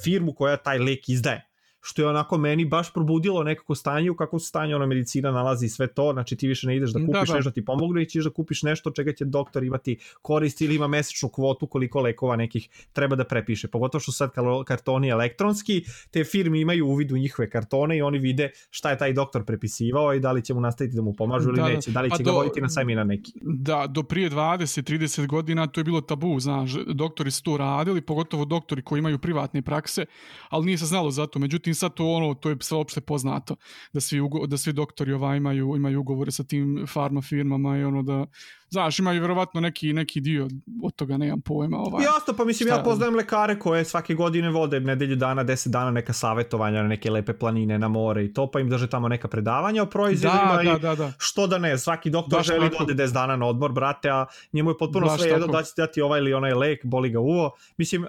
firmu 0.03 0.33
koja 0.33 0.57
taj 0.57 0.79
lek 0.79 1.09
izdaje 1.09 1.45
što 1.87 2.01
je 2.01 2.07
onako 2.07 2.37
meni 2.37 2.65
baš 2.65 2.93
probudilo 2.93 3.43
nekako 3.43 3.75
stanje 3.75 4.11
u 4.11 4.15
kakvom 4.15 4.39
stanje 4.39 4.75
ona 4.75 4.85
medicina 4.85 5.31
nalazi 5.31 5.69
sve 5.69 5.87
to, 5.87 6.13
znači 6.13 6.35
ti 6.35 6.47
više 6.47 6.67
ne 6.67 6.75
ideš 6.75 6.93
da, 6.93 6.99
da 6.99 7.05
kupiš 7.05 7.29
da, 7.29 7.33
da. 7.33 7.35
nešto 7.35 7.51
ti 7.51 7.65
pomogne 7.65 8.01
i 8.01 8.05
ćeš 8.05 8.23
da 8.23 8.29
kupiš 8.29 8.63
nešto 8.63 8.91
čega 8.91 9.13
će 9.13 9.25
doktor 9.25 9.63
imati 9.63 9.97
korist 10.21 10.61
ili 10.61 10.75
ima 10.75 10.87
mesečnu 10.87 11.29
kvotu 11.29 11.67
koliko 11.67 12.01
lekova 12.01 12.35
nekih 12.35 12.69
treba 12.93 13.15
da 13.15 13.23
prepiše, 13.23 13.67
pogotovo 13.67 13.99
što 13.99 14.11
sad 14.11 14.31
kartoni 14.65 15.09
elektronski, 15.09 15.83
te 16.11 16.23
firme 16.23 16.59
imaju 16.59 16.87
uvid 16.87 17.11
u 17.11 17.17
njihove 17.17 17.49
kartone 17.49 17.97
i 17.97 18.01
oni 18.01 18.19
vide 18.19 18.51
šta 18.69 18.89
je 18.89 18.97
taj 18.97 19.13
doktor 19.13 19.45
prepisivao 19.45 20.13
i 20.13 20.19
da 20.19 20.31
li 20.31 20.41
će 20.41 20.53
mu 20.53 20.61
nastaviti 20.61 20.95
da 20.95 21.01
mu 21.01 21.13
pomažu 21.13 21.49
ili 21.49 21.57
da, 21.57 21.63
da. 21.63 21.69
neće, 21.69 21.91
da 21.91 22.01
li 22.01 22.09
će 22.09 22.17
pa 22.17 22.23
ga 22.23 22.31
do, 22.31 22.37
voditi 22.37 22.61
na 22.61 22.69
semina 22.69 23.03
neki. 23.03 23.31
Da, 23.41 23.87
do 23.87 24.03
prije 24.03 24.29
20-30 24.29 25.27
godina 25.27 25.67
to 25.67 25.79
je 25.79 25.83
bilo 25.83 26.01
tabu, 26.01 26.39
znaš, 26.39 26.71
doktori 26.87 27.31
su 27.31 27.43
to 27.43 27.57
radili, 27.57 28.01
pogotovo 28.01 28.45
doktori 28.45 28.81
koji 28.81 28.99
imaju 28.99 29.19
privatne 29.19 29.61
prakse, 29.61 30.05
ali 30.49 30.65
nije 30.65 30.77
se 30.77 30.85
znalo 30.85 31.11
za 31.11 31.27
to, 31.27 31.39
međutim 31.75 31.89
sad 31.89 31.93
to 31.93 32.05
ono, 32.05 32.33
to 32.33 32.49
je 32.49 32.57
sve 32.61 32.77
opšte 32.77 33.01
poznato, 33.01 33.55
da 33.93 34.01
svi, 34.01 34.19
ugo, 34.19 34.47
da 34.47 34.57
svi 34.57 34.73
doktori 34.73 35.13
ova 35.13 35.35
imaju, 35.35 35.75
imaju 35.75 35.99
ugovore 35.99 36.31
sa 36.31 36.43
tim 36.43 36.85
farma 36.87 37.21
firmama 37.21 37.77
i 37.77 37.83
ono 37.83 38.03
da, 38.03 38.25
znaš, 38.69 38.99
imaju 38.99 39.21
verovatno 39.21 39.61
neki, 39.61 39.93
neki 39.93 40.21
dio 40.21 40.47
od 40.83 40.95
toga, 40.95 41.17
nemam 41.17 41.41
pojma. 41.41 41.77
Ovaj, 41.77 42.03
Jasno, 42.03 42.33
pa 42.37 42.45
mislim, 42.45 42.67
šta... 42.67 42.77
ja 42.77 42.83
poznajem 42.83 43.15
lekare 43.15 43.59
koje 43.59 43.85
svake 43.85 44.13
godine 44.13 44.49
vode 44.49 44.79
nedelju 44.79 45.15
dana, 45.15 45.43
deset 45.43 45.71
dana 45.71 45.91
neka 45.91 46.13
savetovanja 46.13 46.81
na 46.81 46.87
neke 46.87 47.11
lepe 47.11 47.33
planine 47.33 47.79
na 47.79 47.87
more 47.87 48.25
i 48.25 48.33
to, 48.33 48.47
pa 48.51 48.59
im 48.59 48.69
drže 48.69 48.87
tamo 48.87 49.07
neka 49.07 49.27
predavanja 49.27 49.83
o 49.83 49.85
proizvodima 49.85 50.59
da, 50.63 50.71
da, 50.71 50.77
da, 50.77 50.95
da. 50.95 51.11
što 51.17 51.47
da 51.47 51.57
ne, 51.57 51.77
svaki 51.77 52.09
doktor 52.09 52.39
Baš 52.39 52.47
želi 52.47 52.69
da 52.69 52.77
ode 52.83 52.93
10 52.93 53.13
dana 53.13 53.35
na 53.35 53.45
odmor, 53.45 53.71
brate, 53.71 54.09
a 54.09 54.25
njemu 54.53 54.71
je 54.71 54.77
potpuno 54.77 55.07
Baš 55.07 55.21
sve 55.21 55.29
jedno 55.29 55.47
da 55.47 55.63
će 55.63 55.71
dati 55.77 56.01
ovaj 56.01 56.19
ili 56.19 56.33
onaj 56.33 56.53
lek, 56.53 56.85
boli 56.85 57.09
ga 57.09 57.19
uvo. 57.19 57.51
Mislim, 57.77 58.05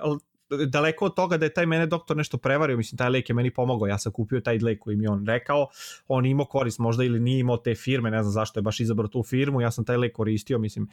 daleko 0.66 1.05
od 1.05 1.14
toga 1.14 1.36
da 1.36 1.47
je 1.47 1.55
taj 1.55 1.66
mene 1.66 1.86
doktor 1.86 2.16
nešto 2.16 2.38
prevario, 2.38 2.76
mislim 2.76 2.99
taj 2.99 3.11
lek 3.11 3.28
je 3.28 3.34
meni 3.34 3.51
pomogao, 3.51 3.86
ja 3.86 3.99
sam 3.99 4.12
kupio 4.12 4.40
taj 4.40 4.59
lek 4.59 4.78
koji 4.78 4.97
mi 4.97 5.07
on 5.07 5.26
rekao, 5.26 5.68
on 6.09 6.26
imao 6.26 6.47
korist 6.47 6.78
možda 6.78 7.05
ili 7.05 7.20
nije 7.20 7.40
imao 7.40 7.57
te 7.57 7.74
firme, 7.74 8.11
ne 8.11 8.22
znam 8.22 8.32
zašto 8.32 8.59
je 8.59 8.62
baš 8.62 8.80
izabrao 8.80 9.09
tu 9.09 9.22
firmu, 9.22 9.61
ja 9.61 9.70
sam 9.70 9.84
taj 9.84 9.97
lek 9.97 10.12
koristio, 10.12 10.59
mislim 10.59 10.88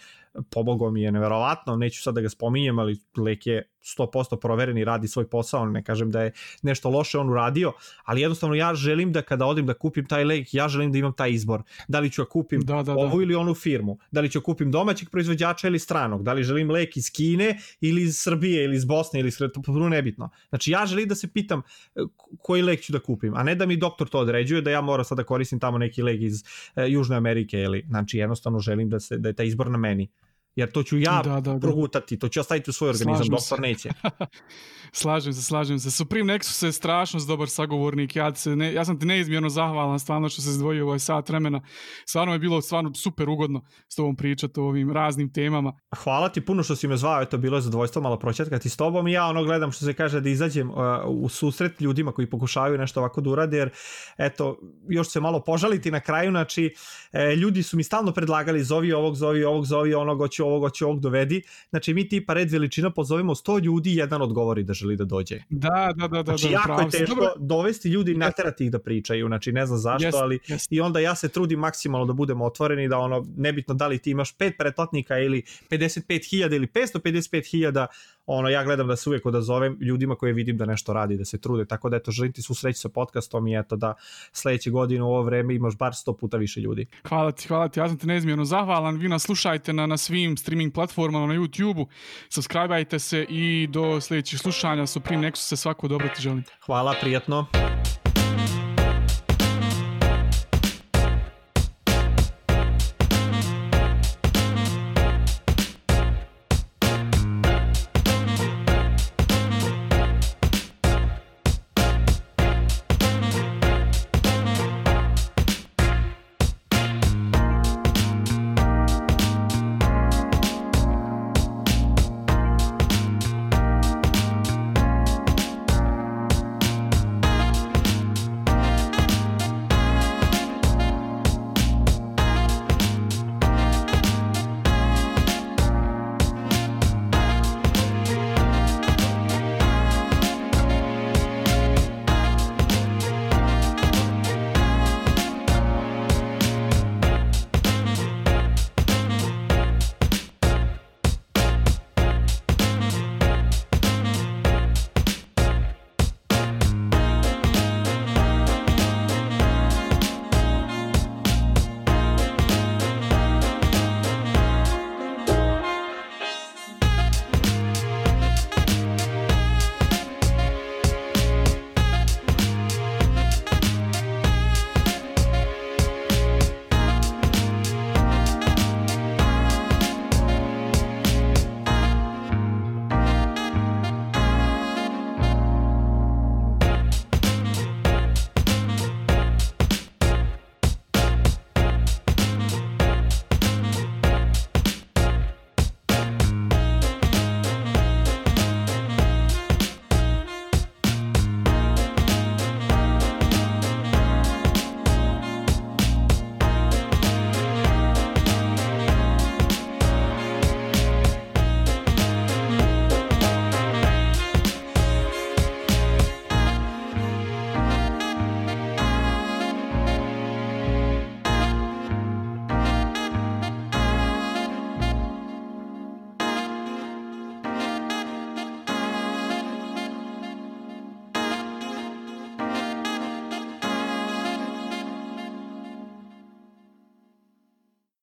pomogao 0.50 0.92
mi 0.92 1.02
je 1.02 1.12
neverovatno, 1.12 1.76
neću 1.76 2.02
sad 2.02 2.16
da 2.16 2.22
ga 2.22 2.30
spominjem, 2.30 2.80
ali 2.80 3.00
lek 3.18 3.48
je 3.48 3.73
100% 3.84 4.40
proveren 4.40 4.78
i 4.78 4.86
radi 4.86 5.08
svoj 5.08 5.30
posao, 5.30 5.66
ne 5.66 5.84
kažem 5.84 6.12
da 6.12 6.22
je 6.22 6.32
nešto 6.62 6.90
loše 6.90 7.18
on 7.20 7.30
uradio, 7.30 7.74
ali 8.04 8.22
jednostavno 8.22 8.56
ja 8.56 8.76
želim 8.76 9.12
da 9.12 9.22
kada 9.22 9.46
odim 9.46 9.66
da 9.66 9.74
kupim 9.74 10.06
taj 10.06 10.24
lek, 10.24 10.54
ja 10.54 10.68
želim 10.68 10.92
da 10.92 10.98
imam 10.98 11.14
taj 11.14 11.32
izbor. 11.32 11.64
Da 11.88 12.00
li 12.00 12.12
ću 12.12 12.22
ja 12.22 12.26
kupim 12.26 12.62
da, 12.62 12.76
da, 12.76 12.84
da. 12.84 12.94
ovu 12.94 13.22
ili 13.22 13.36
onu 13.36 13.54
firmu, 13.54 13.98
da 14.12 14.22
li 14.22 14.30
ću 14.30 14.42
kupim 14.42 14.72
domaćeg 14.72 15.10
proizvođača 15.10 15.68
ili 15.68 15.80
stranog, 15.80 16.24
da 16.24 16.34
li 16.34 16.44
želim 16.44 16.72
lek 16.72 16.98
iz 16.98 17.12
Kine 17.12 17.58
ili 17.82 18.04
iz 18.04 18.18
Srbije 18.18 18.64
ili 18.64 18.76
iz 18.76 18.86
Bosne 18.86 19.20
ili 19.20 19.28
iz 19.28 19.38
potpuno 19.54 19.90
nebitno. 19.90 20.30
Znači 20.50 20.72
ja 20.72 20.86
želim 20.86 21.08
da 21.08 21.16
se 21.16 21.28
pitam 21.34 21.62
e, 21.96 22.02
koji 22.40 22.62
lek 22.62 22.82
ću 22.82 22.94
da 22.94 23.00
kupim, 23.00 23.34
a 23.36 23.44
ne 23.44 23.56
da 23.56 23.66
mi 23.66 23.78
doktor 23.78 24.10
to 24.10 24.20
određuje 24.20 24.62
da 24.62 24.72
ja 24.72 24.82
moram 24.82 25.06
sad 25.06 25.18
da 25.18 25.24
koristim 25.24 25.60
tamo 25.60 25.78
neki 25.78 26.02
lek 26.02 26.22
iz 26.22 26.44
e, 26.76 26.90
Južne 26.90 27.16
Amerike 27.16 27.60
ili 27.60 27.86
znači 27.88 28.18
jednostavno 28.18 28.60
želim 28.60 28.90
da 28.90 29.00
se 29.00 29.18
da 29.18 29.30
je 29.30 29.34
taj 29.34 29.46
izbor 29.46 29.72
na 29.72 29.78
meni 29.78 30.08
jer 30.56 30.72
to 30.72 30.84
ću 30.84 30.98
ja 30.98 31.22
da, 31.24 31.40
da, 31.40 31.54
da. 31.54 31.60
progutati, 31.60 32.20
to 32.20 32.30
ću 32.30 32.40
ja 32.40 32.44
staviti 32.44 32.70
u 32.70 32.74
svoj 32.74 32.90
organizam, 32.90 33.16
slažem 33.16 33.32
doktor 33.32 33.58
se. 33.58 33.62
neće. 33.62 33.90
slažem 35.02 35.34
se, 35.34 35.42
slažem 35.42 35.80
se. 35.80 35.92
Supreme 35.92 36.34
Nexus 36.34 36.66
je 36.66 36.72
strašno 36.72 37.20
dobar 37.28 37.50
sagovornik, 37.50 38.16
ja, 38.16 38.36
se 38.36 38.56
ne, 38.56 38.74
ja 38.74 38.86
sam 38.86 39.00
ti 39.00 39.06
neizmjerno 39.06 39.50
zahvalan 39.50 40.00
stvarno 40.00 40.30
što 40.30 40.42
se 40.42 40.52
zdvojio 40.52 40.86
ovaj 40.86 41.00
sat 41.00 41.30
vremena. 41.30 41.62
Stvarno 42.06 42.34
je 42.34 42.40
bilo 42.40 42.62
stvarno 42.62 42.94
super 42.94 43.30
ugodno 43.30 43.62
s 43.88 43.96
tobom 43.96 44.16
pričati 44.16 44.60
o 44.60 44.64
ovim 44.64 44.92
raznim 44.92 45.34
temama. 45.34 45.74
Hvala 46.04 46.30
ti 46.30 46.46
puno 46.46 46.64
što 46.64 46.76
si 46.76 46.88
me 46.88 46.98
zvao, 46.98 47.22
eto 47.22 47.38
bilo 47.38 47.58
je 47.58 47.62
zadovoljstvo 47.62 48.02
malo 48.02 48.20
pročetkati 48.20 48.70
s 48.70 48.78
tobom 48.78 49.08
i 49.08 49.12
ja 49.12 49.26
ono 49.26 49.44
gledam 49.44 49.72
što 49.72 49.86
se 49.86 49.94
kaže 49.94 50.22
da 50.22 50.30
izađem 50.30 50.70
uh, 50.70 50.78
u 51.08 51.30
susret 51.30 51.82
ljudima 51.82 52.12
koji 52.12 52.30
pokušavaju 52.30 52.78
nešto 52.78 53.00
ovako 53.00 53.22
da 53.22 53.30
urade, 53.30 53.58
jer 53.58 53.70
eto, 54.18 54.60
još 54.90 55.10
se 55.10 55.20
malo 55.20 55.44
požaliti 55.44 55.92
na 55.92 56.00
kraju, 56.00 56.32
znači 56.32 56.74
e, 57.12 57.36
ljudi 57.36 57.64
su 57.64 57.78
mi 57.78 57.84
stalno 57.84 58.12
predlagali 58.12 58.64
zovi 58.64 58.94
ovog, 58.94 59.16
zovi 59.16 59.44
ovog, 59.44 59.66
zovi 59.66 59.94
onog, 59.94 60.18
hoću 60.18 60.43
ovog, 60.44 60.62
hoće 60.62 60.86
ovog 60.86 61.00
dovedi. 61.00 61.42
Znači 61.70 61.94
mi 61.94 62.10
tipa 62.10 62.34
red 62.34 62.52
veličina 62.52 62.90
pozovemo 62.90 63.36
100 63.36 63.64
ljudi 63.64 63.94
i 63.94 63.96
jedan 63.96 64.22
odgovori 64.22 64.64
da 64.64 64.74
želi 64.74 64.96
da 64.96 65.06
dođe. 65.06 65.40
Da, 65.50 65.94
da, 65.96 66.08
da. 66.08 66.24
da 66.24 66.38
znači 66.38 66.48
da, 66.48 66.54
jako 66.54 66.82
je 66.82 66.90
teško 66.90 67.16
Dobro. 67.16 67.34
dovesti 67.38 67.90
ljudi 67.90 68.12
i 68.12 68.18
naterati 68.18 68.66
ih 68.66 68.72
da 68.72 68.80
pričaju, 68.80 69.28
znači 69.28 69.52
ne 69.52 69.66
znam 69.66 69.80
zašto, 69.80 70.08
yes, 70.08 70.22
ali 70.22 70.40
yes. 70.40 70.68
i 70.70 70.82
onda 70.82 71.00
ja 71.00 71.16
se 71.16 71.30
trudim 71.30 71.60
maksimalno 71.60 72.06
da 72.06 72.14
budemo 72.14 72.46
otvoreni, 72.46 72.88
da 72.88 72.98
ono, 72.98 73.26
nebitno 73.38 73.74
da 73.74 73.88
li 73.88 73.98
ti 73.98 74.12
imaš 74.12 74.38
pet 74.38 74.54
pretplatnika 74.58 75.20
ili 75.20 75.44
55.000 75.70 76.56
ili 76.56 76.68
555.000, 76.68 77.88
ono, 78.26 78.50
ja 78.50 78.64
gledam 78.64 78.88
da 78.88 78.96
se 78.96 79.10
uvijek 79.10 79.26
odazovem 79.26 79.78
ljudima 79.82 80.16
koje 80.16 80.34
vidim 80.34 80.58
da 80.58 80.66
nešto 80.66 80.94
radi, 80.94 81.18
da 81.18 81.26
se 81.26 81.42
trude, 81.42 81.66
tako 81.66 81.90
da 81.90 81.98
eto, 81.98 82.12
želim 82.12 82.34
ti 82.34 82.42
svu 82.42 82.56
sreću 82.56 82.80
sa 82.80 82.90
podcastom 82.90 83.48
i 83.48 83.60
eto 83.60 83.76
da 83.76 83.94
sledeće 84.32 84.70
godine 84.70 85.04
u 85.04 85.08
ovo 85.08 85.24
vreme 85.24 85.56
imaš 85.56 85.78
bar 85.78 85.92
100 85.92 86.18
puta 86.18 86.38
više 86.38 86.60
ljudi. 86.60 86.86
Hvala 87.08 87.32
ti, 87.32 87.48
hvala 87.48 87.68
ti, 87.68 87.80
ja 87.80 87.88
sam 87.88 87.98
ti 87.98 88.08
neizmjerno 88.08 88.46
zahvalan, 88.46 88.98
vi 88.98 89.10
nas 89.10 89.24
slušajte 89.24 89.74
na, 89.74 89.86
na 89.86 89.98
svim 89.98 90.38
streaming 90.38 90.74
platformama 90.74 91.28
na 91.28 91.34
YouTube-u, 91.34 91.88
subscribeajte 92.30 93.00
se 93.00 93.26
i 93.30 93.68
do 93.68 94.02
sledećih 94.02 94.40
slušanja 94.40 94.88
Supreme 94.88 95.28
Nexus 95.28 95.48
se 95.48 95.56
svako 95.56 95.88
dobro 95.88 96.08
ti 96.16 96.22
želim. 96.22 96.44
Hvala, 96.66 96.96
prijatno. 97.02 97.48